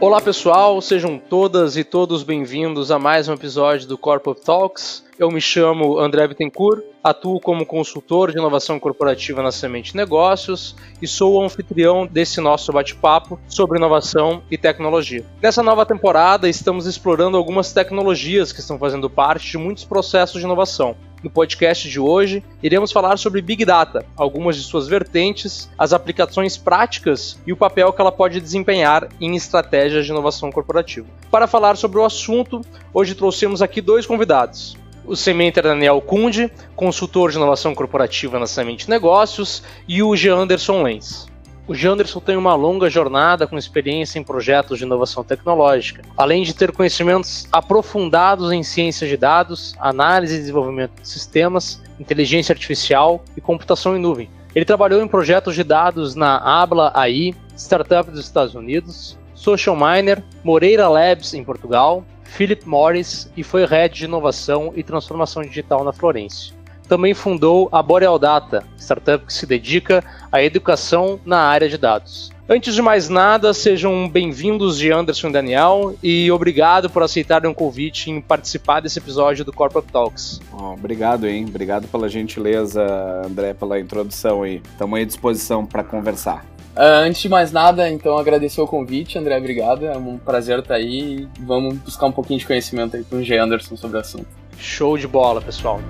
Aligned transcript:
Olá 0.00 0.20
pessoal, 0.20 0.80
sejam 0.80 1.18
todas 1.18 1.76
e 1.76 1.82
todos 1.82 2.22
bem-vindos 2.22 2.92
a 2.92 3.00
mais 3.00 3.28
um 3.28 3.32
episódio 3.32 3.88
do 3.88 3.98
Corporate 3.98 4.42
Talks. 4.42 5.04
Eu 5.18 5.28
me 5.28 5.40
chamo 5.40 5.98
André 5.98 6.28
Bittencourt, 6.28 6.84
atuo 7.02 7.40
como 7.40 7.66
consultor 7.66 8.30
de 8.30 8.38
inovação 8.38 8.78
corporativa 8.78 9.42
na 9.42 9.50
Semente 9.50 9.96
Negócios 9.96 10.76
e 11.02 11.08
sou 11.08 11.34
o 11.34 11.42
anfitrião 11.42 12.06
desse 12.06 12.40
nosso 12.40 12.70
bate-papo 12.70 13.40
sobre 13.48 13.76
inovação 13.76 14.40
e 14.48 14.56
tecnologia. 14.56 15.26
Nessa 15.42 15.64
nova 15.64 15.84
temporada, 15.84 16.48
estamos 16.48 16.86
explorando 16.86 17.36
algumas 17.36 17.72
tecnologias 17.72 18.52
que 18.52 18.60
estão 18.60 18.78
fazendo 18.78 19.10
parte 19.10 19.50
de 19.50 19.58
muitos 19.58 19.84
processos 19.84 20.38
de 20.38 20.46
inovação. 20.46 20.94
No 21.22 21.30
podcast 21.30 21.88
de 21.88 21.98
hoje, 21.98 22.44
iremos 22.62 22.92
falar 22.92 23.18
sobre 23.18 23.42
Big 23.42 23.64
Data, 23.64 24.04
algumas 24.16 24.56
de 24.56 24.62
suas 24.62 24.86
vertentes, 24.86 25.68
as 25.76 25.92
aplicações 25.92 26.56
práticas 26.56 27.38
e 27.46 27.52
o 27.52 27.56
papel 27.56 27.92
que 27.92 28.00
ela 28.00 28.12
pode 28.12 28.40
desempenhar 28.40 29.08
em 29.20 29.34
estratégias 29.34 30.06
de 30.06 30.12
inovação 30.12 30.50
corporativa. 30.52 31.08
Para 31.30 31.46
falar 31.46 31.76
sobre 31.76 31.98
o 31.98 32.04
assunto, 32.04 32.60
hoje 32.94 33.14
trouxemos 33.14 33.60
aqui 33.60 33.80
dois 33.80 34.06
convidados 34.06 34.76
o 35.08 35.16
Sementer 35.16 35.62
Daniel 35.62 36.02
Kunde, 36.02 36.52
consultor 36.76 37.30
de 37.30 37.38
inovação 37.38 37.74
corporativa 37.74 38.38
na 38.38 38.46
Semente 38.46 38.90
Negócios, 38.90 39.62
e 39.88 40.02
o 40.02 40.14
Jean 40.14 40.36
Anderson 40.36 40.82
Lenz. 40.82 41.27
O 41.68 41.74
Janderson 41.74 42.18
tem 42.18 42.34
uma 42.34 42.54
longa 42.54 42.88
jornada 42.88 43.46
com 43.46 43.58
experiência 43.58 44.18
em 44.18 44.24
projetos 44.24 44.78
de 44.78 44.84
inovação 44.84 45.22
tecnológica, 45.22 46.02
além 46.16 46.42
de 46.42 46.54
ter 46.54 46.72
conhecimentos 46.72 47.46
aprofundados 47.52 48.50
em 48.50 48.62
ciência 48.62 49.06
de 49.06 49.18
dados, 49.18 49.74
análise 49.78 50.34
e 50.34 50.38
desenvolvimento 50.38 51.02
de 51.02 51.06
sistemas, 51.06 51.82
inteligência 52.00 52.54
artificial 52.54 53.22
e 53.36 53.42
computação 53.42 53.94
em 53.94 54.00
nuvem. 54.00 54.30
Ele 54.54 54.64
trabalhou 54.64 55.02
em 55.02 55.06
projetos 55.06 55.54
de 55.54 55.62
dados 55.62 56.14
na 56.14 56.38
Abla 56.38 56.90
AI, 56.94 57.34
startup 57.54 58.10
dos 58.10 58.20
Estados 58.20 58.54
Unidos, 58.54 59.18
Social 59.34 59.76
Miner, 59.76 60.24
Moreira 60.42 60.88
Labs 60.88 61.34
em 61.34 61.44
Portugal, 61.44 62.02
Philip 62.24 62.66
Morris 62.66 63.30
e 63.36 63.42
foi 63.42 63.66
head 63.66 63.94
de 63.94 64.06
inovação 64.06 64.72
e 64.74 64.82
transformação 64.82 65.42
digital 65.42 65.84
na 65.84 65.92
Florence. 65.92 66.56
Também 66.88 67.12
fundou 67.12 67.68
a 67.70 67.82
Boreal 67.82 68.18
Data, 68.18 68.64
startup 68.78 69.26
que 69.26 69.32
se 69.32 69.44
dedica 69.44 70.02
à 70.32 70.42
educação 70.42 71.20
na 71.24 71.38
área 71.38 71.68
de 71.68 71.76
dados. 71.76 72.32
Antes 72.48 72.74
de 72.74 72.80
mais 72.80 73.10
nada, 73.10 73.52
sejam 73.52 74.08
bem-vindos 74.08 74.78
de 74.78 74.90
Anderson 74.90 75.28
e 75.28 75.32
Daniel 75.32 75.94
e 76.02 76.32
obrigado 76.32 76.88
por 76.88 77.02
aceitarem 77.02 77.46
o 77.46 77.52
um 77.52 77.54
convite 77.54 78.10
em 78.10 78.22
participar 78.22 78.80
desse 78.80 78.98
episódio 78.98 79.44
do 79.44 79.52
Corporate 79.52 79.92
Talks. 79.92 80.40
Oh, 80.50 80.72
obrigado, 80.72 81.26
hein? 81.26 81.44
Obrigado 81.46 81.86
pela 81.88 82.08
gentileza, 82.08 82.82
André, 83.22 83.52
pela 83.52 83.78
introdução 83.78 84.44
aí. 84.44 84.62
Estamos 84.72 84.98
à 84.98 85.04
disposição 85.04 85.66
para 85.66 85.84
conversar. 85.84 86.46
Uh, 86.74 87.04
antes 87.04 87.20
de 87.20 87.28
mais 87.28 87.52
nada, 87.52 87.90
então 87.90 88.16
agradecer 88.16 88.62
o 88.62 88.66
convite, 88.66 89.18
André, 89.18 89.36
obrigado. 89.36 89.84
É 89.84 89.94
um 89.98 90.16
prazer 90.16 90.60
estar 90.60 90.76
aí. 90.76 91.28
Vamos 91.40 91.74
buscar 91.74 92.06
um 92.06 92.12
pouquinho 92.12 92.38
de 92.38 92.46
conhecimento 92.46 92.96
aí 92.96 93.04
com 93.04 93.16
o 93.16 93.22
G. 93.22 93.36
Anderson 93.36 93.76
sobre 93.76 93.98
o 93.98 94.00
assunto. 94.00 94.28
Show 94.56 94.96
de 94.96 95.06
bola, 95.06 95.42
pessoal. 95.42 95.82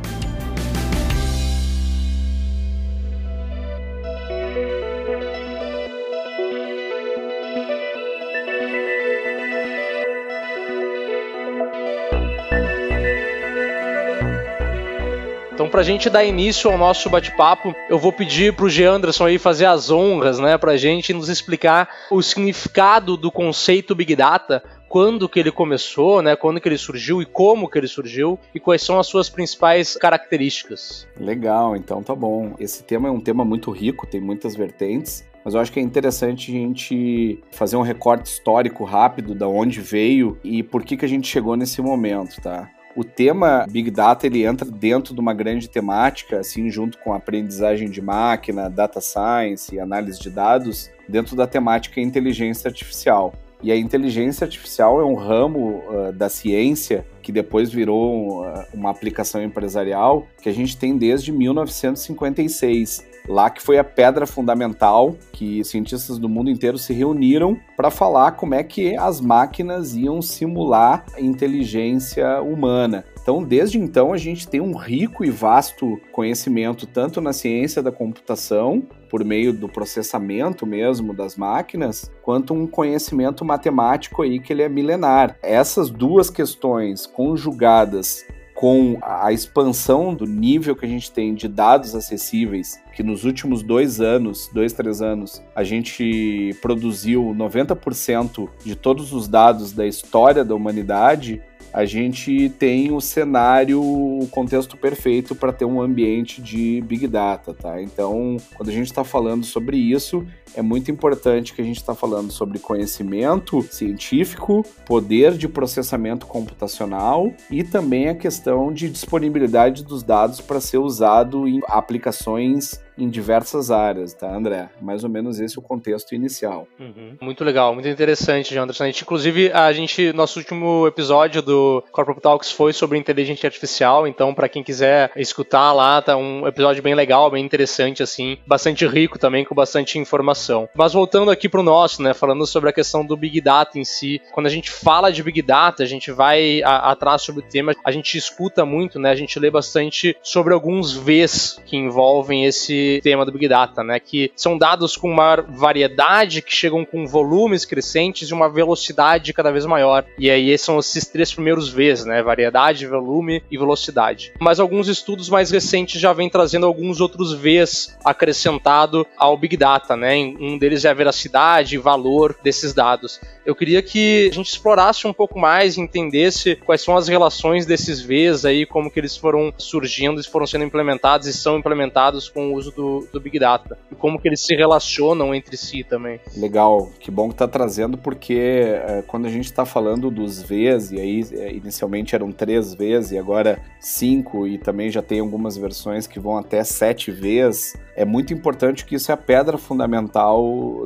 Então, 15.79 15.85
para 15.85 15.93
a 15.93 15.95
gente 15.95 16.11
dar 16.11 16.25
início 16.25 16.69
ao 16.69 16.77
nosso 16.77 17.09
bate-papo, 17.09 17.73
eu 17.89 18.01
vou 18.01 18.13
pedir 18.13 18.53
para 18.53 18.65
o. 18.65 18.69
Anderson 18.69 19.27
aí 19.27 19.39
fazer 19.39 19.67
as 19.67 19.93
honras, 19.93 20.41
né, 20.41 20.59
para 20.59 20.73
a 20.73 20.77
gente 20.77 21.15
nos 21.15 21.29
explicar 21.29 21.89
o 22.11 22.21
significado 22.21 23.17
do 23.17 23.31
conceito 23.31 23.95
Big 23.95 24.17
Data, 24.17 24.61
quando 24.89 25.29
que 25.29 25.39
ele 25.39 25.53
começou, 25.53 26.21
né, 26.21 26.35
quando 26.35 26.61
que 26.61 26.69
ele 26.69 26.77
surgiu 26.77 27.23
e 27.23 27.25
como 27.25 27.71
que 27.71 27.79
ele 27.79 27.87
surgiu 27.87 28.41
e 28.53 28.59
quais 28.59 28.83
são 28.83 28.99
as 28.99 29.07
suas 29.07 29.29
principais 29.29 29.95
características. 29.95 31.07
Legal, 31.17 31.77
então 31.77 32.03
tá 32.03 32.15
bom. 32.15 32.57
Esse 32.59 32.83
tema 32.83 33.07
é 33.07 33.13
um 33.13 33.21
tema 33.21 33.45
muito 33.45 33.71
rico, 33.71 34.05
tem 34.05 34.21
muitas 34.21 34.57
vertentes. 34.57 35.25
Mas 35.45 35.55
eu 35.55 35.61
acho 35.61 35.71
que 35.71 35.79
é 35.79 35.83
interessante 35.83 36.51
a 36.51 36.55
gente 36.55 37.41
fazer 37.53 37.77
um 37.77 37.83
recorte 37.83 38.27
histórico 38.27 38.83
rápido 38.83 39.33
da 39.33 39.47
onde 39.47 39.81
veio 39.81 40.37
e 40.43 40.61
por 40.61 40.83
que, 40.83 40.97
que 40.97 41.05
a 41.05 41.09
gente 41.09 41.29
chegou 41.29 41.57
nesse 41.57 41.81
momento, 41.81 42.41
tá? 42.41 42.69
O 42.99 43.05
tema 43.05 43.65
Big 43.71 43.93
Data 43.93 44.27
ele 44.27 44.45
entra 44.45 44.69
dentro 44.69 45.15
de 45.15 45.21
uma 45.21 45.33
grande 45.33 45.71
temática, 45.71 46.41
assim, 46.41 46.69
junto 46.69 46.99
com 46.99 47.15
aprendizagem 47.15 47.89
de 47.89 48.03
máquina, 48.03 48.69
data 48.69 49.01
science 49.01 49.73
e 49.73 49.79
análise 49.79 50.19
de 50.19 50.29
dados, 50.29 50.91
dentro 51.09 51.37
da 51.37 51.47
temática 51.47 52.01
inteligência 52.01 52.67
artificial. 52.67 53.33
E 53.63 53.71
a 53.71 53.77
inteligência 53.77 54.45
artificial 54.45 55.01
é 55.01 55.05
um 55.05 55.15
ramo 55.15 55.81
uh, 55.89 56.13
da 56.13 56.29
ciência 56.29 57.07
que 57.23 57.31
depois 57.31 57.71
virou 57.71 58.45
uh, 58.45 58.65
uma 58.75 58.91
aplicação 58.91 59.41
empresarial 59.45 60.27
que 60.43 60.49
a 60.49 60.53
gente 60.53 60.77
tem 60.77 60.99
desde 60.99 61.31
1956 61.31 63.07
lá 63.29 63.51
que 63.51 63.63
foi 63.63 63.79
a 63.79 63.85
pedra 63.85 64.27
fundamental 64.27 65.17
que 65.33 65.63
cientistas 65.63 66.19
do 66.19 66.29
mundo 66.29 66.51
inteiro 66.51 66.79
se 66.79 66.93
reuniram 66.93 67.59
para 67.77 67.91
falar 67.91 68.33
como 68.33 68.55
é 68.55 68.63
que 68.65 68.97
as 68.97 69.21
máquinas 69.21 69.95
iam 69.95 70.23
simular 70.23 71.05
a 71.15 71.21
inteligência 71.21 72.41
humana. 72.41 73.05
Então, 73.21 73.43
desde 73.43 73.79
então, 73.79 74.15
a 74.15 74.17
gente 74.17 74.49
tem 74.49 74.59
um 74.59 74.75
rico 74.75 75.23
e 75.23 75.31
vasto 75.31 76.01
conhecimento 76.13 76.87
tanto 76.87 77.21
na 77.21 77.35
ciência 77.35 77.83
da 77.83 77.93
computação, 77.93 78.83
por 79.11 79.23
meio 79.23 79.53
do 79.53 79.69
processamento 79.69 80.67
mesmo 80.67 81.13
das 81.15 81.37
máquinas, 81.37 82.11
quanto 82.23 82.55
um 82.55 82.67
conhecimento 82.67 83.45
matemático 83.45 84.23
aí 84.23 84.41
que 84.41 84.53
ele 84.53 84.63
é 84.63 84.69
milenar. 84.69 85.37
Essas 85.43 85.91
duas 85.91 86.31
questões 86.31 87.07
conjugadas 87.07 88.25
com 88.59 88.99
a 89.03 89.33
expansão 89.33 90.13
do 90.13 90.27
nível 90.27 90.75
que 90.75 90.85
a 90.85 90.89
gente 90.89 91.13
tem 91.13 91.33
de 91.33 91.47
dados 91.47 91.95
acessíveis, 91.95 92.83
que 92.93 93.05
nos 93.05 93.23
últimos 93.23 93.63
dois 93.63 94.01
anos, 94.01 94.51
dois, 94.53 94.73
três 94.73 95.01
anos, 95.01 95.41
a 95.55 95.63
gente 95.63 96.51
produziu 96.61 97.33
90% 97.39 98.49
de 98.65 98.75
todos 98.75 99.13
os 99.13 99.29
dados 99.29 99.71
da 99.71 99.87
história 99.87 100.45
da 100.45 100.57
humanidade, 100.57 101.41
a 101.73 101.85
gente 101.85 102.49
tem 102.59 102.91
o 102.91 103.01
cenário, 103.01 103.81
o 103.81 104.27
contexto 104.29 104.77
perfeito 104.77 105.37
para 105.37 105.53
ter 105.53 105.65
um 105.65 105.81
ambiente 105.81 106.43
de 106.43 106.81
Big 106.81 107.07
Data, 107.07 107.55
tá? 107.55 107.81
Então, 107.81 108.39
quando 108.57 108.71
a 108.71 108.73
gente 108.73 108.87
está 108.87 109.05
falando 109.05 109.45
sobre 109.45 109.77
isso, 109.77 110.27
é 110.55 110.63
muito 110.63 110.91
importante 110.91 111.55
que 111.55 111.61
a 111.61 111.65
gente 111.65 111.77
está 111.77 111.95
falando 111.95 112.31
sobre 112.31 112.59
conhecimento 112.59 113.63
científico, 113.71 114.65
poder 114.87 115.33
de 115.33 115.49
processamento 115.49 116.27
computacional 116.27 117.33
e 117.51 117.65
também 117.65 118.09
a 118.09 118.15
questão 118.15 118.73
de 118.73 118.89
disponibilidade 118.89 119.85
dos 119.85 120.03
dados 120.03 120.41
para 120.41 120.61
ser 120.61 120.79
usado 120.79 121.47
em 121.47 121.61
aplicações 121.67 122.81
em 122.99 123.09
diversas 123.09 123.71
áreas, 123.71 124.13
tá, 124.13 124.29
André? 124.29 124.69
Mais 124.83 125.05
ou 125.05 125.11
menos 125.11 125.39
esse 125.39 125.57
é 125.57 125.61
o 125.61 125.63
contexto 125.63 126.15
inicial. 126.15 126.67
Uhum. 126.79 127.17
Muito 127.21 127.45
legal, 127.45 127.73
muito 127.73 127.89
interessante, 127.89 128.59
Anderson. 128.59 128.85
A 128.85 128.87
gente, 128.87 129.03
inclusive, 129.03 129.53
a 129.53 129.73
gente, 129.73 130.13
nosso 130.13 130.39
último 130.39 130.87
episódio 130.87 131.41
do 131.41 131.83
Corporate 131.93 132.21
Talks 132.21 132.51
foi 132.51 132.73
sobre 132.73 132.99
inteligência 132.99 133.47
artificial, 133.47 134.07
então, 134.07 134.35
para 134.35 134.49
quem 134.49 134.63
quiser 134.63 135.13
escutar 135.17 135.73
lá, 135.73 136.03
tá 136.03 136.17
um 136.17 136.47
episódio 136.47 136.83
bem 136.83 136.95
legal, 136.95 137.31
bem 137.31 137.45
interessante, 137.45 138.03
assim, 138.03 138.37
bastante 138.47 138.87
rico 138.87 139.19
também, 139.19 139.45
com 139.45 139.55
bastante 139.55 139.99
informação. 139.99 140.38
Mas 140.75 140.93
voltando 140.93 141.31
aqui 141.31 141.49
pro 141.49 141.63
nosso, 141.63 142.03
né, 142.03 142.15
falando 142.15 142.47
sobre 142.47 142.71
a 142.71 142.73
questão 142.73 143.05
do 143.05 143.17
Big 143.17 143.41
Data 143.41 143.79
em 143.79 143.85
si, 143.85 144.21
quando 144.33 144.47
a 144.47 144.51
gente 144.51 144.71
fala 144.71 145.11
de 145.11 145.23
Big 145.23 145.43
Data, 145.43 145.83
a 145.83 145.87
gente 145.87 146.11
vai 146.11 146.63
atrás 146.65 147.23
sobre 147.23 147.43
o 147.43 147.49
tema, 147.49 147.75
a 147.85 147.91
gente 147.91 148.17
escuta 148.17 148.65
muito, 148.65 148.99
né, 148.99 149.11
a 149.11 149.17
gente 149.17 149.39
lê 149.39 149.51
bastante 149.51 150.17
sobre 150.23 150.55
alguns 150.55 150.93
Vs 150.93 151.61
que 151.65 151.77
envolvem 151.77 152.45
esse 152.45 153.01
tema 153.03 153.25
do 153.25 153.33
Big 153.33 153.49
Data, 153.49 153.83
né? 153.83 153.99
Que 154.01 154.31
são 154.37 154.57
dados 154.57 154.97
com 154.97 155.13
maior 155.13 155.43
variedade, 155.43 156.43
que 156.43 156.53
chegam 156.53 156.85
com 156.85 157.07
volumes 157.07 157.65
crescentes 157.65 158.29
e 158.29 158.35
uma 158.35 158.49
velocidade 158.49 159.33
cada 159.33 159.51
vez 159.51 159.65
maior. 159.67 160.05
E 160.19 160.31
aí 160.31 160.57
são 160.59 160.79
esses 160.79 161.07
três 161.07 161.33
primeiros 161.33 161.69
Vs, 161.69 162.05
né? 162.05 162.23
Variedade, 162.23 162.87
volume 162.87 163.43
e 163.51 163.57
velocidade. 163.57 164.33
Mas 164.41 164.61
alguns 164.61 164.89
estudos 164.89 165.29
mais 165.29 165.51
recentes 165.51 166.01
já 166.01 166.13
vêm 166.13 166.29
trazendo 166.29 166.67
alguns 166.67 167.01
outros 167.01 167.33
Vs 167.33 167.97
acrescentado 168.05 169.07
ao 169.17 169.37
Big 169.37 169.57
Data, 169.57 169.97
né? 169.97 170.17
Um 170.41 170.59
deles 170.59 170.85
é 170.85 170.91
a 170.91 170.95
veracidade 170.95 171.75
e 171.75 171.79
valor 171.79 172.37
desses 172.43 172.73
dados. 172.73 173.21
Eu 173.45 173.55
queria 173.55 173.83
que 173.83 174.29
a 174.31 174.35
gente 174.35 174.49
explorasse 174.49 175.07
um 175.07 175.13
pouco 175.13 175.39
mais, 175.39 175.79
entendesse 175.79 176.57
quais 176.57 176.83
são 176.83 176.97
as 176.97 177.09
relações 177.09 177.65
desses 177.65 178.01
Vs 178.01 178.45
aí, 178.45 178.67
como 178.67 178.91
que 178.91 179.01
eles 179.01 179.17
foram 179.17 179.53
surgindo, 179.57 180.23
foram 180.29 180.47
sendo 180.47 180.65
implementados 180.65 181.27
e 181.27 181.33
são 181.33 181.59
implementados 181.59 182.29
com 182.29 182.49
o 182.49 182.55
uso 182.55 182.71
do, 182.71 183.09
do 183.13 183.21
Big 183.21 183.39
Data 183.39 183.79
e 183.91 183.95
como 183.95 184.21
que 184.21 184.29
eles 184.29 184.41
se 184.41 184.55
relacionam 184.55 185.35
entre 185.35 185.57
si 185.57 185.85
também. 185.85 186.21
Legal, 186.37 186.91
que 187.01 187.11
bom 187.11 187.29
que 187.29 187.37
tá 187.37 187.49
trazendo, 187.49 187.97
porque 187.97 188.35
é, 188.35 189.03
quando 189.07 189.27
a 189.27 189.31
gente 189.31 189.47
está 189.47 189.65
falando 189.65 190.11
dos 190.11 190.43
Vs, 190.43 190.93
e 190.93 191.01
aí 191.01 191.25
é, 191.33 191.53
inicialmente 191.53 192.15
eram 192.15 192.31
três 192.33 192.75
Vs 192.75 193.13
e 193.13 193.19
agora 193.19 193.61
cinco, 193.81 194.47
e 194.47 194.59
também 194.59 194.91
já 194.91 195.03
tem 195.03 195.21
algumas 195.21 195.57
versões 195.57 196.07
que 196.07 196.21
vão 196.21 196.37
até 196.37 196.63
sete 196.65 197.11
Vs, 197.11 197.77
é 197.97 198.05
muito 198.05 198.33
importante 198.33 198.85
que 198.85 198.95
isso 198.95 199.11
é 199.11 199.15
a 199.15 199.17
pedra 199.17 199.57
fundamental 199.59 200.18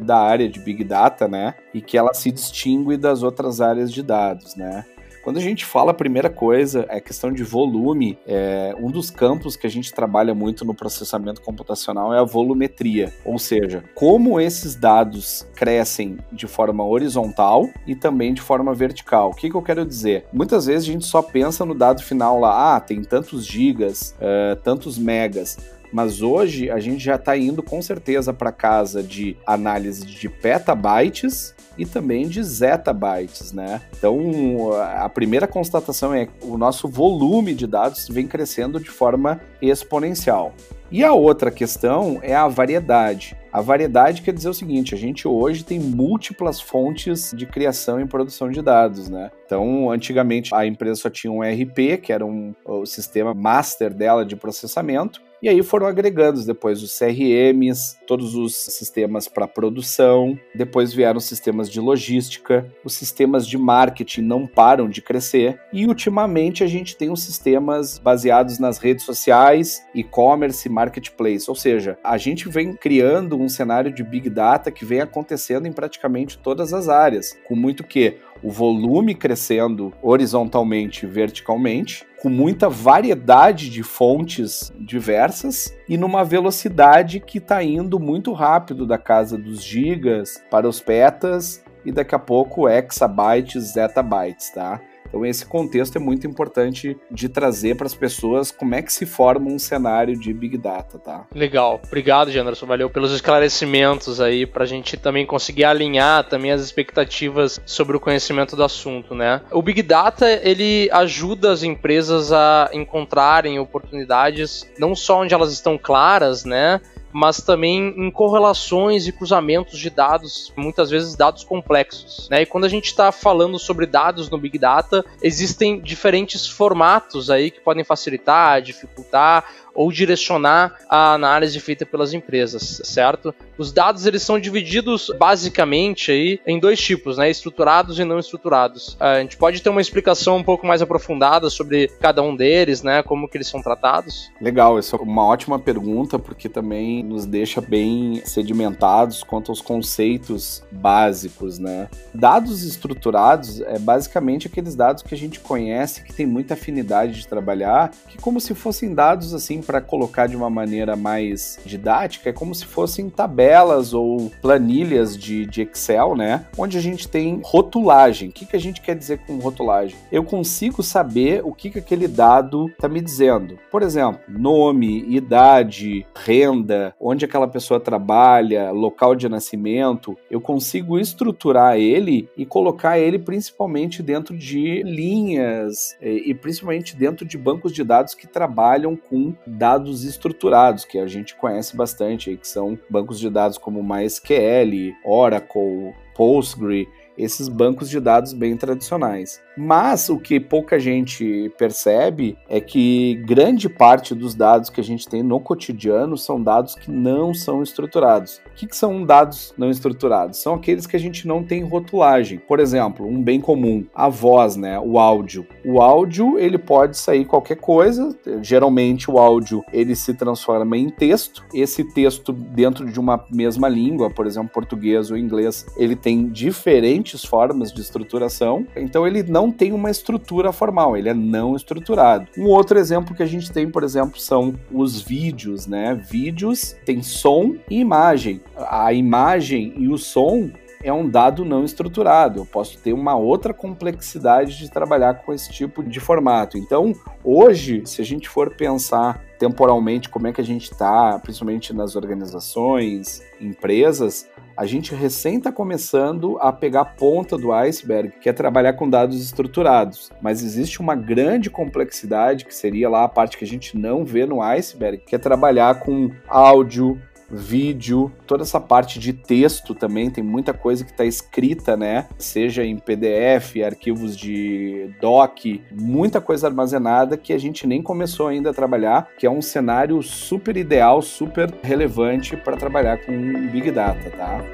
da 0.03 0.19
área 0.19 0.49
de 0.49 0.61
Big 0.61 0.85
Data, 0.85 1.29
né? 1.29 1.55
E 1.73 1.81
que 1.81 1.97
ela 1.97 2.15
se 2.15 2.31
distingue 2.31 2.97
das 2.97 3.23
outras 3.23 3.61
áreas 3.61 3.93
de 3.93 4.03
dados, 4.03 4.57
né? 4.57 4.85
Quando 5.23 5.37
a 5.37 5.41
gente 5.41 5.65
fala 5.65 5.93
a 5.93 5.95
primeira 5.95 6.29
coisa, 6.29 6.85
é 6.89 7.01
questão 7.01 7.33
de 7.33 7.45
volume. 7.45 8.19
É, 8.27 8.75
um 8.81 8.91
dos 8.91 9.09
campos 9.09 9.55
que 9.55 9.69
a 9.69 9.71
gente 9.71 9.95
trabalha 9.95 10.35
muito 10.35 10.65
no 10.65 10.75
processamento 10.75 11.41
computacional 11.41 12.13
é 12.13 12.19
a 12.19 12.25
volumetria, 12.25 13.13
ou 13.25 13.39
seja, 13.39 13.85
como 13.95 14.41
esses 14.41 14.75
dados 14.75 15.47
crescem 15.55 16.19
de 16.33 16.49
forma 16.49 16.85
horizontal 16.85 17.71
e 17.87 17.95
também 17.95 18.35
de 18.35 18.41
forma 18.41 18.75
vertical. 18.75 19.31
O 19.31 19.35
que, 19.35 19.49
que 19.49 19.55
eu 19.55 19.63
quero 19.63 19.87
dizer? 19.87 20.27
Muitas 20.33 20.67
vezes 20.67 20.89
a 20.89 20.93
gente 20.93 21.07
só 21.07 21.23
pensa 21.23 21.65
no 21.65 21.75
dado 21.75 22.03
final 22.03 22.41
lá, 22.41 22.75
ah, 22.75 22.81
tem 22.81 23.01
tantos 23.03 23.47
gigas, 23.47 24.17
uh, 24.19 24.57
tantos 24.57 24.99
megas. 24.99 25.57
Mas 25.93 26.23
hoje 26.23 26.71
a 26.71 26.81
gente 26.81 27.05
já 27.05 27.17
está 27.17 27.37
indo 27.37 27.63
com 27.63 27.83
certeza 27.83 28.33
para 28.33 28.51
casa 28.51 29.03
de 29.03 29.37
análise 29.47 30.07
de 30.07 30.29
petabytes 30.29 31.55
e 31.77 31.87
também 31.87 32.29
de 32.29 32.43
zettabytes, 32.43 33.53
né? 33.53 33.81
Então, 33.97 34.73
a 34.73 35.09
primeira 35.09 35.47
constatação 35.47 36.15
é 36.15 36.27
que 36.27 36.33
o 36.43 36.57
nosso 36.57 36.89
volume 36.89 37.55
de 37.55 37.67
dados 37.67 38.09
vem 38.09 38.27
crescendo 38.27 38.81
de 38.81 38.91
forma 38.91 39.41
exponencial. 39.61 40.55
E 40.91 41.03
a 41.03 41.15
outra 41.15 41.51
questão 41.51 42.19
é 42.23 42.35
a 42.35 42.47
variedade. 42.47 43.35
A 43.51 43.63
variedade 43.63 44.21
quer 44.21 44.35
dizer 44.35 44.51
o 44.51 44.55
seguinte: 44.55 44.95
a 44.95 44.99
gente 44.99 45.27
hoje 45.27 45.65
tem 45.65 45.81
múltiplas 45.81 46.61
fontes 46.61 47.33
de 47.35 47.47
criação 47.47 47.99
e 47.99 48.07
produção 48.07 48.51
de 48.51 48.61
dados, 48.61 49.09
né? 49.09 49.31
Então, 49.47 49.91
antigamente 49.91 50.55
a 50.55 50.67
empresa 50.67 51.01
só 51.01 51.11
tinha 51.11 51.33
um 51.33 51.41
RP, 51.41 51.99
que 52.03 52.13
era 52.13 52.27
um, 52.27 52.55
o 52.65 52.85
sistema 52.85 53.33
master 53.33 53.95
dela 53.95 54.25
de 54.25 54.37
processamento, 54.37 55.23
e 55.43 55.49
aí 55.49 55.63
foram 55.63 55.87
agregando 55.87 56.45
depois 56.45 56.83
os 56.83 56.97
CRMs, 56.97 57.99
todos 58.07 58.35
os 58.35 58.55
sistemas 58.55 59.27
para 59.27 59.49
produção, 59.49 60.39
depois 60.55 60.93
vieram 60.93 61.19
sistemas 61.19 61.69
de 61.69 61.81
logística, 61.81 62.67
os 62.85 62.95
sistemas 62.95 63.47
de 63.47 63.59
marketing 63.59 64.23
não 64.23 64.47
param 64.47 64.89
de 64.89 65.03
crescer, 65.03 65.59
e 65.73 65.87
ultimamente 65.87 66.63
a 66.63 66.67
gente 66.67 66.97
tem 66.97 67.11
os 67.11 67.23
sistemas 67.23 67.99
baseados 67.99 68.59
nas 68.59 68.79
redes 68.79 69.05
sociais, 69.05 69.83
e-commerce, 69.95 70.69
marketplace, 70.69 71.47
ou 71.49 71.57
seja, 71.57 71.99
a 72.05 72.17
gente 72.17 72.49
vem 72.49 72.73
criando 72.73 73.37
um 73.37 73.49
cenário 73.49 73.93
de 73.93 74.05
big 74.05 74.31
data 74.31 74.71
que 74.71 74.85
vem 74.85 75.01
acontecendo 75.01 75.67
em 75.67 75.73
praticamente 75.73 76.39
todas 76.39 76.73
as 76.73 76.89
áreas, 76.89 77.37
com 77.49 77.57
muito 77.57 77.83
que 77.83 78.17
o 78.43 78.51
volume 78.51 79.15
crescendo 79.15 79.93
horizontalmente 80.03 81.07
e 81.07 81.09
verticalmente, 81.09 82.05
com 82.21 82.29
muita 82.29 82.69
variedade 82.69 83.71
de 83.71 83.83
fontes 83.83 84.73
diversas 84.79 85.77
e 85.89 85.97
numa 85.97 86.25
velocidade 86.25 87.21
que 87.21 87.39
está 87.39 87.63
indo 87.63 87.99
muito 87.99 88.33
rápido 88.33 88.87
da 88.87 88.99
casa 88.99 89.37
dos 89.37 89.63
gigas 89.63 90.43
para 90.51 90.69
os 90.69 90.81
petas 90.81 91.65
e 91.85 91.91
daqui 91.91 92.15
a 92.15 92.19
pouco 92.19 92.69
exabytes, 92.69 93.73
zettabytes, 93.73 94.51
tá? 94.51 94.81
Então 95.13 95.27
esse 95.27 95.45
contexto 95.45 95.97
é 95.97 96.01
muito 96.01 96.27
importante 96.27 96.97
de 97.11 97.29
trazer 97.29 97.77
para 97.77 97.87
as 97.87 97.95
pessoas 97.95 98.51
como 98.51 98.75
é 98.75 98.81
que 98.81 98.91
se 98.91 99.05
forma 99.05 99.51
um 99.51 99.59
cenário 99.59 100.19
de 100.19 100.33
Big 100.33 100.57
Data, 100.57 100.99
tá? 100.99 101.27
Legal. 101.35 101.83
Obrigado, 101.87 102.31
Janderson. 102.31 102.65
Valeu 102.65 102.89
pelos 102.89 103.13
esclarecimentos 103.13 104.23
aí 104.23 104.47
para 104.47 104.65
a 104.65 104.67
gente 104.67 104.97
também 104.97 105.27
conseguir 105.27 105.65
alinhar 105.65 106.25
também 106.25 106.51
as 106.51 106.63
expectativas 106.63 107.61
sobre 107.67 107.95
o 107.95 108.01
conhecimento 108.01 108.57
do 108.57 108.65
assunto, 108.65 109.15
né? 109.15 109.43
O 109.51 109.61
Big 109.61 109.83
Data, 109.83 110.27
ele 110.43 110.89
ajuda 110.91 111.53
as 111.53 111.63
empresas 111.63 112.33
a 112.33 112.71
encontrarem 112.73 113.59
oportunidades 113.59 114.67
não 114.79 114.97
só 114.97 115.21
onde 115.21 115.35
elas 115.35 115.53
estão 115.53 115.77
claras, 115.77 116.47
né? 116.47 116.81
Mas 117.13 117.39
também 117.39 117.95
em 117.97 118.11
correlações 118.11 119.07
e 119.07 119.13
cruzamentos 119.13 119.79
de 119.79 119.91
dados, 119.91 120.53
muitas 120.57 120.91
vezes 120.91 121.15
dados 121.15 121.45
complexos. 121.45 122.29
Né? 122.31 122.43
E 122.43 122.47
quando 122.47 122.65
a 122.65 122.69
gente 122.69 122.87
está 122.87 123.13
falando 123.13 123.59
sobre 123.59 123.87
dados 123.87 124.31
no 124.31 124.39
Big 124.39 124.59
Data, 124.59 125.05
existem 125.23 125.81
diferentes 125.81 126.47
formatos 126.47 127.31
aí 127.31 127.51
que 127.51 127.61
podem 127.61 127.85
facilitar, 127.85 128.63
dificultar 128.63 129.45
ou 129.75 129.91
direcionar 129.93 130.77
a 130.89 131.15
análise 131.15 131.59
feita 131.61 131.87
pelas 131.87 132.13
empresas, 132.13 132.81
certo? 132.85 133.35
Os 133.57 133.73
dados 133.73 134.07
eles 134.07 134.23
são 134.23 134.39
divididos 134.39 135.11
basicamente 135.19 136.11
aí 136.11 136.41
em 136.47 136.59
dois 136.59 136.81
tipos, 136.81 137.19
né? 137.19 137.31
Estruturados 137.31 137.99
e 137.99 138.05
não 138.05 138.19
estruturados. 138.19 138.97
A 138.99 139.21
gente 139.21 139.37
pode 139.37 139.63
ter 139.63 139.71
uma 139.71 139.81
explicação 139.81 140.37
um 140.37 140.43
pouco 140.43 140.67
mais 140.67 140.83
aprofundada 140.83 141.49
sobre 141.49 141.89
cada 142.01 142.23
um 142.23 142.35
deles, 142.35 142.83
né? 142.83 143.03
Como 143.03 143.29
que 143.29 143.37
eles 143.37 143.49
são 143.49 143.63
tratados? 143.63 144.31
Legal, 144.41 144.79
essa 144.79 144.97
é 144.97 145.01
uma 145.01 145.25
ótima 145.25 145.59
pergunta 145.59 146.19
porque 146.19 146.49
também 146.49 147.03
nos 147.03 147.25
deixa 147.27 147.61
bem 147.61 148.23
sedimentados 148.25 149.23
quanto 149.23 149.51
aos 149.51 149.61
conceitos 149.61 150.63
básicos, 150.71 151.59
né? 151.59 151.89
Dados 152.15 152.63
estruturados 152.63 153.61
é 153.61 153.79
basicamente 153.79 154.47
aqueles 154.47 154.75
dados 154.75 155.03
que 155.03 155.15
a 155.15 155.19
gente 155.19 155.41
conhece, 155.41 156.03
que 156.03 156.13
tem 156.13 156.27
muita 156.27 156.55
afinidade 156.55 157.15
de 157.15 157.29
trabalhar, 157.29 157.91
que 158.09 158.19
como 158.19 158.41
se 158.41 158.55
fossem 158.55 158.95
dados 158.95 159.33
assim 159.33 159.62
para 159.63 159.81
colocar 159.81 160.27
de 160.27 160.37
uma 160.37 160.51
maneira 160.51 160.97
mais 160.97 161.59
didática, 161.65 162.31
é 162.31 162.33
como 162.33 162.55
se 162.55 162.67
fossem 162.67 163.09
tabelas 163.09 163.95
ou 163.95 164.31
planilhas 164.41 165.17
de, 165.17 165.47
de 165.47 165.63
Excel, 165.63 166.17
né? 166.17 166.47
Onde 166.59 166.77
a 166.77 166.81
gente 166.81 167.09
tem 167.09 167.41
rotulagem. 167.45 168.29
O 168.29 168.33
que, 168.33 168.47
que 168.47 168.57
a 168.57 168.61
gente 168.61 168.81
quer 168.81 168.97
dizer 168.97 169.19
com 169.27 169.39
rotulagem? 169.39 169.97
Eu 170.11 170.25
consigo 170.25 170.83
saber 170.83 171.43
o 171.45 171.53
que, 171.53 171.71
que 171.71 171.79
aquele 171.79 172.09
dado 172.09 172.67
está 172.69 172.89
me 172.89 173.01
dizendo. 173.01 173.59
Por 173.71 173.83
exemplo, 173.83 174.21
nome, 174.29 175.05
idade, 175.09 176.07
renda, 176.15 176.95
onde 177.01 177.25
aquela 177.25 177.49
pessoa 177.49 177.81
trabalha, 177.81 178.71
local 178.71 179.15
de 179.15 179.29
nascimento. 179.29 180.17
Eu 180.31 180.41
consigo 180.41 180.99
estruturar 180.99 181.77
ele 181.77 182.29
e 182.37 182.45
colocar 182.45 182.99
ele 182.99 183.19
principalmente 183.19 184.03
dentro 184.03 184.37
de 184.37 184.83
linhas 184.83 185.97
e, 186.01 186.31
e 186.31 186.35
principalmente 186.35 186.97
dentro 186.97 187.27
de 187.27 187.39
bancos 187.39 187.73
de 187.73 187.85
dados 187.85 188.15
que 188.15 188.27
trabalham 188.27 188.97
com 188.97 189.35
dados 189.53 190.05
estruturados, 190.05 190.85
que 190.85 190.99
a 190.99 191.07
gente 191.07 191.35
conhece 191.37 191.77
bastante, 191.77 192.37
que 192.37 192.49
são 192.49 192.79
bancos 192.89 193.19
de 193.19 193.29
dados 193.29 193.59
como 193.59 193.83
MySQL, 193.83 194.95
Oracle, 195.05 195.95
Postgre, 196.15 196.89
esses 197.17 197.49
bancos 197.49 197.89
de 197.89 198.01
dados 198.01 198.33
bem 198.33 198.57
tradicionais. 198.57 199.41
Mas 199.57 200.09
o 200.09 200.19
que 200.19 200.41
pouca 200.41 200.79
gente 200.81 201.53
percebe 201.59 202.39
é 202.49 202.61
que 202.61 203.23
grande 203.27 203.69
parte 203.69 204.15
dos 204.15 204.35
dados 204.35 204.71
que 204.71 204.81
a 204.81 204.85
gente 204.85 205.07
tem 205.07 205.23
no 205.23 205.39
cotidiano 205.39 206.17
são 206.17 206.43
dados 206.43 206.75
que 206.75 206.91
não 206.91 207.35
são 207.35 207.63
estruturados. 207.63 208.41
O 208.51 208.55
que, 208.55 208.67
que 208.67 208.77
são 208.77 209.05
dados 209.05 209.53
não 209.59 209.71
estruturados? 209.71 210.39
São 210.39 210.55
aqueles 210.55 210.87
que 210.87 210.97
a 210.97 211.01
gente 211.01 211.27
não 211.27 211.43
tem 211.43 211.63
rotulagem. 211.63 212.39
Por 212.39 212.61
exemplo, 212.61 213.07
um 213.07 213.23
bem 213.23 213.41
comum, 213.41 213.85
a 213.95 214.09
voz, 214.09 214.57
né, 214.57 214.79
o 214.81 214.99
áudio. 214.99 215.47
O 215.65 215.81
áudio 215.81 216.39
ele 216.39 216.59
pode 216.59 216.97
sair 216.97 217.25
qualquer 217.25 217.57
coisa. 217.57 218.17
Geralmente 218.41 219.11
o 219.11 219.19
áudio 219.19 219.63
ele 219.73 219.95
se 219.95 220.15
transforma 220.15 220.77
em 220.77 220.89
texto. 220.89 221.45
Esse 221.53 221.85
texto 221.93 222.33
dentro 222.33 222.91
de 222.91 222.99
uma 222.99 223.25
mesma 223.31 223.69
língua, 223.69 224.09
por 224.09 224.27
exemplo, 224.27 224.51
português 224.53 225.11
ou 225.11 225.17
inglês, 225.17 225.67
ele 225.77 225.97
tem 225.97 226.29
diferentes 226.29 227.02
formas 227.25 227.71
de 227.71 227.81
estruturação. 227.83 228.67
Então 228.75 229.07
ele 229.07 229.23
não 229.23 229.43
não 229.43 229.51
tem 229.51 229.73
uma 229.73 229.91
estrutura 229.91 230.53
formal, 230.53 230.97
ele 230.97 231.09
é 231.09 231.15
não 231.15 231.57
estruturado. 231.57 232.29
Um 232.39 232.47
outro 232.47 232.79
exemplo 232.79 233.15
que 233.15 233.25
a 233.25 233.27
gente 233.27 233.51
tem, 233.51 233.69
por 233.69 233.83
exemplo, 233.83 234.21
são 234.21 234.55
os 234.71 235.01
vídeos, 235.01 235.67
né? 235.67 235.95
Vídeos 235.95 236.77
tem 236.85 237.03
som 237.03 237.57
e 237.69 237.81
imagem. 237.81 238.41
A 238.57 238.93
imagem 238.93 239.75
e 239.77 239.89
o 239.89 239.99
som 239.99 240.49
é 240.83 240.93
um 240.93 241.09
dado 241.09 241.45
não 241.45 241.65
estruturado. 241.65 242.41
Eu 242.41 242.47
posso 242.47 242.79
ter 242.79 242.93
uma 242.93 243.17
outra 243.17 243.55
complexidade 243.55 244.59
de 244.59 244.71
trabalhar 244.71 245.15
com 245.15 245.33
esse 245.33 245.51
tipo 245.51 245.83
de 245.83 246.01
formato. 246.01 246.59
Então, 246.59 246.93
hoje, 247.25 247.83
se 247.87 248.01
a 248.01 248.05
gente 248.05 248.29
for 248.29 248.55
pensar 248.55 249.23
temporalmente 249.39 250.09
como 250.09 250.29
é 250.29 250.33
que 250.33 250.41
a 250.41 250.45
gente 250.45 250.71
está, 250.71 251.19
principalmente 251.19 251.73
nas 251.73 251.97
organizações, 251.97 253.23
empresas, 253.41 254.29
a 254.57 254.67
gente 254.67 254.95
recém 254.95 255.39
está 255.39 255.51
começando 255.51 256.39
a 256.41 256.53
pegar 256.53 256.83
a 256.83 256.85
ponta 256.85 257.37
do 257.37 257.53
iceberg, 257.53 258.13
que 258.21 258.29
é 258.29 258.33
trabalhar 258.33 258.75
com 258.75 258.89
dados 258.89 259.21
estruturados. 259.21 260.13
Mas 260.21 260.45
existe 260.45 260.81
uma 260.81 260.95
grande 260.95 261.51
complexidade, 261.51 262.45
que 262.45 262.55
seria 262.55 262.89
lá 262.89 263.05
a 263.05 263.09
parte 263.09 263.37
que 263.37 263.45
a 263.45 263.49
gente 263.49 263.77
não 263.77 264.05
vê 264.05 264.27
no 264.27 264.41
iceberg, 264.43 264.99
que 264.99 265.17
é 265.17 265.19
trabalhar 265.19 265.81
com 265.81 266.11
áudio, 266.29 267.01
vídeo, 267.33 268.13
toda 268.27 268.43
essa 268.43 268.61
parte 268.61 268.99
de 268.99 269.13
texto 269.13 269.75
também, 269.75 270.11
tem 270.11 270.23
muita 270.23 270.53
coisa 270.53 270.85
que 270.85 270.91
está 270.91 271.05
escrita, 271.05 271.77
né? 271.77 272.07
Seja 272.19 272.65
em 272.65 272.77
PDF, 272.77 273.63
arquivos 273.65 274.17
de 274.17 274.91
doc, 275.01 275.39
muita 275.73 276.21
coisa 276.21 276.47
armazenada 276.47 277.17
que 277.17 277.33
a 277.33 277.39
gente 277.39 277.67
nem 277.67 277.83
começou 277.83 278.29
ainda 278.29 278.51
a 278.51 278.55
trabalhar, 278.55 279.09
que 279.19 279.27
é 279.27 279.31
um 279.31 279.41
cenário 279.43 280.03
super 280.03 280.57
ideal, 280.57 281.01
super 281.01 281.53
relevante 281.63 282.37
para 282.37 282.57
trabalhar 282.57 282.99
com 282.99 283.13
Big 283.49 283.71
Data, 283.71 284.11
tá? 284.11 284.45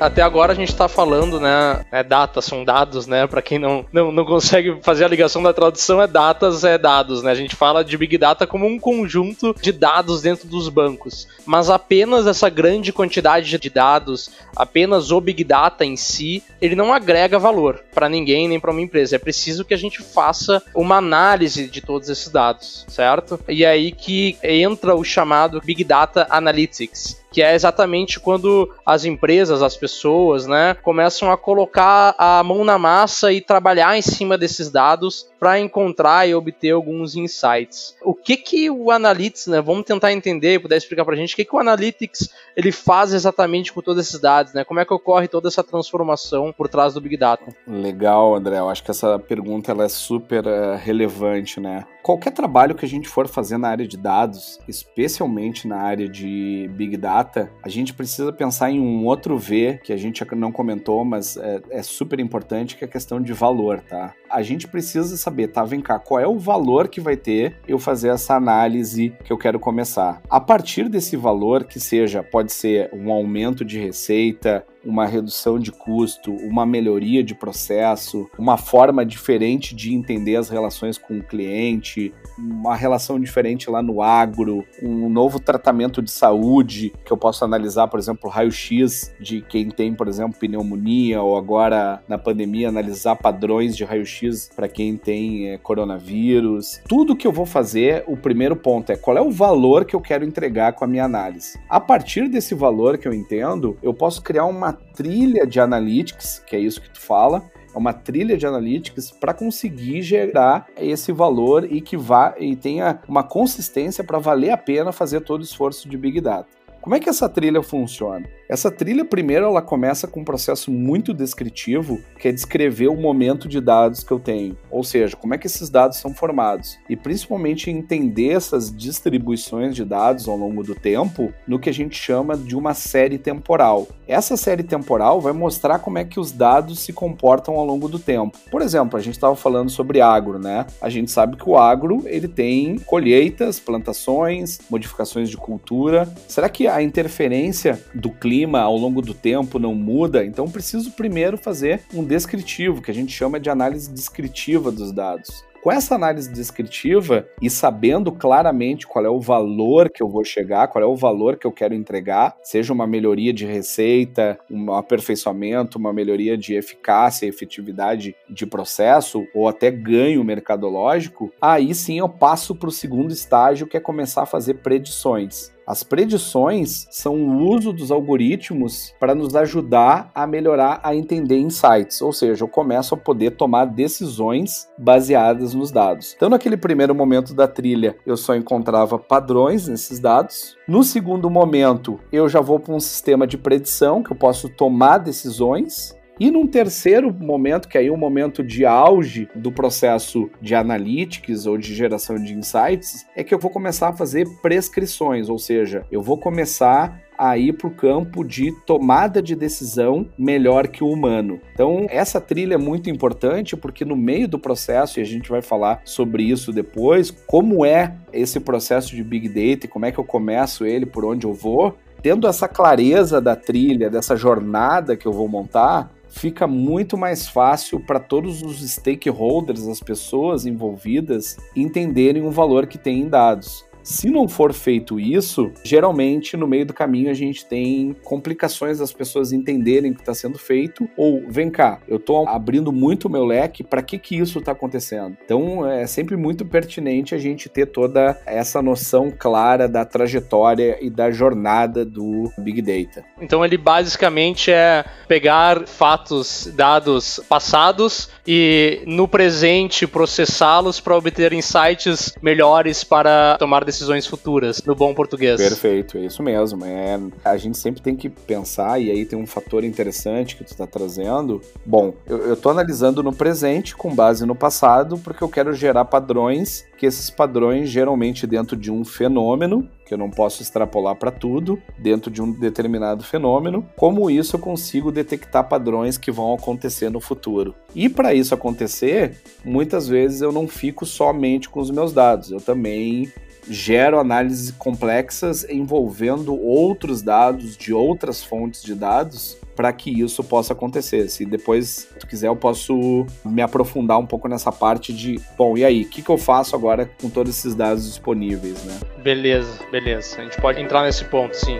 Até 0.00 0.22
agora 0.22 0.52
a 0.52 0.54
gente 0.54 0.68
está 0.68 0.86
falando, 0.86 1.40
né? 1.40 1.84
É 1.90 2.04
data, 2.04 2.40
são 2.40 2.64
dados, 2.64 3.08
né? 3.08 3.26
Para 3.26 3.42
quem 3.42 3.58
não, 3.58 3.84
não, 3.92 4.12
não 4.12 4.24
consegue 4.24 4.78
fazer 4.80 5.04
a 5.04 5.08
ligação 5.08 5.42
da 5.42 5.52
tradução, 5.52 6.00
é 6.00 6.06
datas, 6.06 6.62
é 6.62 6.78
dados, 6.78 7.22
né? 7.22 7.32
A 7.32 7.34
gente 7.34 7.56
fala 7.56 7.84
de 7.84 7.98
Big 7.98 8.16
Data 8.16 8.46
como 8.46 8.64
um 8.64 8.78
conjunto 8.78 9.54
de 9.60 9.72
dados 9.72 10.22
dentro 10.22 10.46
dos 10.46 10.68
bancos. 10.68 11.26
Mas 11.44 11.68
apenas 11.68 12.28
essa 12.28 12.48
grande 12.48 12.92
quantidade 12.92 13.58
de 13.58 13.70
dados, 13.70 14.30
apenas 14.54 15.10
o 15.10 15.20
Big 15.20 15.42
Data 15.42 15.84
em 15.84 15.96
si, 15.96 16.44
ele 16.60 16.76
não 16.76 16.92
agrega 16.92 17.36
valor 17.36 17.82
para 17.92 18.08
ninguém 18.08 18.46
nem 18.46 18.60
para 18.60 18.70
uma 18.70 18.80
empresa. 18.80 19.16
É 19.16 19.18
preciso 19.18 19.64
que 19.64 19.74
a 19.74 19.78
gente 19.78 20.00
faça 20.00 20.62
uma 20.76 20.98
análise 20.98 21.66
de 21.66 21.80
todos 21.80 22.08
esses 22.08 22.28
dados, 22.28 22.86
certo? 22.88 23.40
E 23.48 23.64
é 23.64 23.70
aí 23.70 23.90
que 23.90 24.38
entra 24.44 24.94
o 24.94 25.02
chamado 25.02 25.60
Big 25.60 25.82
Data 25.82 26.24
Analytics 26.30 27.18
que 27.30 27.42
é 27.42 27.54
exatamente 27.54 28.18
quando 28.18 28.72
as 28.84 29.04
empresas, 29.04 29.62
as 29.62 29.76
pessoas, 29.76 30.46
né, 30.46 30.74
começam 30.74 31.30
a 31.30 31.36
colocar 31.36 32.14
a 32.18 32.42
mão 32.42 32.64
na 32.64 32.78
massa 32.78 33.32
e 33.32 33.40
trabalhar 33.40 33.96
em 33.96 34.02
cima 34.02 34.38
desses 34.38 34.70
dados 34.70 35.26
para 35.38 35.58
encontrar 35.58 36.28
e 36.28 36.34
obter 36.34 36.70
alguns 36.70 37.14
insights. 37.14 37.94
O 38.02 38.14
que 38.14 38.36
que 38.36 38.70
o 38.70 38.90
Analytics, 38.90 39.46
né, 39.46 39.60
vamos 39.60 39.84
tentar 39.84 40.12
entender 40.12 40.54
e 40.54 40.58
puder 40.58 40.76
explicar 40.76 41.04
para 41.04 41.14
a 41.14 41.16
gente 41.16 41.34
o 41.34 41.36
que 41.36 41.44
que 41.44 41.54
o 41.54 41.58
Analytics 41.58 42.30
ele 42.58 42.72
faz 42.72 43.12
exatamente 43.12 43.72
com 43.72 43.80
todos 43.80 44.04
esses 44.04 44.20
dados, 44.20 44.52
né? 44.52 44.64
Como 44.64 44.80
é 44.80 44.84
que 44.84 44.92
ocorre 44.92 45.28
toda 45.28 45.46
essa 45.46 45.62
transformação 45.62 46.52
por 46.52 46.68
trás 46.68 46.92
do 46.92 47.00
Big 47.00 47.16
Data? 47.16 47.54
Legal, 47.64 48.34
André. 48.34 48.58
Eu 48.58 48.68
acho 48.68 48.82
que 48.82 48.90
essa 48.90 49.16
pergunta 49.16 49.70
ela 49.70 49.84
é 49.84 49.88
super 49.88 50.44
uh, 50.44 50.76
relevante, 50.76 51.60
né? 51.60 51.84
Qualquer 52.02 52.32
trabalho 52.32 52.74
que 52.74 52.84
a 52.84 52.88
gente 52.88 53.06
for 53.06 53.28
fazer 53.28 53.58
na 53.58 53.68
área 53.68 53.86
de 53.86 53.96
dados, 53.96 54.58
especialmente 54.66 55.68
na 55.68 55.76
área 55.76 56.08
de 56.08 56.68
Big 56.72 56.96
Data, 56.96 57.50
a 57.62 57.68
gente 57.68 57.92
precisa 57.92 58.32
pensar 58.32 58.70
em 58.70 58.80
um 58.80 59.04
outro 59.04 59.36
V 59.36 59.78
que 59.84 59.92
a 59.92 59.96
gente 59.96 60.24
não 60.34 60.50
comentou, 60.50 61.04
mas 61.04 61.36
é, 61.36 61.60
é 61.70 61.82
super 61.82 62.18
importante, 62.18 62.76
que 62.76 62.84
é 62.84 62.88
a 62.88 62.90
questão 62.90 63.20
de 63.20 63.32
valor, 63.32 63.80
tá? 63.80 64.14
A 64.30 64.42
gente 64.42 64.66
precisa 64.66 65.16
saber, 65.16 65.48
tá? 65.48 65.64
Vem 65.64 65.80
cá, 65.80 65.98
qual 65.98 66.18
é 66.18 66.26
o 66.26 66.38
valor 66.38 66.88
que 66.88 67.00
vai 67.00 67.16
ter 67.16 67.56
eu 67.68 67.78
fazer 67.78 68.08
essa 68.08 68.34
análise 68.34 69.14
que 69.22 69.32
eu 69.32 69.38
quero 69.38 69.60
começar? 69.60 70.22
A 70.30 70.40
partir 70.40 70.88
desse 70.88 71.14
valor, 71.14 71.64
que 71.64 71.78
seja, 71.78 72.22
pode 72.22 72.47
ser 72.48 72.88
um 72.92 73.10
aumento 73.10 73.64
de 73.64 73.78
receita, 73.78 74.64
uma 74.88 75.06
redução 75.06 75.58
de 75.58 75.70
custo, 75.70 76.32
uma 76.32 76.64
melhoria 76.64 77.22
de 77.22 77.34
processo, 77.34 78.28
uma 78.38 78.56
forma 78.56 79.04
diferente 79.04 79.74
de 79.74 79.94
entender 79.94 80.36
as 80.36 80.48
relações 80.48 80.96
com 80.96 81.18
o 81.18 81.22
cliente, 81.22 82.12
uma 82.38 82.74
relação 82.74 83.20
diferente 83.20 83.68
lá 83.68 83.82
no 83.82 84.00
agro, 84.00 84.64
um 84.82 85.10
novo 85.10 85.38
tratamento 85.38 86.00
de 86.00 86.10
saúde 86.10 86.92
que 87.04 87.12
eu 87.12 87.16
posso 87.16 87.44
analisar, 87.44 87.88
por 87.88 88.00
exemplo, 88.00 88.30
raio-x 88.30 89.14
de 89.20 89.42
quem 89.42 89.68
tem, 89.68 89.92
por 89.94 90.08
exemplo, 90.08 90.38
pneumonia 90.38 91.20
ou 91.20 91.36
agora 91.36 92.02
na 92.08 92.16
pandemia 92.16 92.68
analisar 92.68 93.16
padrões 93.16 93.76
de 93.76 93.84
raio-x 93.84 94.50
para 94.56 94.68
quem 94.68 94.96
tem 94.96 95.50
é, 95.50 95.58
coronavírus. 95.58 96.80
Tudo 96.88 97.16
que 97.16 97.26
eu 97.26 97.32
vou 97.32 97.44
fazer, 97.44 98.04
o 98.06 98.16
primeiro 98.16 98.56
ponto 98.56 98.90
é 98.90 98.96
qual 98.96 99.18
é 99.18 99.20
o 99.20 99.30
valor 99.30 99.84
que 99.84 99.94
eu 99.94 100.00
quero 100.00 100.24
entregar 100.24 100.72
com 100.72 100.84
a 100.84 100.88
minha 100.88 101.04
análise. 101.04 101.58
A 101.68 101.78
partir 101.78 102.28
desse 102.28 102.54
valor 102.54 102.96
que 102.96 103.06
eu 103.06 103.12
entendo, 103.12 103.76
eu 103.82 103.92
posso 103.92 104.22
criar 104.22 104.46
uma 104.46 104.77
trilha 104.94 105.46
de 105.46 105.60
analytics, 105.60 106.42
que 106.46 106.56
é 106.56 106.58
isso 106.58 106.80
que 106.80 106.90
tu 106.90 107.00
fala, 107.00 107.50
é 107.74 107.78
uma 107.78 107.92
trilha 107.92 108.36
de 108.36 108.46
analytics 108.46 109.10
para 109.10 109.34
conseguir 109.34 110.02
gerar 110.02 110.66
esse 110.76 111.12
valor 111.12 111.70
e 111.70 111.80
que 111.80 111.96
vá 111.96 112.34
e 112.38 112.56
tenha 112.56 113.00
uma 113.06 113.22
consistência 113.22 114.02
para 114.02 114.18
valer 114.18 114.50
a 114.50 114.56
pena 114.56 114.92
fazer 114.92 115.20
todo 115.20 115.40
o 115.40 115.44
esforço 115.44 115.88
de 115.88 115.96
Big 115.96 116.20
Data. 116.20 116.48
Como 116.80 116.94
é 116.94 117.00
que 117.00 117.08
essa 117.08 117.28
trilha 117.28 117.62
funciona? 117.62 118.28
Essa 118.48 118.70
trilha, 118.70 119.04
primeiro, 119.04 119.44
ela 119.44 119.60
começa 119.60 120.08
com 120.08 120.20
um 120.20 120.24
processo 120.24 120.70
muito 120.70 121.12
descritivo, 121.12 122.00
que 122.18 122.28
é 122.28 122.32
descrever 122.32 122.88
o 122.88 122.96
momento 122.96 123.46
de 123.46 123.60
dados 123.60 124.02
que 124.02 124.10
eu 124.10 124.18
tenho, 124.18 124.56
ou 124.70 124.82
seja, 124.82 125.14
como 125.14 125.34
é 125.34 125.38
que 125.38 125.46
esses 125.46 125.68
dados 125.68 125.98
são 125.98 126.14
formados, 126.14 126.78
e 126.88 126.96
principalmente 126.96 127.70
entender 127.70 128.30
essas 128.30 128.74
distribuições 128.74 129.76
de 129.76 129.84
dados 129.84 130.26
ao 130.26 130.36
longo 130.36 130.62
do 130.64 130.74
tempo 130.74 131.30
no 131.46 131.58
que 131.58 131.68
a 131.68 131.74
gente 131.74 131.94
chama 131.94 132.38
de 132.38 132.56
uma 132.56 132.72
série 132.72 133.18
temporal. 133.18 133.86
Essa 134.06 134.34
série 134.34 134.62
temporal 134.62 135.20
vai 135.20 135.34
mostrar 135.34 135.80
como 135.80 135.98
é 135.98 136.04
que 136.06 136.18
os 136.18 136.32
dados 136.32 136.78
se 136.78 136.90
comportam 136.90 137.54
ao 137.56 137.66
longo 137.66 137.86
do 137.86 137.98
tempo. 137.98 138.38
Por 138.50 138.62
exemplo, 138.62 138.98
a 138.98 139.02
gente 139.02 139.14
estava 139.14 139.36
falando 139.36 139.68
sobre 139.68 140.00
agro, 140.00 140.38
né? 140.38 140.64
A 140.80 140.88
gente 140.88 141.10
sabe 141.10 141.36
que 141.36 141.46
o 141.46 141.58
agro 141.58 142.02
ele 142.06 142.26
tem 142.26 142.78
colheitas, 142.78 143.60
plantações, 143.60 144.58
modificações 144.70 145.28
de 145.28 145.36
cultura. 145.36 146.08
Será 146.26 146.48
que 146.48 146.66
a 146.66 146.82
interferência 146.82 147.78
do 147.94 148.08
clima 148.08 148.37
clima 148.38 148.60
ao 148.60 148.76
longo 148.76 149.02
do 149.02 149.12
tempo 149.12 149.58
não 149.58 149.74
muda, 149.74 150.24
então 150.24 150.48
preciso 150.48 150.92
primeiro 150.92 151.36
fazer 151.36 151.80
um 151.92 152.04
descritivo, 152.04 152.80
que 152.80 152.88
a 152.88 152.94
gente 152.94 153.12
chama 153.12 153.40
de 153.40 153.50
análise 153.50 153.92
descritiva 153.92 154.70
dos 154.70 154.92
dados. 154.92 155.44
Com 155.60 155.72
essa 155.72 155.96
análise 155.96 156.32
descritiva 156.32 157.26
e 157.42 157.50
sabendo 157.50 158.12
claramente 158.12 158.86
qual 158.86 159.04
é 159.04 159.08
o 159.08 159.18
valor 159.18 159.90
que 159.90 160.00
eu 160.00 160.08
vou 160.08 160.24
chegar, 160.24 160.68
qual 160.68 160.84
é 160.84 160.86
o 160.86 160.94
valor 160.94 161.36
que 161.36 161.48
eu 161.48 161.50
quero 161.50 161.74
entregar, 161.74 162.36
seja 162.44 162.72
uma 162.72 162.86
melhoria 162.86 163.32
de 163.32 163.44
receita, 163.44 164.38
um 164.48 164.72
aperfeiçoamento, 164.72 165.76
uma 165.76 165.92
melhoria 165.92 166.38
de 166.38 166.54
eficácia 166.54 167.26
e 167.26 167.30
efetividade 167.30 168.14
de 168.30 168.46
processo, 168.46 169.26
ou 169.34 169.48
até 169.48 169.68
ganho 169.68 170.22
mercadológico, 170.22 171.32
aí 171.40 171.74
sim 171.74 171.98
eu 171.98 172.08
passo 172.08 172.54
para 172.54 172.68
o 172.68 172.72
segundo 172.72 173.10
estágio, 173.10 173.66
que 173.66 173.76
é 173.76 173.80
começar 173.80 174.22
a 174.22 174.26
fazer 174.26 174.54
predições. 174.54 175.57
As 175.68 175.82
predições 175.82 176.86
são 176.90 177.14
o 177.14 177.46
uso 177.46 177.74
dos 177.74 177.90
algoritmos 177.90 178.94
para 178.98 179.14
nos 179.14 179.36
ajudar 179.36 180.10
a 180.14 180.26
melhorar 180.26 180.80
a 180.82 180.96
entender 180.96 181.38
insights, 181.38 182.00
ou 182.00 182.10
seja, 182.10 182.42
eu 182.42 182.48
começo 182.48 182.94
a 182.94 182.96
poder 182.96 183.32
tomar 183.32 183.66
decisões 183.66 184.66
baseadas 184.78 185.52
nos 185.52 185.70
dados. 185.70 186.14
Então, 186.16 186.30
naquele 186.30 186.56
primeiro 186.56 186.94
momento 186.94 187.34
da 187.34 187.46
trilha, 187.46 187.98
eu 188.06 188.16
só 188.16 188.34
encontrava 188.34 188.98
padrões 188.98 189.68
nesses 189.68 190.00
dados. 190.00 190.56
No 190.66 190.82
segundo 190.82 191.28
momento, 191.28 192.00
eu 192.10 192.30
já 192.30 192.40
vou 192.40 192.58
para 192.58 192.72
um 192.72 192.80
sistema 192.80 193.26
de 193.26 193.36
predição 193.36 194.02
que 194.02 194.10
eu 194.10 194.16
posso 194.16 194.48
tomar 194.48 194.96
decisões 194.96 195.97
e 196.20 196.30
num 196.30 196.46
terceiro 196.46 197.12
momento, 197.12 197.68
que 197.68 197.78
aí 197.78 197.86
é 197.86 197.92
um 197.92 197.96
momento 197.96 198.42
de 198.42 198.64
auge 198.64 199.28
do 199.34 199.52
processo 199.52 200.30
de 200.40 200.54
analytics 200.54 201.46
ou 201.46 201.56
de 201.56 201.74
geração 201.74 202.16
de 202.16 202.34
insights, 202.34 203.06
é 203.14 203.22
que 203.22 203.34
eu 203.34 203.38
vou 203.38 203.50
começar 203.50 203.88
a 203.88 203.92
fazer 203.92 204.26
prescrições, 204.42 205.28
ou 205.28 205.38
seja, 205.38 205.84
eu 205.90 206.02
vou 206.02 206.18
começar 206.18 207.00
a 207.18 207.36
ir 207.36 207.52
para 207.54 207.66
o 207.66 207.74
campo 207.74 208.24
de 208.24 208.52
tomada 208.64 209.20
de 209.20 209.34
decisão 209.34 210.08
melhor 210.16 210.68
que 210.68 210.84
o 210.84 210.88
humano. 210.88 211.40
Então, 211.52 211.86
essa 211.90 212.20
trilha 212.20 212.54
é 212.54 212.58
muito 212.58 212.88
importante 212.88 213.56
porque 213.56 213.84
no 213.84 213.96
meio 213.96 214.28
do 214.28 214.38
processo, 214.38 215.00
e 215.00 215.02
a 215.02 215.04
gente 215.04 215.28
vai 215.28 215.42
falar 215.42 215.82
sobre 215.84 216.22
isso 216.22 216.52
depois, 216.52 217.10
como 217.10 217.66
é 217.66 217.96
esse 218.12 218.38
processo 218.38 218.94
de 218.94 219.02
Big 219.02 219.28
Data 219.28 219.66
e 219.66 219.68
como 219.68 219.84
é 219.84 219.90
que 219.90 219.98
eu 219.98 220.04
começo 220.04 220.64
ele, 220.64 220.86
por 220.86 221.04
onde 221.04 221.26
eu 221.26 221.32
vou, 221.32 221.76
tendo 222.00 222.28
essa 222.28 222.46
clareza 222.46 223.20
da 223.20 223.34
trilha, 223.34 223.90
dessa 223.90 224.14
jornada 224.14 224.96
que 224.96 225.06
eu 225.06 225.12
vou 225.12 225.28
montar, 225.28 225.90
fica 226.18 226.46
muito 226.46 226.96
mais 226.96 227.28
fácil 227.28 227.78
para 227.78 228.00
todos 228.00 228.42
os 228.42 228.60
stakeholders, 228.68 229.66
as 229.68 229.80
pessoas 229.80 230.46
envolvidas, 230.46 231.36
entenderem 231.54 232.26
o 232.26 232.30
valor 232.30 232.66
que 232.66 232.76
tem 232.76 233.00
em 233.00 233.08
dados. 233.08 233.67
Se 233.88 234.10
não 234.10 234.28
for 234.28 234.52
feito 234.52 235.00
isso, 235.00 235.50
geralmente 235.64 236.36
no 236.36 236.46
meio 236.46 236.66
do 236.66 236.74
caminho 236.74 237.10
a 237.10 237.14
gente 237.14 237.46
tem 237.46 237.96
complicações 238.04 238.80
das 238.80 238.92
pessoas 238.92 239.32
entenderem 239.32 239.92
o 239.92 239.94
que 239.94 240.02
está 240.02 240.12
sendo 240.12 240.38
feito, 240.38 240.86
ou 240.94 241.24
vem 241.26 241.48
cá, 241.48 241.80
eu 241.88 241.96
estou 241.96 242.28
abrindo 242.28 242.70
muito 242.70 243.08
meu 243.08 243.24
leque, 243.24 243.64
para 243.64 243.80
que, 243.80 243.98
que 243.98 244.14
isso 244.14 244.40
está 244.40 244.52
acontecendo? 244.52 245.16
Então 245.24 245.66
é 245.66 245.86
sempre 245.86 246.18
muito 246.18 246.44
pertinente 246.44 247.14
a 247.14 247.18
gente 247.18 247.48
ter 247.48 247.64
toda 247.64 248.20
essa 248.26 248.60
noção 248.60 249.10
clara 249.10 249.66
da 249.66 249.86
trajetória 249.86 250.76
e 250.82 250.90
da 250.90 251.10
jornada 251.10 251.82
do 251.82 252.30
Big 252.36 252.60
Data. 252.60 253.02
Então 253.18 253.42
ele 253.42 253.56
basicamente 253.56 254.50
é 254.50 254.84
pegar 255.08 255.66
fatos, 255.66 256.52
dados 256.54 257.20
passados 257.26 258.10
e 258.26 258.82
no 258.86 259.08
presente 259.08 259.86
processá-los 259.86 260.78
para 260.78 260.94
obter 260.94 261.32
insights 261.32 262.14
melhores 262.20 262.84
para 262.84 263.38
tomar 263.38 263.64
decisões 263.64 263.77
decisões 263.78 264.06
futuras, 264.06 264.60
no 264.66 264.74
bom 264.74 264.92
português. 264.92 265.40
Perfeito, 265.40 265.98
é 265.98 266.04
isso 266.04 266.22
mesmo. 266.22 266.64
É, 266.64 266.98
a 267.24 267.36
gente 267.36 267.56
sempre 267.56 267.80
tem 267.80 267.94
que 267.94 268.08
pensar, 268.08 268.80
e 268.80 268.90
aí 268.90 269.04
tem 269.04 269.18
um 269.18 269.26
fator 269.26 269.62
interessante 269.62 270.36
que 270.36 270.44
tu 270.44 270.48
está 270.48 270.66
trazendo. 270.66 271.40
Bom, 271.64 271.94
eu 272.06 272.34
estou 272.34 272.50
analisando 272.50 273.02
no 273.02 273.14
presente 273.14 273.76
com 273.76 273.94
base 273.94 274.26
no 274.26 274.34
passado, 274.34 274.98
porque 274.98 275.22
eu 275.22 275.28
quero 275.28 275.52
gerar 275.54 275.84
padrões, 275.84 276.64
que 276.76 276.86
esses 276.86 277.08
padrões 277.08 277.68
geralmente 277.70 278.26
dentro 278.26 278.56
de 278.56 278.70
um 278.70 278.84
fenômeno, 278.84 279.68
que 279.86 279.94
eu 279.94 279.98
não 279.98 280.10
posso 280.10 280.42
extrapolar 280.42 280.96
para 280.96 281.10
tudo, 281.10 281.60
dentro 281.78 282.10
de 282.10 282.20
um 282.20 282.30
determinado 282.30 283.02
fenômeno, 283.04 283.66
como 283.76 284.10
isso 284.10 284.36
eu 284.36 284.40
consigo 284.40 284.92
detectar 284.92 285.48
padrões 285.48 285.96
que 285.96 286.10
vão 286.10 286.34
acontecer 286.34 286.90
no 286.90 287.00
futuro. 287.00 287.54
E 287.74 287.88
para 287.88 288.12
isso 288.12 288.34
acontecer, 288.34 289.16
muitas 289.44 289.88
vezes 289.88 290.20
eu 290.20 290.32
não 290.32 290.46
fico 290.46 290.84
somente 290.84 291.48
com 291.48 291.60
os 291.60 291.70
meus 291.70 291.92
dados, 291.92 292.30
eu 292.30 292.40
também 292.40 293.10
gero 293.48 293.98
análises 293.98 294.50
complexas 294.52 295.44
envolvendo 295.48 296.34
outros 296.34 297.02
dados 297.02 297.56
de 297.56 297.72
outras 297.72 298.22
fontes 298.22 298.62
de 298.62 298.74
dados 298.74 299.38
para 299.56 299.72
que 299.72 299.90
isso 299.90 300.22
possa 300.22 300.52
acontecer. 300.52 301.08
Se 301.08 301.24
depois 301.24 301.88
tu 301.98 302.06
quiser, 302.06 302.28
eu 302.28 302.36
posso 302.36 303.04
me 303.24 303.42
aprofundar 303.42 303.98
um 303.98 304.06
pouco 304.06 304.28
nessa 304.28 304.52
parte 304.52 304.92
de, 304.92 305.20
bom, 305.36 305.56
e 305.56 305.64
aí, 305.64 305.82
o 305.82 305.88
que, 305.88 306.00
que 306.00 306.10
eu 306.10 306.18
faço 306.18 306.54
agora 306.54 306.88
com 307.00 307.10
todos 307.10 307.36
esses 307.36 307.56
dados 307.56 307.84
disponíveis, 307.84 308.62
né? 308.64 308.78
Beleza, 309.02 309.58
beleza. 309.72 310.20
A 310.20 310.24
gente 310.24 310.40
pode 310.40 310.60
entrar 310.60 310.84
nesse 310.84 311.04
ponto, 311.06 311.34
sim. 311.34 311.58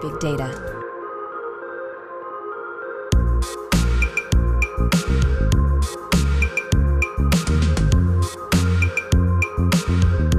Big 0.00 0.36
Data. 0.36 0.77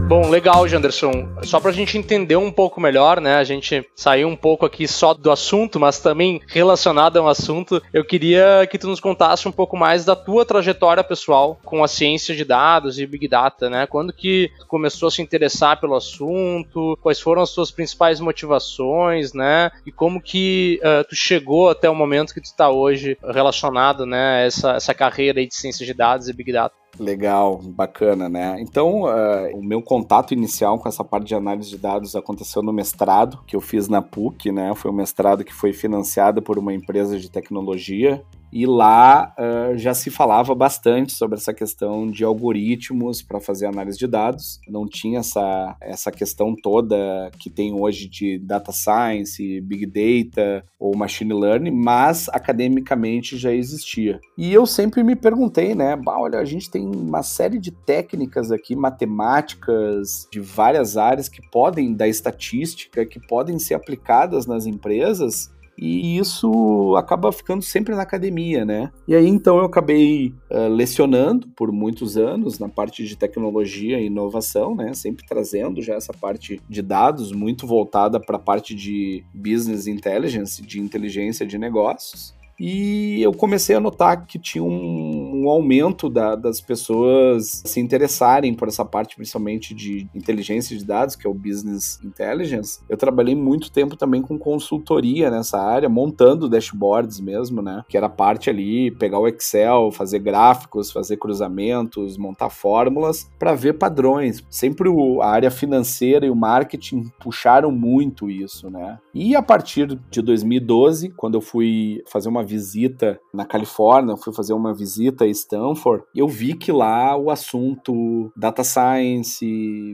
Bom, 0.09 0.27
legal, 0.27 0.67
Janderson. 0.67 1.29
Só 1.43 1.59
para 1.59 1.69
a 1.69 1.73
gente 1.73 1.95
entender 1.95 2.35
um 2.35 2.51
pouco 2.51 2.81
melhor, 2.81 3.21
né? 3.21 3.35
A 3.35 3.43
gente 3.43 3.87
saiu 3.95 4.27
um 4.27 4.35
pouco 4.35 4.65
aqui 4.65 4.87
só 4.87 5.13
do 5.13 5.29
assunto, 5.29 5.79
mas 5.79 5.99
também 5.99 6.41
relacionado 6.47 7.17
ao 7.17 7.27
assunto. 7.27 7.79
Eu 7.93 8.03
queria 8.03 8.65
que 8.65 8.79
tu 8.79 8.87
nos 8.87 8.99
contasse 8.99 9.47
um 9.47 9.51
pouco 9.51 9.77
mais 9.77 10.03
da 10.03 10.15
tua 10.15 10.43
trajetória 10.43 11.03
pessoal 11.03 11.59
com 11.63 11.83
a 11.83 11.87
ciência 11.87 12.35
de 12.35 12.43
dados 12.43 12.97
e 12.97 13.05
Big 13.05 13.27
Data, 13.27 13.69
né? 13.69 13.85
Quando 13.85 14.11
que 14.11 14.49
tu 14.57 14.65
começou 14.65 15.09
a 15.09 15.11
se 15.11 15.21
interessar 15.21 15.79
pelo 15.79 15.95
assunto? 15.95 16.97
Quais 17.03 17.19
foram 17.19 17.43
as 17.43 17.53
tuas 17.53 17.69
principais 17.69 18.19
motivações, 18.19 19.31
né? 19.31 19.69
E 19.85 19.91
como 19.91 20.19
que 20.19 20.81
uh, 20.81 21.07
tu 21.07 21.15
chegou 21.15 21.69
até 21.69 21.87
o 21.87 21.93
momento 21.93 22.33
que 22.33 22.41
tu 22.41 22.45
está 22.45 22.67
hoje 22.71 23.15
relacionado, 23.23 24.07
né? 24.07 24.47
Essa, 24.47 24.71
essa 24.71 24.93
carreira 24.95 25.45
de 25.45 25.53
ciência 25.53 25.85
de 25.85 25.93
dados 25.93 26.27
e 26.27 26.33
Big 26.33 26.51
Data. 26.51 26.73
Legal, 26.99 27.61
bacana, 27.63 28.27
né? 28.27 28.57
Então, 28.59 29.03
uh, 29.03 29.55
o 29.55 29.63
meu 29.63 29.81
contato 29.81 30.33
inicial 30.33 30.77
com 30.77 30.89
essa 30.89 31.03
parte 31.03 31.27
de 31.27 31.35
análise 31.35 31.69
de 31.69 31.77
dados 31.77 32.15
aconteceu 32.15 32.61
no 32.61 32.73
mestrado 32.73 33.39
que 33.47 33.55
eu 33.55 33.61
fiz 33.61 33.87
na 33.87 34.01
PUC, 34.01 34.51
né? 34.51 34.73
Foi 34.75 34.91
um 34.91 34.93
mestrado 34.93 35.43
que 35.43 35.53
foi 35.53 35.71
financiado 35.71 36.41
por 36.41 36.59
uma 36.59 36.73
empresa 36.73 37.17
de 37.17 37.31
tecnologia 37.31 38.23
e 38.51 38.65
lá 38.65 39.33
uh, 39.37 39.77
já 39.77 39.93
se 39.93 40.09
falava 40.09 40.53
bastante 40.55 41.13
sobre 41.13 41.37
essa 41.37 41.53
questão 41.53 42.09
de 42.09 42.23
algoritmos 42.23 43.21
para 43.21 43.39
fazer 43.39 43.65
análise 43.65 43.97
de 43.97 44.07
dados. 44.07 44.59
Não 44.67 44.87
tinha 44.87 45.19
essa, 45.19 45.75
essa 45.81 46.11
questão 46.11 46.55
toda 46.55 47.31
que 47.39 47.49
tem 47.49 47.73
hoje 47.73 48.07
de 48.07 48.39
data 48.39 48.71
science, 48.71 49.61
big 49.61 49.85
data 49.85 50.63
ou 50.79 50.95
machine 50.95 51.33
learning, 51.33 51.71
mas 51.71 52.29
academicamente 52.29 53.37
já 53.37 53.53
existia. 53.53 54.19
E 54.37 54.53
eu 54.53 54.65
sempre 54.65 55.03
me 55.03 55.15
perguntei, 55.15 55.75
né? 55.75 55.95
Bah, 55.95 56.19
olha, 56.19 56.39
a 56.39 56.45
gente 56.45 56.69
tem 56.69 56.85
uma 56.85 57.23
série 57.23 57.59
de 57.59 57.71
técnicas 57.71 58.51
aqui, 58.51 58.75
matemáticas 58.75 60.27
de 60.31 60.39
várias 60.39 60.97
áreas 60.97 61.29
que 61.29 61.41
podem, 61.49 61.93
da 61.93 62.07
estatística, 62.07 63.05
que 63.05 63.19
podem 63.27 63.59
ser 63.59 63.73
aplicadas 63.73 64.45
nas 64.45 64.65
empresas 64.65 65.51
e 65.81 66.17
isso 66.17 66.95
acaba 66.97 67.31
ficando 67.31 67.61
sempre 67.61 67.95
na 67.95 68.01
academia, 68.01 68.65
né? 68.65 68.91
E 69.07 69.15
aí 69.15 69.27
então 69.27 69.57
eu 69.57 69.65
acabei 69.65 70.33
uh, 70.51 70.67
lecionando 70.67 71.47
por 71.55 71.71
muitos 71.71 72.17
anos 72.17 72.59
na 72.59 72.67
parte 72.67 73.05
de 73.05 73.15
tecnologia 73.15 73.99
e 73.99 74.07
inovação, 74.07 74.75
né? 74.75 74.93
Sempre 74.93 75.25
trazendo 75.25 75.81
já 75.81 75.95
essa 75.95 76.13
parte 76.13 76.61
de 76.67 76.81
dados 76.81 77.31
muito 77.31 77.65
voltada 77.65 78.19
para 78.19 78.35
a 78.35 78.39
parte 78.39 78.75
de 78.75 79.23
business 79.33 79.87
intelligence, 79.87 80.61
de 80.61 80.79
inteligência 80.79 81.45
de 81.45 81.57
negócios. 81.57 82.37
E 82.59 83.21
eu 83.21 83.31
comecei 83.31 83.75
a 83.75 83.79
notar 83.79 84.25
que 84.25 84.37
tinha 84.37 84.63
um, 84.63 85.43
um 85.43 85.49
aumento 85.49 86.09
da, 86.09 86.35
das 86.35 86.59
pessoas 86.59 87.63
se 87.65 87.79
interessarem 87.79 88.53
por 88.53 88.67
essa 88.67 88.83
parte, 88.83 89.15
principalmente 89.15 89.73
de 89.73 90.09
inteligência 90.13 90.77
de 90.77 90.83
dados, 90.83 91.15
que 91.15 91.25
é 91.25 91.29
o 91.29 91.33
business 91.33 91.99
intelligence. 92.03 92.79
Eu 92.89 92.97
trabalhei 92.97 93.35
muito 93.35 93.71
tempo 93.71 93.95
também 93.95 94.21
com 94.21 94.37
consultoria 94.37 95.31
nessa 95.31 95.57
área, 95.57 95.87
montando 95.87 96.49
dashboards 96.49 97.19
mesmo, 97.19 97.61
né? 97.61 97.83
Que 97.87 97.97
era 97.97 98.09
parte 98.09 98.49
ali, 98.49 98.91
pegar 98.91 99.19
o 99.19 99.27
Excel, 99.27 99.91
fazer 99.91 100.19
gráficos, 100.19 100.91
fazer 100.91 101.17
cruzamentos, 101.17 102.17
montar 102.17 102.49
fórmulas 102.49 103.29
para 103.39 103.53
ver 103.53 103.73
padrões. 103.73 104.43
Sempre 104.49 104.89
o, 104.89 105.21
a 105.21 105.29
área 105.29 105.51
financeira 105.51 106.25
e 106.25 106.29
o 106.29 106.35
marketing 106.35 107.09
puxaram 107.19 107.71
muito 107.71 108.29
isso, 108.29 108.69
né? 108.69 108.99
E 109.13 109.35
a 109.35 109.41
partir 109.41 109.99
de 110.09 110.21
2012, 110.21 111.09
quando 111.11 111.35
eu 111.35 111.41
fui 111.41 112.03
fazer 112.07 112.27
uma 112.27 112.43
visita 112.49 113.19
na 113.33 113.45
Califórnia, 113.45 114.17
fui 114.17 114.33
fazer 114.33 114.53
uma 114.53 114.73
visita 114.73 115.23
a 115.23 115.27
Stanford, 115.27 116.03
eu 116.15 116.27
vi 116.27 116.53
que 116.55 116.71
lá 116.71 117.15
o 117.15 117.29
assunto 117.29 118.31
data 118.35 118.63
science, 118.63 119.45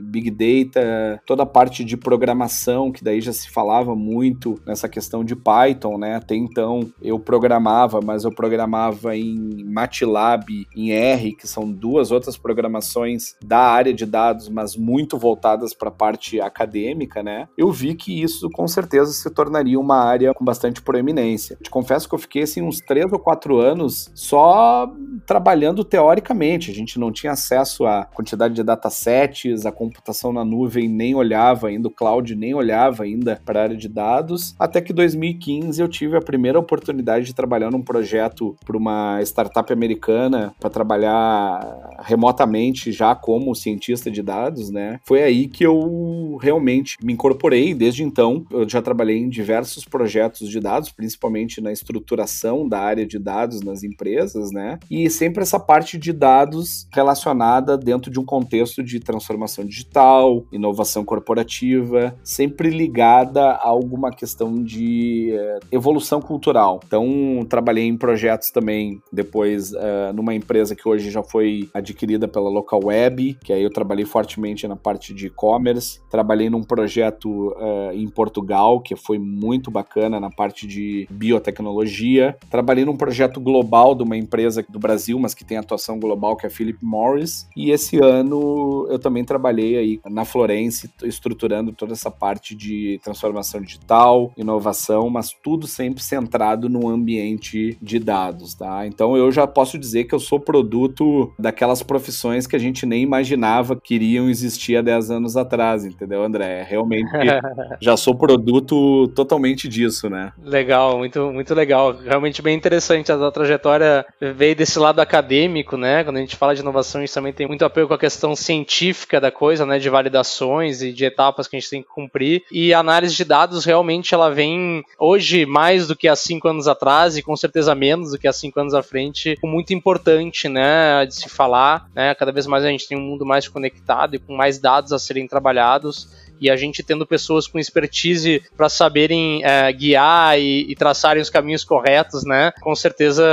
big 0.04 0.30
data, 0.30 1.20
toda 1.26 1.42
a 1.42 1.46
parte 1.46 1.84
de 1.84 1.96
programação, 1.96 2.90
que 2.90 3.04
daí 3.04 3.20
já 3.20 3.32
se 3.32 3.50
falava 3.50 3.94
muito 3.94 4.58
nessa 4.66 4.88
questão 4.88 5.22
de 5.22 5.36
Python, 5.36 5.98
né? 5.98 6.16
Até 6.16 6.34
então 6.34 6.88
eu 7.02 7.18
programava, 7.18 8.00
mas 8.02 8.24
eu 8.24 8.32
programava 8.32 9.16
em 9.16 9.64
MATLAB, 9.64 10.66
em 10.74 10.90
R, 10.92 11.34
que 11.34 11.46
são 11.46 11.70
duas 11.70 12.10
outras 12.10 12.36
programações 12.36 13.34
da 13.44 13.58
área 13.58 13.92
de 13.92 14.06
dados, 14.06 14.48
mas 14.48 14.76
muito 14.76 15.18
voltadas 15.18 15.74
para 15.74 15.88
a 15.88 15.92
parte 15.92 16.40
acadêmica, 16.40 17.22
né? 17.22 17.48
Eu 17.56 17.70
vi 17.70 17.94
que 17.94 18.22
isso 18.22 18.48
com 18.50 18.66
certeza 18.66 19.12
se 19.12 19.28
tornaria 19.30 19.78
uma 19.78 19.96
área 19.96 20.32
com 20.32 20.44
bastante 20.44 20.80
proeminência. 20.80 21.58
Te 21.62 21.70
confesso 21.70 22.08
que 22.08 22.14
eu 22.14 22.18
fiquei 22.18 22.45
assim 22.46 22.62
uns 22.62 22.80
três 22.80 23.12
ou 23.12 23.18
quatro 23.18 23.58
anos 23.58 24.10
só 24.14 24.90
trabalhando 25.26 25.84
teoricamente. 25.84 26.70
A 26.70 26.74
gente 26.74 26.98
não 26.98 27.12
tinha 27.12 27.32
acesso 27.32 27.84
à 27.84 28.04
quantidade 28.04 28.54
de 28.54 28.62
datasets, 28.62 29.66
a 29.66 29.72
computação 29.72 30.32
na 30.32 30.44
nuvem 30.44 30.88
nem 30.88 31.14
olhava 31.14 31.68
ainda, 31.68 31.88
o 31.88 31.90
cloud 31.90 32.34
nem 32.34 32.54
olhava 32.54 33.04
ainda 33.04 33.40
para 33.44 33.60
a 33.60 33.62
área 33.64 33.76
de 33.76 33.88
dados. 33.88 34.54
Até 34.58 34.80
que 34.80 34.92
2015 34.92 35.80
eu 35.80 35.88
tive 35.88 36.16
a 36.16 36.20
primeira 36.20 36.58
oportunidade 36.58 37.26
de 37.26 37.34
trabalhar 37.34 37.70
num 37.70 37.82
projeto 37.82 38.56
para 38.64 38.76
uma 38.76 39.20
startup 39.22 39.72
americana 39.72 40.54
para 40.58 40.70
trabalhar 40.70 41.96
remotamente 42.02 42.92
já 42.92 43.14
como 43.14 43.54
cientista 43.54 44.10
de 44.10 44.22
dados, 44.22 44.70
né? 44.70 45.00
Foi 45.04 45.22
aí 45.22 45.48
que 45.48 45.64
eu 45.64 46.38
realmente 46.40 46.96
me 47.02 47.12
incorporei. 47.12 47.74
Desde 47.74 48.02
então 48.02 48.44
eu 48.50 48.68
já 48.68 48.80
trabalhei 48.80 49.18
em 49.18 49.28
diversos 49.28 49.84
projetos 49.84 50.48
de 50.48 50.60
dados, 50.60 50.90
principalmente 50.90 51.60
na 51.60 51.72
estruturação 51.72 52.35
da 52.68 52.78
área 52.80 53.06
de 53.06 53.18
dados 53.18 53.62
nas 53.62 53.82
empresas, 53.82 54.50
né? 54.52 54.78
E 54.90 55.08
sempre 55.10 55.42
essa 55.42 55.58
parte 55.58 55.98
de 55.98 56.12
dados 56.12 56.86
relacionada 56.92 57.76
dentro 57.76 58.10
de 58.10 58.18
um 58.18 58.24
contexto 58.24 58.82
de 58.82 59.00
transformação 59.00 59.64
digital, 59.64 60.44
inovação 60.52 61.04
corporativa, 61.04 62.16
sempre 62.22 62.70
ligada 62.70 63.42
a 63.42 63.68
alguma 63.68 64.10
questão 64.10 64.62
de 64.62 65.32
uh, 65.32 65.66
evolução 65.70 66.20
cultural. 66.20 66.80
Então, 66.86 67.46
trabalhei 67.48 67.84
em 67.84 67.96
projetos 67.96 68.50
também 68.50 69.00
depois 69.12 69.72
uh, 69.72 70.12
numa 70.14 70.34
empresa 70.34 70.74
que 70.74 70.88
hoje 70.88 71.10
já 71.10 71.22
foi 71.22 71.68
adquirida 71.72 72.26
pela 72.26 72.48
Local 72.48 72.80
Web, 72.84 73.38
que 73.44 73.52
aí 73.52 73.62
eu 73.62 73.70
trabalhei 73.70 74.04
fortemente 74.04 74.66
na 74.66 74.76
parte 74.76 75.14
de 75.14 75.26
e-commerce. 75.26 76.00
Trabalhei 76.10 76.50
num 76.50 76.62
projeto 76.62 77.48
uh, 77.50 77.92
em 77.92 78.08
Portugal 78.08 78.80
que 78.80 78.96
foi 78.96 79.18
muito 79.18 79.70
bacana 79.70 80.18
na 80.18 80.30
parte 80.30 80.66
de 80.66 81.06
biotecnologia 81.10 82.15
Trabalhei 82.50 82.84
num 82.84 82.96
projeto 82.96 83.40
global 83.40 83.94
de 83.94 84.02
uma 84.02 84.16
empresa 84.16 84.64
do 84.68 84.78
Brasil, 84.78 85.18
mas 85.18 85.34
que 85.34 85.44
tem 85.44 85.56
atuação 85.56 85.98
global, 85.98 86.36
que 86.36 86.46
é 86.46 86.48
a 86.48 86.52
Philip 86.52 86.78
Morris. 86.82 87.48
E 87.56 87.70
esse 87.70 87.98
ano 88.02 88.86
eu 88.90 88.98
também 88.98 89.24
trabalhei 89.24 89.76
aí 89.76 90.00
na 90.08 90.24
Florence, 90.24 90.90
estruturando 91.02 91.72
toda 91.72 91.92
essa 91.92 92.10
parte 92.10 92.54
de 92.54 93.00
transformação 93.02 93.60
digital, 93.60 94.32
inovação, 94.36 95.10
mas 95.10 95.30
tudo 95.42 95.66
sempre 95.66 96.02
centrado 96.02 96.68
no 96.68 96.88
ambiente 96.88 97.76
de 97.80 97.98
dados, 97.98 98.54
tá? 98.54 98.86
Então 98.86 99.16
eu 99.16 99.30
já 99.30 99.46
posso 99.46 99.78
dizer 99.78 100.04
que 100.04 100.14
eu 100.14 100.20
sou 100.20 100.38
produto 100.40 101.32
daquelas 101.38 101.82
profissões 101.82 102.46
que 102.46 102.56
a 102.56 102.58
gente 102.58 102.86
nem 102.86 103.02
imaginava 103.02 103.76
que 103.76 103.94
iriam 103.94 104.28
existir 104.28 104.76
há 104.76 104.82
10 104.82 105.10
anos 105.10 105.36
atrás, 105.36 105.84
entendeu, 105.84 106.22
André? 106.22 106.62
Realmente 106.68 107.10
já 107.80 107.96
sou 107.96 108.14
produto 108.14 109.08
totalmente 109.08 109.68
disso, 109.68 110.08
né? 110.08 110.32
Legal, 110.42 110.98
muito, 110.98 111.32
muito 111.32 111.54
legal 111.54 111.96
realmente 112.06 112.40
bem 112.40 112.56
interessante. 112.56 113.10
A 113.10 113.30
trajetória 113.30 114.06
veio 114.20 114.56
desse 114.56 114.78
lado 114.78 115.00
acadêmico, 115.00 115.76
né? 115.76 116.04
Quando 116.04 116.16
a 116.16 116.20
gente 116.20 116.36
fala 116.36 116.54
de 116.54 116.60
inovação, 116.60 117.02
isso 117.02 117.14
também 117.14 117.32
tem 117.32 117.46
muito 117.46 117.64
apego 117.64 117.88
com 117.88 117.94
a 117.94 117.98
questão 117.98 118.34
científica 118.34 119.20
da 119.20 119.30
coisa, 119.30 119.66
né? 119.66 119.78
De 119.78 119.90
validações 119.90 120.82
e 120.82 120.92
de 120.92 121.04
etapas 121.04 121.46
que 121.46 121.56
a 121.56 121.60
gente 121.60 121.70
tem 121.70 121.82
que 121.82 121.88
cumprir. 121.88 122.42
E 122.50 122.72
a 122.72 122.78
análise 122.78 123.14
de 123.14 123.24
dados 123.24 123.64
realmente 123.64 124.14
ela 124.14 124.30
vem 124.30 124.82
hoje 124.98 125.44
mais 125.44 125.86
do 125.86 125.96
que 125.96 126.08
há 126.08 126.16
cinco 126.16 126.48
anos 126.48 126.68
atrás 126.68 127.16
e 127.16 127.22
com 127.22 127.36
certeza 127.36 127.74
menos 127.74 128.12
do 128.12 128.18
que 128.18 128.28
há 128.28 128.32
cinco 128.32 128.60
anos 128.60 128.74
à 128.74 128.82
frente, 128.82 129.38
muito 129.42 129.74
importante, 129.74 130.48
né? 130.48 131.04
De 131.06 131.14
se 131.14 131.28
falar, 131.28 131.88
né? 131.94 132.14
Cada 132.14 132.32
vez 132.32 132.46
mais 132.46 132.64
a 132.64 132.68
gente 132.68 132.88
tem 132.88 132.96
um 132.96 133.02
mundo 133.02 133.26
mais 133.26 133.48
conectado 133.48 134.14
e 134.14 134.18
com 134.18 134.34
mais 134.34 134.58
dados 134.58 134.92
a 134.92 134.98
serem 134.98 135.26
trabalhados 135.26 136.25
e 136.40 136.50
a 136.50 136.56
gente 136.56 136.82
tendo 136.82 137.06
pessoas 137.06 137.46
com 137.46 137.58
expertise 137.58 138.42
para 138.56 138.68
saberem 138.68 139.44
é, 139.44 139.72
guiar 139.72 140.38
e, 140.38 140.70
e, 140.70 140.74
traçarem 140.74 141.22
os 141.22 141.30
caminhos 141.30 141.64
corretos, 141.64 142.24
né? 142.24 142.52
Com 142.60 142.74
certeza 142.74 143.24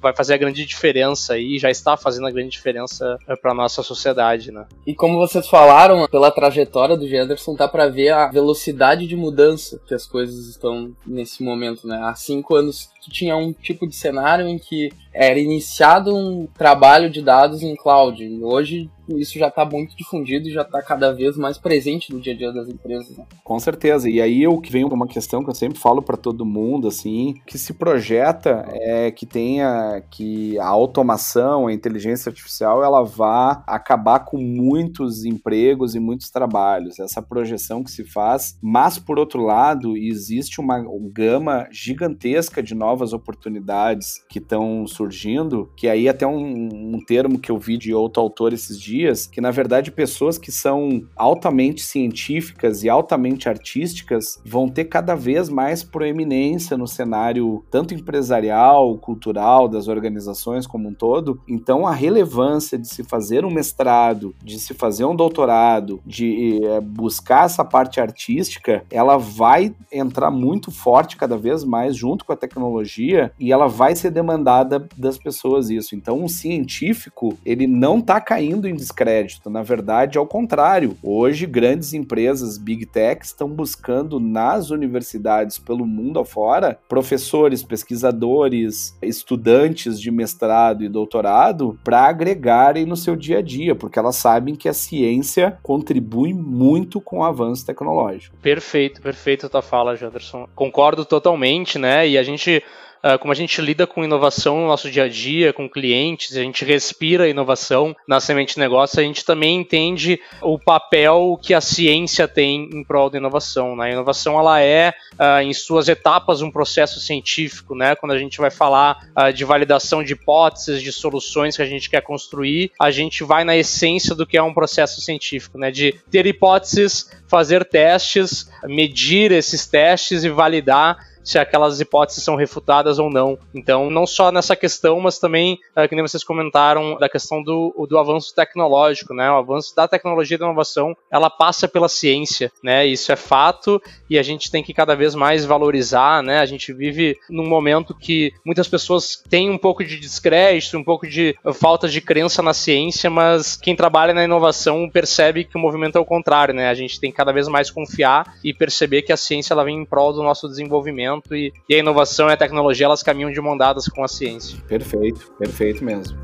vai 0.00 0.14
fazer 0.14 0.34
a 0.34 0.38
grande 0.38 0.64
diferença 0.64 1.38
e 1.38 1.58
já 1.58 1.70
está 1.70 1.96
fazendo 1.96 2.26
a 2.26 2.30
grande 2.30 2.50
diferença 2.50 3.18
é, 3.28 3.36
para 3.36 3.54
nossa 3.54 3.82
sociedade, 3.82 4.50
né? 4.50 4.66
E 4.86 4.94
como 4.94 5.18
vocês 5.18 5.48
falaram, 5.48 6.06
pela 6.08 6.30
trajetória 6.30 6.96
do 6.96 7.08
Genderson, 7.08 7.54
dá 7.54 7.68
para 7.68 7.88
ver 7.88 8.10
a 8.10 8.28
velocidade 8.28 9.06
de 9.06 9.16
mudança 9.16 9.80
que 9.86 9.94
as 9.94 10.06
coisas 10.06 10.46
estão 10.48 10.92
nesse 11.06 11.42
momento, 11.42 11.86
né? 11.86 12.00
Há 12.02 12.14
cinco 12.14 12.54
anos 12.56 12.90
tu 13.00 13.10
tinha 13.10 13.36
um 13.36 13.52
tipo 13.52 13.86
de 13.86 13.94
cenário 13.94 14.46
em 14.46 14.58
que 14.58 14.90
era 15.12 15.38
iniciado 15.38 16.14
um 16.14 16.46
trabalho 16.46 17.10
de 17.10 17.22
dados 17.22 17.62
em 17.62 17.74
cloud. 17.74 18.22
E 18.22 18.42
hoje 18.42 18.90
isso 19.08 19.38
já 19.38 19.48
está 19.48 19.64
muito 19.64 19.96
difundido 19.96 20.48
e 20.48 20.52
já 20.52 20.62
está 20.62 20.80
cada 20.82 21.12
vez 21.12 21.36
mais 21.36 21.58
presente 21.58 22.12
no 22.12 22.20
dia 22.20 22.32
a 22.32 22.36
dia 22.36 22.52
das 22.52 22.68
empresas. 22.68 23.16
Né? 23.16 23.24
Com 23.42 23.58
certeza. 23.58 24.08
E 24.08 24.20
aí 24.20 24.46
o 24.46 24.60
que 24.60 24.70
vem 24.70 24.84
uma 24.84 25.08
questão 25.08 25.42
que 25.42 25.50
eu 25.50 25.54
sempre 25.54 25.78
falo 25.78 26.02
para 26.02 26.16
todo 26.16 26.46
mundo, 26.46 26.88
assim, 26.88 27.34
que 27.46 27.58
se 27.58 27.74
projeta 27.74 28.64
é 28.70 29.10
que 29.10 29.26
tenha 29.26 30.02
que 30.10 30.58
a 30.58 30.66
automação, 30.66 31.66
a 31.66 31.72
inteligência 31.72 32.30
artificial, 32.30 32.84
ela 32.84 33.02
vá 33.02 33.62
acabar 33.66 34.20
com 34.20 34.38
muitos 34.38 35.24
empregos 35.24 35.94
e 35.94 36.00
muitos 36.00 36.30
trabalhos. 36.30 36.98
Essa 36.98 37.22
projeção 37.22 37.82
que 37.82 37.90
se 37.90 38.04
faz. 38.04 38.56
Mas 38.62 38.98
por 38.98 39.18
outro 39.18 39.42
lado, 39.42 39.96
existe 39.96 40.60
uma 40.60 40.80
gama 41.12 41.66
gigantesca 41.70 42.62
de 42.62 42.74
novas 42.90 43.12
oportunidades 43.12 44.24
que 44.28 44.40
estão 44.40 44.84
surgindo, 44.84 45.70
que 45.76 45.88
aí 45.88 46.08
até 46.08 46.26
um, 46.26 46.94
um 46.94 46.98
termo 47.06 47.38
que 47.38 47.50
eu 47.50 47.56
vi 47.56 47.78
de 47.78 47.94
outro 47.94 48.20
autor 48.20 48.52
esses 48.52 48.80
dias, 48.80 49.26
que 49.26 49.40
na 49.40 49.52
verdade 49.52 49.92
pessoas 49.92 50.36
que 50.36 50.50
são 50.50 51.02
altamente 51.14 51.82
científicas 51.82 52.82
e 52.82 52.88
altamente 52.88 53.48
artísticas 53.48 54.40
vão 54.44 54.68
ter 54.68 54.86
cada 54.86 55.14
vez 55.14 55.48
mais 55.48 55.84
proeminência 55.84 56.76
no 56.76 56.88
cenário 56.88 57.64
tanto 57.70 57.94
empresarial, 57.94 58.98
cultural, 58.98 59.68
das 59.68 59.86
organizações 59.86 60.66
como 60.66 60.88
um 60.88 60.94
todo. 60.94 61.40
Então 61.48 61.86
a 61.86 61.92
relevância 61.92 62.76
de 62.76 62.88
se 62.88 63.04
fazer 63.04 63.44
um 63.44 63.52
mestrado, 63.52 64.34
de 64.42 64.58
se 64.58 64.74
fazer 64.74 65.04
um 65.04 65.14
doutorado, 65.14 66.00
de 66.04 66.58
é, 66.64 66.80
buscar 66.80 67.44
essa 67.44 67.64
parte 67.64 68.00
artística, 68.00 68.82
ela 68.90 69.16
vai 69.16 69.72
entrar 69.92 70.30
muito 70.30 70.72
forte 70.72 71.16
cada 71.16 71.36
vez 71.36 71.62
mais 71.62 71.94
junto 71.94 72.24
com 72.24 72.32
a 72.32 72.36
tecnologia 72.80 73.32
e 73.38 73.52
ela 73.52 73.66
vai 73.66 73.94
ser 73.94 74.10
demandada 74.10 74.86
das 74.96 75.18
pessoas 75.18 75.70
isso. 75.70 75.94
Então, 75.94 76.18
um 76.18 76.28
científico, 76.28 77.36
ele 77.44 77.66
não 77.66 77.98
está 77.98 78.20
caindo 78.20 78.68
em 78.68 78.74
descrédito. 78.74 79.50
Na 79.50 79.62
verdade, 79.62 80.18
ao 80.18 80.26
contrário. 80.26 80.96
Hoje, 81.02 81.46
grandes 81.46 81.92
empresas, 81.92 82.58
big 82.58 82.86
tech, 82.86 83.24
estão 83.24 83.48
buscando 83.48 84.18
nas 84.18 84.70
universidades 84.70 85.58
pelo 85.58 85.86
mundo 85.86 86.18
afora 86.18 86.78
professores, 86.88 87.62
pesquisadores, 87.62 88.96
estudantes 89.02 90.00
de 90.00 90.10
mestrado 90.10 90.82
e 90.82 90.88
doutorado 90.88 91.78
para 91.84 92.06
agregarem 92.06 92.86
no 92.86 92.96
seu 92.96 93.16
dia 93.16 93.38
a 93.38 93.42
dia, 93.42 93.74
porque 93.74 93.98
elas 93.98 94.16
sabem 94.16 94.54
que 94.54 94.68
a 94.68 94.72
ciência 94.72 95.58
contribui 95.62 96.32
muito 96.32 97.00
com 97.00 97.18
o 97.18 97.24
avanço 97.24 97.66
tecnológico. 97.66 98.36
Perfeito, 98.38 99.00
perfeito 99.00 99.46
a 99.46 99.48
tua 99.48 99.62
fala, 99.62 99.96
Janderson. 99.96 100.48
Concordo 100.54 101.04
totalmente, 101.04 101.78
né? 101.78 102.08
E 102.08 102.18
a 102.18 102.22
gente 102.22 102.62
uh, 103.04 103.18
como 103.18 103.32
a 103.32 103.36
gente 103.36 103.60
lida 103.60 103.86
com 103.86 104.04
inovação 104.04 104.60
no 104.60 104.66
nosso 104.66 104.90
dia 104.90 105.04
a 105.04 105.08
dia, 105.08 105.52
com 105.52 105.68
clientes, 105.68 106.36
a 106.36 106.42
gente 106.42 106.64
respira 106.64 107.28
inovação 107.28 107.94
na 108.06 108.20
semente 108.20 108.58
negócio, 108.58 109.00
a 109.00 109.02
gente 109.02 109.24
também 109.24 109.56
entende 109.56 110.20
o 110.42 110.58
papel 110.58 111.38
que 111.42 111.54
a 111.54 111.60
ciência 111.60 112.28
tem 112.28 112.68
em 112.72 112.84
prol 112.84 113.10
da 113.10 113.18
inovação. 113.18 113.76
Né? 113.76 113.86
A 113.86 113.92
inovação 113.92 114.38
ela 114.38 114.60
é, 114.60 114.94
uh, 115.14 115.42
em 115.42 115.52
suas 115.52 115.88
etapas, 115.88 116.42
um 116.42 116.50
processo 116.50 117.00
científico. 117.00 117.74
Né? 117.74 117.94
Quando 117.94 118.12
a 118.12 118.18
gente 118.18 118.38
vai 118.38 118.50
falar 118.50 119.06
uh, 119.16 119.32
de 119.32 119.44
validação 119.44 120.02
de 120.02 120.12
hipóteses, 120.12 120.82
de 120.82 120.92
soluções 120.92 121.56
que 121.56 121.62
a 121.62 121.66
gente 121.66 121.88
quer 121.88 122.02
construir, 122.02 122.72
a 122.80 122.90
gente 122.90 123.24
vai 123.24 123.44
na 123.44 123.56
essência 123.56 124.14
do 124.14 124.26
que 124.26 124.36
é 124.36 124.42
um 124.42 124.54
processo 124.54 125.00
científico, 125.00 125.58
né? 125.58 125.70
de 125.70 125.94
ter 126.10 126.26
hipóteses, 126.26 127.10
fazer 127.28 127.64
testes, 127.64 128.50
medir 128.64 129.32
esses 129.32 129.66
testes 129.66 130.24
e 130.24 130.28
validar 130.28 131.09
se 131.30 131.38
aquelas 131.38 131.80
hipóteses 131.80 132.24
são 132.24 132.34
refutadas 132.34 132.98
ou 132.98 133.08
não. 133.08 133.38
Então, 133.54 133.88
não 133.88 134.04
só 134.04 134.32
nessa 134.32 134.56
questão, 134.56 134.98
mas 135.00 135.20
também, 135.20 135.60
é, 135.76 135.86
que 135.86 135.94
nem 135.94 136.04
vocês 136.04 136.24
comentaram, 136.24 136.98
da 136.98 137.08
questão 137.08 137.40
do, 137.40 137.86
do 137.88 137.98
avanço 137.98 138.34
tecnológico, 138.34 139.14
né? 139.14 139.30
O 139.30 139.36
avanço 139.36 139.74
da 139.76 139.86
tecnologia 139.86 140.36
da 140.36 140.46
inovação, 140.46 140.96
ela 141.08 141.30
passa 141.30 141.68
pela 141.68 141.88
ciência, 141.88 142.50
né? 142.64 142.84
Isso 142.84 143.12
é 143.12 143.16
fato 143.16 143.80
e 144.08 144.18
a 144.18 144.22
gente 144.24 144.50
tem 144.50 144.60
que 144.60 144.74
cada 144.74 144.96
vez 144.96 145.14
mais 145.14 145.44
valorizar, 145.44 146.20
né? 146.20 146.40
A 146.40 146.46
gente 146.46 146.72
vive 146.72 147.16
num 147.28 147.46
momento 147.46 147.94
que 147.94 148.32
muitas 148.44 148.66
pessoas 148.66 149.22
têm 149.28 149.50
um 149.50 149.58
pouco 149.58 149.84
de 149.84 150.00
descrédito, 150.00 150.76
um 150.76 150.84
pouco 150.84 151.06
de 151.06 151.36
falta 151.54 151.88
de 151.88 152.00
crença 152.00 152.42
na 152.42 152.52
ciência, 152.52 153.08
mas 153.08 153.56
quem 153.56 153.76
trabalha 153.76 154.12
na 154.12 154.24
inovação 154.24 154.90
percebe 154.90 155.44
que 155.44 155.56
o 155.56 155.60
movimento 155.60 155.96
é 155.96 156.00
o 156.00 156.04
contrário, 156.04 156.54
né? 156.54 156.68
A 156.68 156.74
gente 156.74 156.98
tem 156.98 157.12
que 157.12 157.16
cada 157.16 157.32
vez 157.32 157.46
mais 157.46 157.70
confiar 157.70 158.34
e 158.42 158.52
perceber 158.52 159.02
que 159.02 159.12
a 159.12 159.16
ciência 159.16 159.54
ela 159.54 159.64
vem 159.64 159.78
em 159.78 159.84
prol 159.84 160.12
do 160.12 160.24
nosso 160.24 160.48
desenvolvimento 160.48 161.19
e, 161.30 161.52
e 161.68 161.74
a 161.74 161.78
inovação 161.78 162.28
e 162.28 162.32
a 162.32 162.36
tecnologia 162.36 162.86
elas 162.86 163.02
caminham 163.02 163.30
de 163.30 163.40
mão 163.40 163.56
dadas 163.56 163.86
com 163.86 164.02
a 164.02 164.08
ciência. 164.08 164.58
Perfeito, 164.66 165.32
perfeito 165.38 165.84
mesmo. 165.84 166.18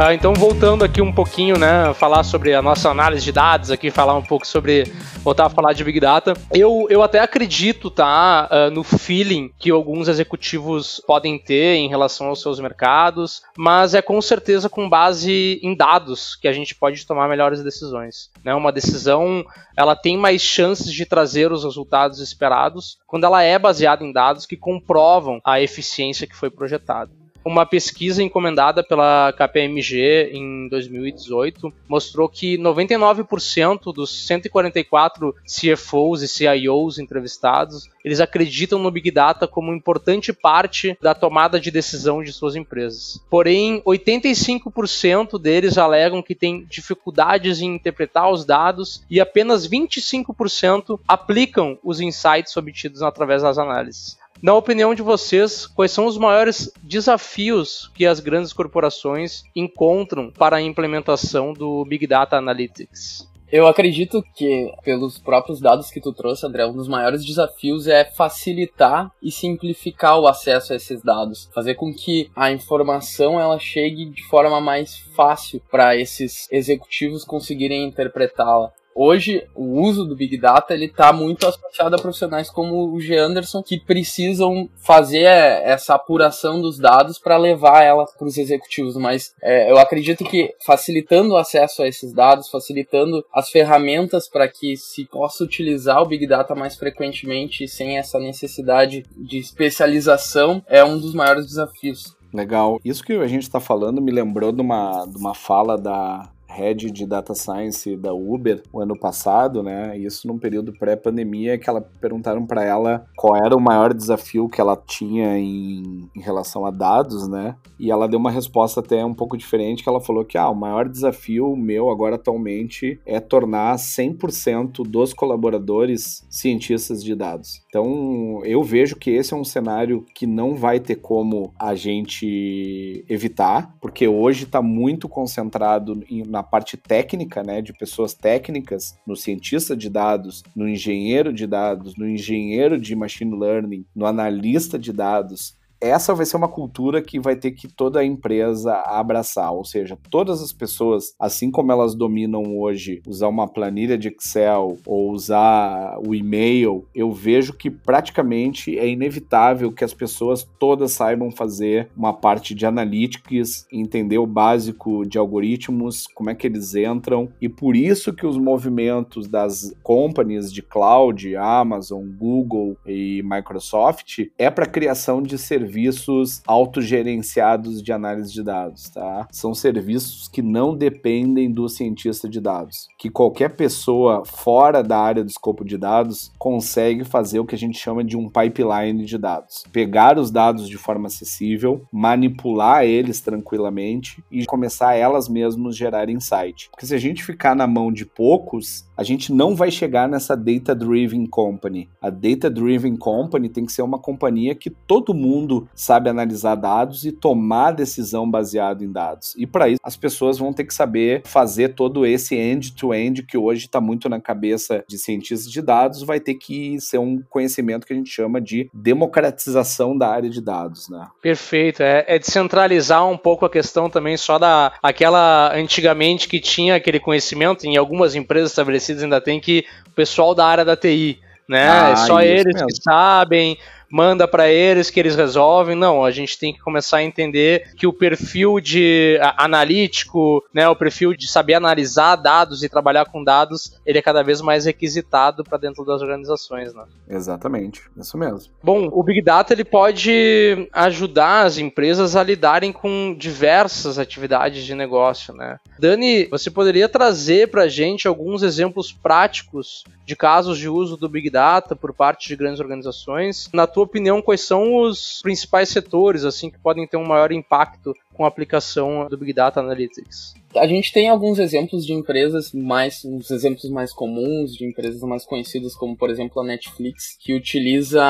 Uh, 0.00 0.12
então, 0.12 0.32
voltando 0.32 0.82
aqui 0.82 1.02
um 1.02 1.12
pouquinho, 1.12 1.58
né, 1.58 1.92
falar 1.92 2.24
sobre 2.24 2.54
a 2.54 2.62
nossa 2.62 2.88
análise 2.88 3.22
de 3.22 3.32
dados 3.32 3.70
aqui, 3.70 3.90
falar 3.90 4.16
um 4.16 4.22
pouco 4.22 4.46
sobre, 4.46 4.84
voltar 5.22 5.44
a 5.44 5.50
falar 5.50 5.74
de 5.74 5.84
Big 5.84 6.00
Data. 6.00 6.32
Eu, 6.50 6.86
eu 6.88 7.02
até 7.02 7.18
acredito, 7.18 7.90
tá, 7.90 8.48
uh, 8.50 8.70
no 8.70 8.82
feeling 8.82 9.52
que 9.58 9.70
alguns 9.70 10.08
executivos 10.08 11.02
podem 11.06 11.38
ter 11.38 11.74
em 11.74 11.86
relação 11.86 12.28
aos 12.28 12.40
seus 12.40 12.58
mercados, 12.58 13.42
mas 13.58 13.94
é 13.94 14.00
com 14.00 14.22
certeza 14.22 14.70
com 14.70 14.88
base 14.88 15.60
em 15.62 15.76
dados 15.76 16.34
que 16.34 16.48
a 16.48 16.52
gente 16.54 16.74
pode 16.74 17.06
tomar 17.06 17.28
melhores 17.28 17.62
decisões. 17.62 18.30
Né? 18.42 18.54
Uma 18.54 18.72
decisão, 18.72 19.44
ela 19.76 19.94
tem 19.94 20.16
mais 20.16 20.40
chances 20.40 20.90
de 20.94 21.04
trazer 21.04 21.52
os 21.52 21.62
resultados 21.62 22.20
esperados 22.20 22.96
quando 23.06 23.24
ela 23.24 23.42
é 23.42 23.58
baseada 23.58 24.02
em 24.02 24.14
dados 24.14 24.46
que 24.46 24.56
comprovam 24.56 25.42
a 25.44 25.60
eficiência 25.60 26.26
que 26.26 26.34
foi 26.34 26.48
projetada. 26.48 27.19
Uma 27.42 27.64
pesquisa 27.64 28.22
encomendada 28.22 28.82
pela 28.84 29.32
KPMG 29.32 30.30
em 30.32 30.68
2018 30.68 31.72
mostrou 31.88 32.28
que 32.28 32.58
99% 32.58 33.94
dos 33.94 34.26
144 34.26 35.34
CFOs 35.46 36.22
e 36.22 36.28
CIOs 36.28 36.98
entrevistados, 36.98 37.88
eles 38.04 38.20
acreditam 38.20 38.78
no 38.78 38.90
Big 38.90 39.10
Data 39.10 39.48
como 39.48 39.72
importante 39.72 40.34
parte 40.34 40.98
da 41.00 41.14
tomada 41.14 41.58
de 41.58 41.70
decisão 41.70 42.22
de 42.22 42.30
suas 42.30 42.56
empresas. 42.56 43.18
Porém, 43.30 43.80
85% 43.86 45.40
deles 45.40 45.78
alegam 45.78 46.22
que 46.22 46.34
têm 46.34 46.66
dificuldades 46.68 47.62
em 47.62 47.74
interpretar 47.74 48.30
os 48.30 48.44
dados 48.44 49.02
e 49.08 49.18
apenas 49.18 49.66
25% 49.66 51.00
aplicam 51.08 51.78
os 51.82 52.00
insights 52.02 52.54
obtidos 52.54 53.02
através 53.02 53.42
das 53.42 53.56
análises. 53.56 54.19
Na 54.42 54.54
opinião 54.54 54.94
de 54.94 55.02
vocês, 55.02 55.66
quais 55.66 55.92
são 55.92 56.06
os 56.06 56.16
maiores 56.16 56.72
desafios 56.82 57.90
que 57.94 58.06
as 58.06 58.20
grandes 58.20 58.54
corporações 58.54 59.42
encontram 59.54 60.30
para 60.30 60.56
a 60.56 60.62
implementação 60.62 61.52
do 61.52 61.84
Big 61.84 62.06
Data 62.06 62.38
Analytics? 62.38 63.28
Eu 63.52 63.66
acredito 63.66 64.24
que, 64.34 64.72
pelos 64.82 65.18
próprios 65.18 65.60
dados 65.60 65.90
que 65.90 66.00
tu 66.00 66.12
trouxe, 66.14 66.46
André, 66.46 66.64
um 66.64 66.72
dos 66.72 66.88
maiores 66.88 67.22
desafios 67.22 67.86
é 67.86 68.02
facilitar 68.04 69.10
e 69.20 69.30
simplificar 69.30 70.18
o 70.18 70.26
acesso 70.26 70.72
a 70.72 70.76
esses 70.76 71.02
dados, 71.02 71.50
fazer 71.52 71.74
com 71.74 71.92
que 71.92 72.30
a 72.34 72.50
informação 72.50 73.38
ela 73.38 73.58
chegue 73.58 74.06
de 74.06 74.22
forma 74.28 74.58
mais 74.58 74.96
fácil 75.14 75.60
para 75.70 75.96
esses 75.96 76.50
executivos 76.50 77.24
conseguirem 77.24 77.84
interpretá-la. 77.84 78.72
Hoje, 78.94 79.46
o 79.54 79.80
uso 79.80 80.04
do 80.04 80.16
Big 80.16 80.38
Data 80.38 80.74
ele 80.74 80.86
está 80.86 81.12
muito 81.12 81.46
associado 81.46 81.94
a 81.94 81.98
profissionais 81.98 82.50
como 82.50 82.92
o 82.92 83.00
G. 83.00 83.16
Anderson, 83.16 83.62
que 83.62 83.78
precisam 83.78 84.68
fazer 84.76 85.24
essa 85.24 85.94
apuração 85.94 86.60
dos 86.60 86.78
dados 86.78 87.18
para 87.18 87.36
levar 87.36 87.82
ela 87.82 88.04
para 88.04 88.26
os 88.26 88.36
executivos. 88.36 88.96
Mas 88.96 89.32
é, 89.42 89.70
eu 89.70 89.78
acredito 89.78 90.24
que 90.24 90.54
facilitando 90.64 91.34
o 91.34 91.36
acesso 91.36 91.82
a 91.82 91.88
esses 91.88 92.12
dados, 92.12 92.48
facilitando 92.50 93.24
as 93.32 93.48
ferramentas 93.50 94.28
para 94.28 94.48
que 94.48 94.76
se 94.76 95.04
possa 95.06 95.44
utilizar 95.44 96.02
o 96.02 96.06
Big 96.06 96.26
Data 96.26 96.54
mais 96.54 96.76
frequentemente 96.76 97.68
sem 97.68 97.98
essa 97.98 98.18
necessidade 98.18 99.04
de 99.16 99.38
especialização, 99.38 100.62
é 100.66 100.84
um 100.84 100.98
dos 100.98 101.14
maiores 101.14 101.46
desafios. 101.46 102.16
Legal. 102.32 102.80
Isso 102.84 103.02
que 103.02 103.12
a 103.12 103.26
gente 103.26 103.42
está 103.42 103.58
falando 103.58 104.00
me 104.00 104.12
lembrou 104.12 104.52
de 104.52 104.60
uma, 104.60 105.04
de 105.04 105.16
uma 105.16 105.34
fala 105.34 105.76
da 105.76 106.30
head 106.50 106.90
de 106.90 107.06
data 107.06 107.34
science 107.34 107.96
da 107.96 108.12
Uber 108.12 108.62
o 108.72 108.80
ano 108.80 108.98
passado, 108.98 109.62
né? 109.62 109.96
Isso 109.96 110.26
num 110.26 110.38
período 110.38 110.72
pré-pandemia 110.72 111.58
que 111.58 111.68
ela 111.68 111.80
perguntaram 111.80 112.44
para 112.46 112.64
ela 112.64 113.06
qual 113.16 113.36
era 113.36 113.56
o 113.56 113.60
maior 113.60 113.94
desafio 113.94 114.48
que 114.48 114.60
ela 114.60 114.76
tinha 114.76 115.38
em, 115.38 116.08
em, 116.14 116.20
relação 116.20 116.66
a 116.66 116.70
dados, 116.70 117.28
né? 117.28 117.56
E 117.78 117.90
ela 117.90 118.08
deu 118.08 118.18
uma 118.18 118.30
resposta 118.30 118.80
até 118.80 119.04
um 119.04 119.14
pouco 119.14 119.36
diferente, 119.36 119.82
que 119.82 119.88
ela 119.88 120.00
falou 120.00 120.24
que 120.24 120.36
ah, 120.36 120.48
o 120.48 120.54
maior 120.54 120.88
desafio 120.88 121.56
meu 121.56 121.90
agora 121.90 122.16
atualmente 122.16 123.00
é 123.06 123.20
tornar 123.20 123.76
100% 123.76 124.82
dos 124.86 125.12
colaboradores 125.12 126.26
cientistas 126.28 127.02
de 127.02 127.14
dados. 127.14 127.62
Então, 127.68 128.40
eu 128.44 128.62
vejo 128.62 128.96
que 128.96 129.10
esse 129.10 129.32
é 129.32 129.36
um 129.36 129.44
cenário 129.44 130.04
que 130.14 130.26
não 130.26 130.54
vai 130.54 130.80
ter 130.80 130.96
como 130.96 131.52
a 131.58 131.74
gente 131.74 133.04
evitar, 133.08 133.74
porque 133.80 134.08
hoje 134.08 134.44
está 134.44 134.60
muito 134.60 135.08
concentrado 135.08 136.00
na 136.26 136.39
na 136.40 136.42
parte 136.42 136.78
técnica, 136.78 137.42
né, 137.42 137.60
de 137.60 137.70
pessoas 137.74 138.14
técnicas, 138.14 138.98
no 139.06 139.14
cientista 139.14 139.76
de 139.76 139.90
dados, 139.90 140.42
no 140.56 140.66
engenheiro 140.66 141.34
de 141.34 141.46
dados, 141.46 141.96
no 141.98 142.08
engenheiro 142.08 142.80
de 142.80 142.96
machine 142.96 143.38
learning, 143.38 143.84
no 143.94 144.06
analista 144.06 144.78
de 144.78 144.90
dados, 144.90 145.54
essa 145.80 146.14
vai 146.14 146.26
ser 146.26 146.36
uma 146.36 146.48
cultura 146.48 147.00
que 147.00 147.18
vai 147.18 147.34
ter 147.34 147.52
que 147.52 147.66
toda 147.66 148.00
a 148.00 148.04
empresa 148.04 148.74
abraçar, 148.86 149.52
ou 149.52 149.64
seja, 149.64 149.98
todas 150.10 150.42
as 150.42 150.52
pessoas, 150.52 151.14
assim 151.18 151.50
como 151.50 151.72
elas 151.72 151.94
dominam 151.94 152.58
hoje 152.58 153.00
usar 153.06 153.28
uma 153.28 153.48
planilha 153.48 153.96
de 153.96 154.08
Excel 154.08 154.76
ou 154.86 155.10
usar 155.10 155.98
o 156.06 156.14
e-mail, 156.14 156.86
eu 156.94 157.10
vejo 157.10 157.54
que 157.54 157.70
praticamente 157.70 158.78
é 158.78 158.86
inevitável 158.86 159.72
que 159.72 159.84
as 159.84 159.94
pessoas 159.94 160.46
todas 160.58 160.92
saibam 160.92 161.30
fazer 161.30 161.88
uma 161.96 162.12
parte 162.12 162.54
de 162.54 162.66
analytics, 162.66 163.66
entender 163.72 164.18
o 164.18 164.26
básico 164.26 165.06
de 165.06 165.16
algoritmos, 165.16 166.06
como 166.14 166.30
é 166.30 166.34
que 166.34 166.46
eles 166.46 166.74
entram, 166.74 167.28
e 167.40 167.48
por 167.48 167.74
isso 167.74 168.12
que 168.12 168.26
os 168.26 168.36
movimentos 168.36 169.26
das 169.26 169.74
companies 169.82 170.52
de 170.52 170.62
cloud, 170.62 171.34
Amazon, 171.36 172.06
Google 172.06 172.76
e 172.86 173.22
Microsoft 173.24 174.26
é 174.36 174.50
para 174.50 174.66
criação 174.66 175.22
de 175.22 175.38
serviços 175.38 175.69
serviços 175.70 176.42
autogerenciados 176.46 177.80
de 177.80 177.92
análise 177.92 178.32
de 178.32 178.42
dados, 178.42 178.90
tá? 178.90 179.28
São 179.30 179.54
serviços 179.54 180.26
que 180.26 180.42
não 180.42 180.76
dependem 180.76 181.50
do 181.50 181.68
cientista 181.68 182.28
de 182.28 182.40
dados, 182.40 182.88
que 182.98 183.08
qualquer 183.08 183.50
pessoa 183.50 184.24
fora 184.24 184.82
da 184.82 184.98
área 184.98 185.22
do 185.22 185.30
escopo 185.30 185.64
de 185.64 185.78
dados 185.78 186.32
consegue 186.38 187.04
fazer 187.04 187.38
o 187.38 187.46
que 187.46 187.54
a 187.54 187.58
gente 187.58 187.78
chama 187.78 188.02
de 188.02 188.16
um 188.16 188.28
pipeline 188.28 189.04
de 189.04 189.16
dados. 189.16 189.62
Pegar 189.72 190.18
os 190.18 190.32
dados 190.32 190.68
de 190.68 190.76
forma 190.76 191.06
acessível, 191.06 191.82
manipular 191.92 192.84
eles 192.84 193.20
tranquilamente 193.20 194.22
e 194.30 194.44
começar 194.46 194.94
elas 194.94 195.28
mesmas 195.28 195.76
gerar 195.76 196.10
insight. 196.10 196.68
Porque 196.70 196.86
se 196.86 196.94
a 196.94 196.98
gente 196.98 197.22
ficar 197.22 197.54
na 197.54 197.66
mão 197.66 197.92
de 197.92 198.04
poucos, 198.04 198.84
a 199.00 199.02
gente 199.02 199.32
não 199.32 199.56
vai 199.56 199.70
chegar 199.70 200.06
nessa 200.06 200.36
data 200.36 200.74
driven 200.74 201.24
company. 201.24 201.88
A 202.02 202.10
data 202.10 202.50
driven 202.50 202.98
company 202.98 203.48
tem 203.48 203.64
que 203.64 203.72
ser 203.72 203.80
uma 203.80 203.98
companhia 203.98 204.54
que 204.54 204.68
todo 204.68 205.14
mundo 205.14 205.66
sabe 205.74 206.10
analisar 206.10 206.54
dados 206.54 207.06
e 207.06 207.10
tomar 207.10 207.70
decisão 207.70 208.30
baseado 208.30 208.84
em 208.84 208.92
dados. 208.92 209.34
E 209.38 209.46
para 209.46 209.70
isso, 209.70 209.80
as 209.82 209.96
pessoas 209.96 210.36
vão 210.36 210.52
ter 210.52 210.64
que 210.64 210.74
saber 210.74 211.22
fazer 211.24 211.70
todo 211.70 212.04
esse 212.04 212.34
end-to-end 212.36 213.22
-end 213.22 213.26
que 213.26 213.38
hoje 213.38 213.64
está 213.64 213.80
muito 213.80 214.06
na 214.06 214.20
cabeça 214.20 214.84
de 214.86 214.98
cientistas 214.98 215.50
de 215.50 215.62
dados, 215.62 216.02
vai 216.02 216.20
ter 216.20 216.34
que 216.34 216.78
ser 216.78 216.98
um 216.98 217.22
conhecimento 217.30 217.86
que 217.86 217.94
a 217.94 217.96
gente 217.96 218.10
chama 218.10 218.38
de 218.38 218.68
democratização 218.74 219.96
da 219.96 220.10
área 220.10 220.28
de 220.28 220.42
dados, 220.42 220.90
né? 220.90 221.08
Perfeito, 221.22 221.82
é, 221.82 222.04
é 222.06 222.18
descentralizar 222.18 223.08
um 223.08 223.16
pouco 223.16 223.46
a 223.46 223.50
questão 223.50 223.88
também 223.88 224.18
só 224.18 224.38
da 224.38 224.74
aquela 224.82 225.56
antigamente 225.56 226.28
que 226.28 226.38
tinha 226.38 226.74
aquele 226.74 227.00
conhecimento, 227.00 227.64
em 227.64 227.78
algumas 227.78 228.14
empresas 228.14 228.50
estabelecidas 228.50 228.89
ainda 228.98 229.20
tem 229.20 229.40
que 229.40 229.64
o 229.86 229.90
pessoal 229.90 230.34
da 230.34 230.46
área 230.46 230.64
da 230.64 230.76
TI 230.76 231.20
né? 231.50 231.68
Ah, 231.68 231.90
é 231.90 231.96
só 231.96 232.22
eles 232.22 232.54
mesmo. 232.54 232.68
que 232.68 232.80
sabem 232.80 233.58
manda 233.90 234.28
para 234.28 234.48
eles 234.48 234.90
que 234.90 235.00
eles 235.00 235.16
resolvem. 235.16 235.74
Não, 235.74 236.04
a 236.04 236.10
gente 236.10 236.38
tem 236.38 236.52
que 236.52 236.60
começar 236.60 236.98
a 236.98 237.02
entender 237.02 237.74
que 237.76 237.86
o 237.86 237.92
perfil 237.92 238.60
de 238.60 239.18
analítico, 239.36 240.42
né, 240.54 240.68
o 240.68 240.76
perfil 240.76 241.14
de 241.14 241.28
saber 241.28 241.54
analisar 241.54 242.16
dados 242.16 242.62
e 242.62 242.68
trabalhar 242.68 243.06
com 243.06 243.24
dados, 243.24 243.78
ele 243.84 243.98
é 243.98 244.02
cada 244.02 244.22
vez 244.22 244.40
mais 244.40 244.64
requisitado 244.64 245.42
para 245.42 245.58
dentro 245.58 245.84
das 245.84 246.02
organizações, 246.02 246.72
né? 246.74 246.84
Exatamente, 247.08 247.82
isso 247.96 248.16
mesmo. 248.16 248.52
Bom, 248.62 248.88
o 248.92 249.02
Big 249.02 249.22
Data 249.22 249.52
ele 249.52 249.64
pode 249.64 250.68
ajudar 250.72 251.46
as 251.46 251.58
empresas 251.58 252.14
a 252.14 252.22
lidarem 252.22 252.72
com 252.72 253.14
diversas 253.18 253.98
atividades 253.98 254.64
de 254.64 254.74
negócio, 254.74 255.34
né? 255.34 255.58
Dani, 255.78 256.26
você 256.26 256.50
poderia 256.50 256.88
trazer 256.88 257.48
para 257.48 257.62
a 257.62 257.68
gente 257.68 258.06
alguns 258.06 258.42
exemplos 258.42 258.92
práticos 258.92 259.84
de 260.04 260.16
casos 260.16 260.58
de 260.58 260.68
uso 260.68 260.96
do 260.96 261.08
Big 261.08 261.30
Data 261.30 261.76
por 261.76 261.94
parte 261.94 262.28
de 262.28 262.36
grandes 262.36 262.60
organizações? 262.60 263.48
Na 263.52 263.66
tua 263.66 263.79
tua 263.80 263.84
opinião, 263.84 264.20
quais 264.20 264.42
são 264.42 264.76
os 264.82 265.20
principais 265.22 265.70
setores 265.70 266.24
assim 266.24 266.50
que 266.50 266.58
podem 266.58 266.86
ter 266.86 266.98
um 266.98 267.06
maior 267.06 267.32
impacto 267.32 267.94
com 268.12 268.24
a 268.24 268.28
aplicação 268.28 269.06
do 269.08 269.16
Big 269.16 269.32
Data 269.32 269.60
Analytics? 269.60 270.34
A 270.54 270.66
gente 270.66 270.92
tem 270.92 271.08
alguns 271.08 271.38
exemplos 271.38 271.86
de 271.86 271.92
empresas 271.92 272.52
mais, 272.52 273.04
uns 273.04 273.30
exemplos 273.30 273.70
mais 273.70 273.92
comuns, 273.92 274.54
de 274.54 274.66
empresas 274.66 275.00
mais 275.02 275.24
conhecidas, 275.24 275.76
como 275.76 275.96
por 275.96 276.10
exemplo 276.10 276.42
a 276.42 276.44
Netflix, 276.44 277.16
que 277.20 277.34
utiliza 277.34 278.02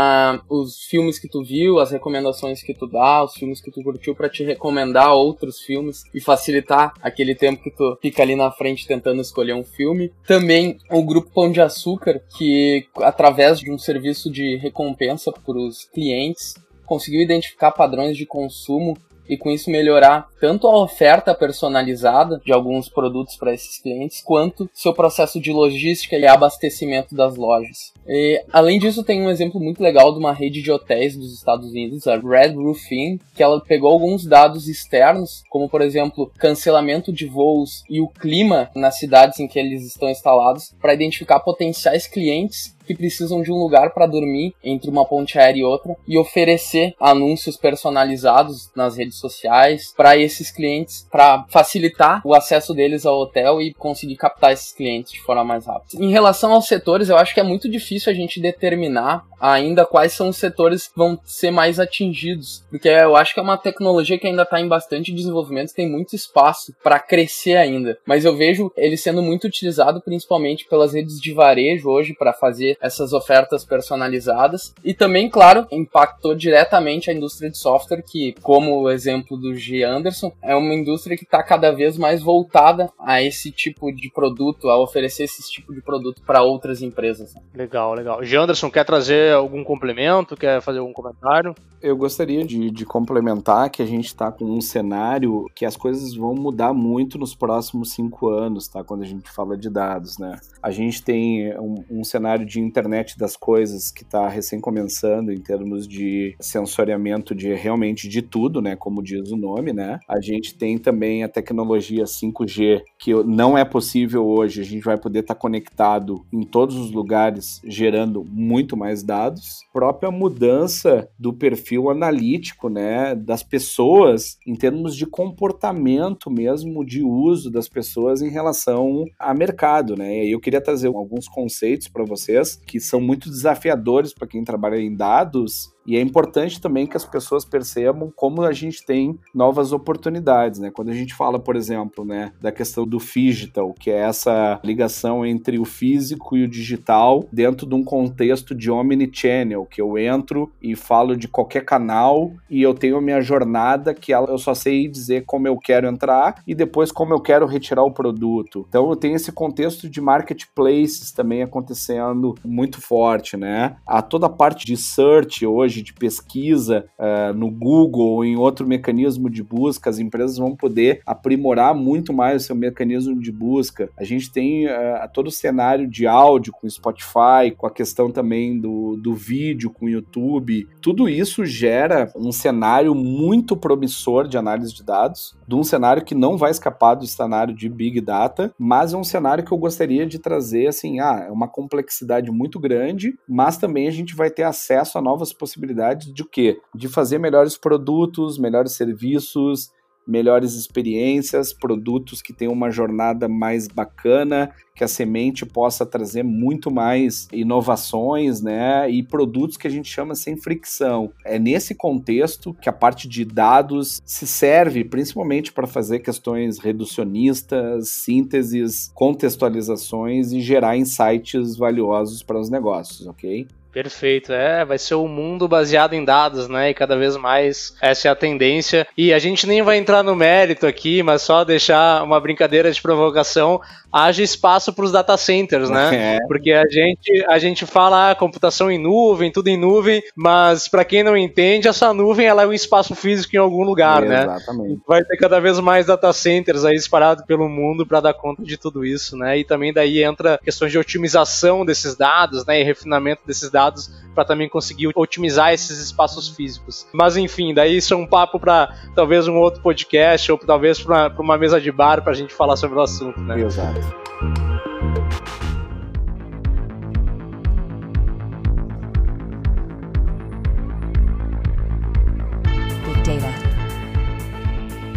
os 0.49 0.85
filmes 0.85 1.19
que 1.19 1.29
tu 1.29 1.45
viu, 1.45 1.79
as 1.79 1.91
recomendações 1.91 2.63
que 2.63 2.73
tu 2.73 2.87
dá, 2.87 3.23
os 3.23 3.35
filmes 3.35 3.61
que 3.61 3.71
tu 3.71 3.83
curtiu 3.83 4.15
para 4.15 4.29
te 4.29 4.43
recomendar 4.43 5.13
outros 5.13 5.61
filmes 5.61 6.03
e 6.15 6.21
facilitar 6.21 6.95
aquele 7.03 7.35
tempo 7.35 7.63
que 7.63 7.71
tu 7.71 7.99
fica 8.01 8.23
ali 8.23 8.35
na 8.35 8.51
frente 8.51 8.87
tentando 8.87 9.21
escolher 9.21 9.55
um 9.55 9.65
filme. 9.65 10.11
Também 10.27 10.79
o 10.91 11.03
grupo 11.03 11.31
Pão 11.31 11.53
de 11.53 11.61
Açúcar, 11.61 12.23
que 12.39 12.87
através 12.97 13.61
de 13.61 13.71
um 13.71 13.79
serviço 13.79 14.31
de 14.31 14.57
recompensa 14.57 15.31
para 15.31 15.59
os 15.59 15.85
clientes 15.85 16.55
conseguiu 16.87 17.21
identificar 17.21 17.71
padrões 17.71 18.17
de 18.17 18.27
consumo 18.27 18.97
e 19.31 19.39
com 19.39 19.49
isso 19.49 19.71
melhorar 19.71 20.27
tanto 20.41 20.67
a 20.67 20.83
oferta 20.83 21.33
personalizada 21.33 22.41
de 22.45 22.53
alguns 22.53 22.89
produtos 22.89 23.37
para 23.37 23.55
esses 23.55 23.79
clientes, 23.79 24.21
quanto 24.21 24.69
seu 24.75 24.93
processo 24.93 25.41
de 25.41 25.53
logística 25.53 26.17
e 26.19 26.27
abastecimento 26.27 27.15
das 27.15 27.37
lojas. 27.37 27.93
E, 28.09 28.43
além 28.53 28.81
disso, 28.81 29.05
tem 29.05 29.23
um 29.23 29.31
exemplo 29.31 29.61
muito 29.61 29.81
legal 29.81 30.13
de 30.13 30.19
uma 30.19 30.33
rede 30.33 30.61
de 30.61 30.73
hotéis 30.73 31.17
dos 31.17 31.33
Estados 31.33 31.71
Unidos, 31.71 32.09
a 32.09 32.17
Red 32.17 32.55
Roof 32.55 32.91
Inn, 32.91 33.19
que 33.33 33.43
ela 33.43 33.61
pegou 33.61 33.93
alguns 33.93 34.27
dados 34.27 34.67
externos, 34.67 35.45
como 35.49 35.69
por 35.69 35.81
exemplo, 35.81 36.33
cancelamento 36.37 37.13
de 37.13 37.27
voos 37.27 37.85
e 37.89 38.01
o 38.01 38.09
clima 38.09 38.69
nas 38.75 38.99
cidades 38.99 39.39
em 39.39 39.47
que 39.47 39.61
eles 39.61 39.87
estão 39.87 40.11
instalados, 40.11 40.75
para 40.81 40.95
identificar 40.95 41.39
potenciais 41.39 42.09
clientes 42.09 42.75
que 42.91 42.97
precisam 42.97 43.41
de 43.41 43.53
um 43.53 43.57
lugar 43.57 43.95
para 43.95 44.07
dormir 44.07 44.53
entre 44.65 44.91
uma 44.91 45.05
ponte 45.05 45.39
aérea 45.39 45.61
e 45.61 45.65
outra 45.65 45.97
e 46.09 46.19
oferecer 46.19 46.93
anúncios 46.99 47.57
personalizados 47.57 48.69
nas 48.75 48.97
redes 48.97 49.19
sociais 49.19 49.95
para 49.97 50.17
esses 50.17 50.51
clientes, 50.51 51.07
para 51.09 51.45
facilitar 51.49 52.21
o 52.25 52.35
acesso 52.35 52.75
deles 52.75 53.07
ao 53.07 53.21
hotel 53.21 53.63
e 53.63 53.73
conseguir 53.73 54.17
captar 54.17 54.53
esses 54.53 54.73
clientes 54.73 55.13
de 55.13 55.21
forma 55.21 55.45
mais 55.45 55.67
rápida. 55.67 56.03
Em 56.03 56.11
relação 56.11 56.53
aos 56.53 56.67
setores, 56.67 57.09
eu 57.09 57.17
acho 57.17 57.33
que 57.33 57.41
é 57.41 57.45
muito 57.45 57.71
difícil 57.71 58.11
a 58.11 58.15
gente 58.15 58.41
determinar 58.41 59.25
ainda 59.41 59.87
quais 59.87 60.13
são 60.13 60.29
os 60.29 60.37
setores 60.37 60.87
que 60.89 60.97
vão 60.97 61.19
ser 61.25 61.51
mais 61.51 61.81
atingidos, 61.81 62.65
porque 62.71 62.89
eu 62.89 63.17
acho 63.17 63.35
que 63.35 63.41
é 63.41 63.43
uma 63.43 63.57
tecnologia 63.57 64.19
que 64.19 64.27
ainda 64.27 64.43
está 64.43 64.61
em 64.61 64.69
bastante 64.69 65.13
desenvolvimento, 65.13 65.75
tem 65.75 65.89
muito 65.89 66.15
espaço 66.15 66.75
para 66.83 66.99
crescer 66.99 67.57
ainda. 67.57 67.99
Mas 68.07 68.25
eu 68.25 68.37
vejo 68.37 68.73
ele 68.77 68.97
sendo 68.97 69.23
muito 69.23 69.47
utilizado 69.47 70.01
principalmente 70.01 70.67
pelas 70.69 70.93
redes 70.93 71.21
de 71.21 71.33
varejo 71.33 71.89
hoje 71.89 72.15
para 72.15 72.33
fazer 72.33 72.77
essas 72.81 73.13
ofertas 73.13 73.65
personalizadas. 73.65 74.75
E 74.85 74.93
também, 74.93 75.29
claro, 75.29 75.67
impactou 75.71 76.35
diretamente 76.35 77.11
a 77.11 77.15
indústria 77.15 77.51
de 77.51 77.59
software, 77.59 78.03
que, 78.03 78.35
como 78.43 78.81
o 78.81 78.91
exemplo 78.91 79.37
do 79.37 79.55
G. 79.55 79.83
Anderson, 79.83 80.33
é 80.43 80.55
uma 80.55 80.75
indústria 80.75 81.17
que 81.17 81.25
está 81.25 81.43
cada 81.43 81.71
vez 81.71 81.97
mais 81.97 82.23
voltada 82.23 82.91
a 82.99 83.23
esse 83.23 83.51
tipo 83.51 83.93
de 83.93 84.11
produto, 84.11 84.69
a 84.69 84.79
oferecer 84.79 85.25
esse 85.25 85.51
tipo 85.51 85.75
de 85.75 85.81
produto 85.81 86.23
para 86.27 86.43
outras 86.43 86.83
empresas. 86.83 87.35
Legal, 87.55 87.95
legal. 87.95 88.23
G. 88.23 88.37
Anderson, 88.37 88.71
quer 88.71 88.85
trazer 88.85 89.30
algum 89.33 89.65
complemento? 89.65 90.37
Quer 90.37 90.61
fazer 90.61 90.79
algum 90.79 90.93
comentário? 90.93 91.55
Eu 91.83 91.97
gostaria 91.97 92.45
de, 92.45 92.71
de 92.71 92.85
complementar 92.85 93.71
que 93.71 93.83
a 93.83 93.87
gente 93.87 94.07
está 94.07 94.31
com 94.31 94.45
um 94.45 94.61
cenário 94.61 95.47
que 95.55 95.65
as 95.65 95.77
coisas 95.77 96.15
vão 96.15 96.35
mudar 96.35 96.75
muito 96.75 97.19
nos 97.19 97.35
próximos 97.35 97.93
cinco 97.93 98.29
anos, 98.29 98.69
tá? 98.69 98.85
Quando 98.85 99.03
a 99.03 99.07
gente 99.07 99.31
fala 99.31 99.57
de 99.57 99.71
dados, 99.71 100.19
né? 100.19 100.39
A 100.63 100.71
gente 100.71 101.03
tem 101.03 101.57
um, 101.59 101.83
um 101.91 102.05
cenário 102.05 102.45
de 102.45 102.61
internet 102.61 103.19
das 103.19 103.35
coisas 103.35 103.91
que 103.91 104.03
está 104.03 104.29
recém 104.29 104.61
começando 104.61 105.33
em 105.33 105.41
termos 105.41 105.89
de 105.89 106.37
sensoriamento 106.39 107.35
de 107.35 107.55
realmente 107.55 108.09
de 108.09 108.21
tudo, 108.21 108.61
né? 108.61 108.77
Como 108.77 109.03
diz 109.03 109.31
o 109.31 109.37
nome, 109.37 109.73
né? 109.73 109.99
A 110.07 110.21
gente 110.21 110.55
tem 110.55 110.77
também 110.77 111.25
a 111.25 111.29
tecnologia 111.29 112.05
5G 112.05 112.83
que 112.99 113.15
não 113.25 113.57
é 113.57 113.65
possível 113.65 114.27
hoje. 114.27 114.61
A 114.61 114.65
gente 114.65 114.85
vai 114.85 114.99
poder 114.99 115.21
estar 115.21 115.35
tá 115.35 115.41
conectado 115.41 116.27
em 116.31 116.43
todos 116.43 116.77
os 116.77 116.93
lugares, 116.93 117.61
gerando 117.65 118.23
muito 118.31 118.77
mais 118.77 119.03
dados. 119.03 119.20
A 119.29 119.73
própria 119.73 120.11
mudança 120.11 121.09
do 121.19 121.33
perfil 121.33 121.61
perfil 121.71 121.91
analítico, 121.91 122.69
né, 122.69 123.15
das 123.15 123.43
pessoas 123.43 124.39
em 124.47 124.55
termos 124.55 124.97
de 124.97 125.07
comportamento 125.07 126.31
mesmo 126.31 126.85
de 126.85 127.03
uso 127.03 127.51
das 127.51 127.69
pessoas 127.69 128.23
em 128.23 128.31
relação 128.31 129.05
a 129.19 129.35
mercado, 129.35 129.97
né? 129.97 130.25
E 130.25 130.33
eu 130.33 130.41
queria 130.41 130.61
trazer 130.61 130.89
alguns 130.89 131.29
conceitos 131.29 131.89
para 131.89 132.05
vocês 132.05 132.57
que 132.57 132.81
são 132.81 133.01
muito 133.01 133.29
desafiadores 133.29 134.15
para 134.15 134.27
quem 134.27 134.43
trabalha 134.43 134.77
em 134.77 134.95
dados 134.95 135.71
e 135.87 135.97
é 135.97 136.01
importante 136.01 136.61
também 136.61 136.87
que 136.87 136.97
as 136.97 137.05
pessoas 137.05 137.45
percebam 137.45 138.13
como 138.15 138.43
a 138.43 138.53
gente 138.53 138.85
tem 138.85 139.19
novas 139.35 139.73
oportunidades, 139.73 140.61
né? 140.61 140.71
Quando 140.71 140.91
a 140.91 140.95
gente 140.95 141.15
fala, 141.15 141.39
por 141.39 141.57
exemplo, 141.57 142.05
né, 142.05 142.33
da 142.41 142.53
questão 142.53 142.87
do 142.87 142.99
digital, 142.99 143.75
que 143.79 143.91
é 143.91 143.99
essa 143.99 144.61
ligação 144.65 145.25
entre 145.25 145.59
o 145.59 145.65
físico 145.65 146.37
e 146.37 146.45
o 146.45 146.49
digital 146.49 147.25
dentro 147.33 147.67
de 147.67 147.75
um 147.75 147.85
contexto 147.85 148.55
de 148.55 148.71
omnichannel, 148.71 149.67
que 149.67 149.81
eu 149.81 149.99
entro 149.99 150.51
e 150.63 150.75
falo 150.75 151.17
de 151.17 151.29
qualquer 151.29 151.65
canal 151.65 152.33
e 152.49 152.63
eu 152.63 152.75
tenho 152.75 152.97
a 152.97 153.01
minha 153.01 153.21
jornada 153.21 153.95
que 153.95 154.13
eu 154.13 154.39
só 154.39 154.55
sei 154.55 154.89
dizer 154.89 155.25
como 155.27 155.49
eu 155.49 155.57
quero 155.59 155.87
entrar 155.87 156.43
e 156.47 156.55
depois 156.55 156.93
como 156.93 157.15
eu 157.15 157.21
quero 157.21 157.47
retirar 157.47 157.83
o 157.83 157.93
produto. 157.93 158.65
Então 158.69 158.89
eu 158.89 158.97
tenho 158.97 159.17
esse 159.17 159.33
contexto 159.33 159.89
de 159.89 160.01
marketplaces 160.01 161.13
também 161.13 161.43
acontecendo 161.43 162.35
muito 162.45 162.81
forte, 162.81 163.37
né? 163.37 163.77
A 163.87 164.03
toda 164.03 164.29
parte 164.29 164.67
de 164.67 164.77
search 164.77 165.47
hoje 165.47 165.70
hoje 165.71 165.83
de 165.83 165.93
pesquisa 165.93 166.85
uh, 166.99 167.33
no 167.33 167.49
Google 167.49 168.09
ou 168.09 168.25
em 168.25 168.37
outro 168.37 168.67
mecanismo 168.67 169.31
de 169.31 169.43
busca, 169.43 169.89
as 169.89 170.01
empresas 170.01 170.37
vão 170.37 170.57
poder 170.57 171.01
aprimorar 171.07 171.75
muito 171.75 172.13
mais 172.13 172.43
o 172.43 172.47
seu 172.47 172.57
mecanismo 172.57 173.21
de 173.21 173.31
busca. 173.31 173.89
A 173.97 174.03
gente 174.03 174.33
tem 174.33 174.67
uh, 174.67 175.09
todo 175.15 175.29
o 175.29 175.31
cenário 175.31 175.87
de 175.87 176.09
áudio 176.09 176.53
com 176.53 176.69
Spotify, 176.69 177.53
com 177.57 177.67
a 177.67 177.71
questão 177.71 178.11
também 178.11 178.61
do, 178.61 178.97
do 178.97 179.15
vídeo 179.15 179.71
com 179.71 179.89
YouTube. 179.89 180.69
Tudo 180.83 181.09
isso 181.09 181.47
gera 181.47 182.13
um 182.17 182.33
cenário 182.33 182.93
muito 182.93 183.57
promissor 183.57 184.27
de 184.27 184.37
análise 184.37 184.75
de 184.75 184.83
dados, 184.83 185.39
de 185.47 185.55
um 185.55 185.63
cenário 185.63 186.05
que 186.05 186.15
não 186.17 186.37
vai 186.37 186.51
escapar 186.51 186.95
do 186.95 187.07
cenário 187.07 187.55
de 187.55 187.69
Big 187.69 188.01
Data, 188.01 188.53
mas 188.59 188.93
é 188.93 188.97
um 188.97 189.05
cenário 189.05 189.45
que 189.45 189.53
eu 189.53 189.59
gostaria 189.59 190.05
de 190.05 190.19
trazer 190.19 190.67
assim, 190.67 190.99
ah, 190.99 191.27
é 191.29 191.31
uma 191.31 191.47
complexidade 191.47 192.31
muito 192.31 192.59
grande, 192.59 193.17
mas 193.29 193.57
também 193.57 193.87
a 193.87 193.93
gente 193.93 194.17
vai 194.17 194.31
ter 194.31 194.43
acesso 194.43 194.99
a 194.99 195.01
novas 195.01 195.33
possibilidades 195.33 195.60
possibilidades 195.61 196.13
de 196.13 196.25
quê? 196.25 196.59
De 196.75 196.89
fazer 196.89 197.19
melhores 197.19 197.57
produtos, 197.57 198.39
melhores 198.39 198.73
serviços, 198.73 199.71
melhores 200.07 200.55
experiências, 200.55 201.53
produtos 201.53 202.21
que 202.23 202.33
tenham 202.33 202.53
uma 202.53 202.71
jornada 202.71 203.29
mais 203.29 203.69
bacana, 203.69 204.51
que 204.75 204.83
a 204.83 204.89
semente 204.89 205.45
possa 205.45 205.85
trazer 205.85 206.25
muito 206.25 206.71
mais 206.71 207.29
inovações, 207.31 208.41
né? 208.41 208.91
E 208.91 209.03
produtos 209.03 209.57
que 209.57 209.69
a 209.69 209.71
gente 209.71 209.89
chama 209.89 210.15
sem 210.15 210.37
fricção. 210.37 211.13
É 211.25 211.39
nesse 211.39 211.75
contexto 211.75 212.55
que 212.55 212.69
a 212.69 212.73
parte 212.73 213.07
de 213.07 213.25
dados 213.25 214.01
se 214.05 214.27
serve 214.27 214.83
principalmente 214.85 215.53
para 215.53 215.67
fazer 215.67 216.01
questões 216.01 216.59
reducionistas, 216.59 217.91
sínteses, 217.91 218.91
contextualizações 218.95 220.33
e 220.33 220.41
gerar 220.41 220.77
insights 220.77 221.57
valiosos 221.57 222.23
para 222.23 222.41
os 222.41 222.51
negócios, 222.51 223.07
ok? 223.07 223.47
Perfeito, 223.73 224.33
é, 224.33 224.65
vai 224.65 224.79
ser 224.79 224.95
o 224.95 225.05
um 225.05 225.09
mundo 225.09 225.47
baseado 225.47 225.95
em 225.95 226.05
dados, 226.05 226.49
né? 226.49 226.71
E 226.71 226.75
cada 226.75 226.97
vez 226.97 227.17
mais 227.17 227.75
essa 227.81 228.09
é 228.09 228.11
a 228.11 228.17
tendência. 228.17 228.87
E 228.97 229.13
a 229.13 229.19
gente 229.19 229.47
nem 229.47 229.63
vai 229.63 229.79
entrar 229.79 230.03
no 230.03 230.17
mérito 230.17 230.67
aqui, 230.67 231.03
mas 231.05 231.23
só 231.23 231.45
deixar 231.45 232.03
uma 232.03 232.19
brincadeira 232.21 232.71
de 232.71 232.83
provocação. 232.83 233.61
Haja 233.93 234.23
espaço 234.23 234.73
para 234.73 234.85
os 234.85 234.93
data 234.93 235.17
centers, 235.17 235.71
né? 235.71 235.91
É. 236.01 236.19
Porque 236.27 236.53
a 236.53 236.67
gente, 236.69 237.25
a 237.29 237.39
gente 237.39 237.67
fala 237.67 238.11
ah, 238.11 238.15
computação 238.15 238.71
em 238.71 238.79
nuvem, 238.79 239.31
tudo 239.31 239.49
em 239.49 239.57
nuvem, 239.57 240.03
mas 240.17 240.67
para 240.67 240.85
quem 240.85 241.03
não 241.03 241.17
entende, 241.17 241.69
essa 241.69 241.93
nuvem 241.93 242.27
ela 242.27 242.43
é 242.43 242.47
um 242.47 242.53
espaço 242.53 242.95
físico 242.95 243.37
em 243.37 243.39
algum 243.39 243.63
lugar, 243.63 244.03
é, 244.03 244.09
né? 244.09 244.23
Exatamente. 244.23 244.81
Vai 244.87 245.05
ter 245.05 245.17
cada 245.17 245.39
vez 245.41 245.61
mais 245.61 245.87
data 245.87 246.13
centers 246.13 246.65
aí 246.65 246.75
espalhados 246.75 247.25
pelo 247.25 247.49
mundo 247.49 247.87
para 247.87 248.01
dar 248.01 248.15
conta 248.15 248.43
de 248.43 248.57
tudo 248.57 248.85
isso, 248.85 249.17
né? 249.17 249.39
E 249.39 249.45
também 249.45 249.73
daí 249.73 250.03
entra 250.03 250.39
questões 250.43 250.73
de 250.73 250.79
otimização 250.79 251.65
desses 251.65 251.95
dados, 251.95 252.47
né? 252.47 252.61
E 252.61 252.65
refinamento 252.65 253.23
desses 253.27 253.51
dados 253.51 253.60
dados 253.61 253.91
para 254.15 254.25
também 254.25 254.49
conseguir 254.49 254.91
otimizar 254.95 255.53
esses 255.53 255.79
espaços 255.79 256.29
físicos. 256.29 256.87
Mas 256.93 257.17
enfim, 257.17 257.55
daí 257.55 257.77
isso 257.77 257.95
é 257.95 257.97
um 257.97 258.07
papo 258.07 258.41
para 258.41 258.75
talvez 258.95 259.29
um 259.29 259.37
outro 259.37 259.63
podcast 259.63 260.33
ou 260.33 260.39
talvez 260.39 260.81
para 260.81 261.15
uma 261.19 261.39
mesa 261.39 261.61
de 261.61 261.71
bar 261.71 262.03
para 262.03 262.13
a 262.13 262.17
gente 262.17 262.35
falar 262.35 262.57
sobre 262.57 262.79
o 262.79 262.83
assunto, 262.83 263.21
né? 263.21 263.41
Exato. 263.41 264.50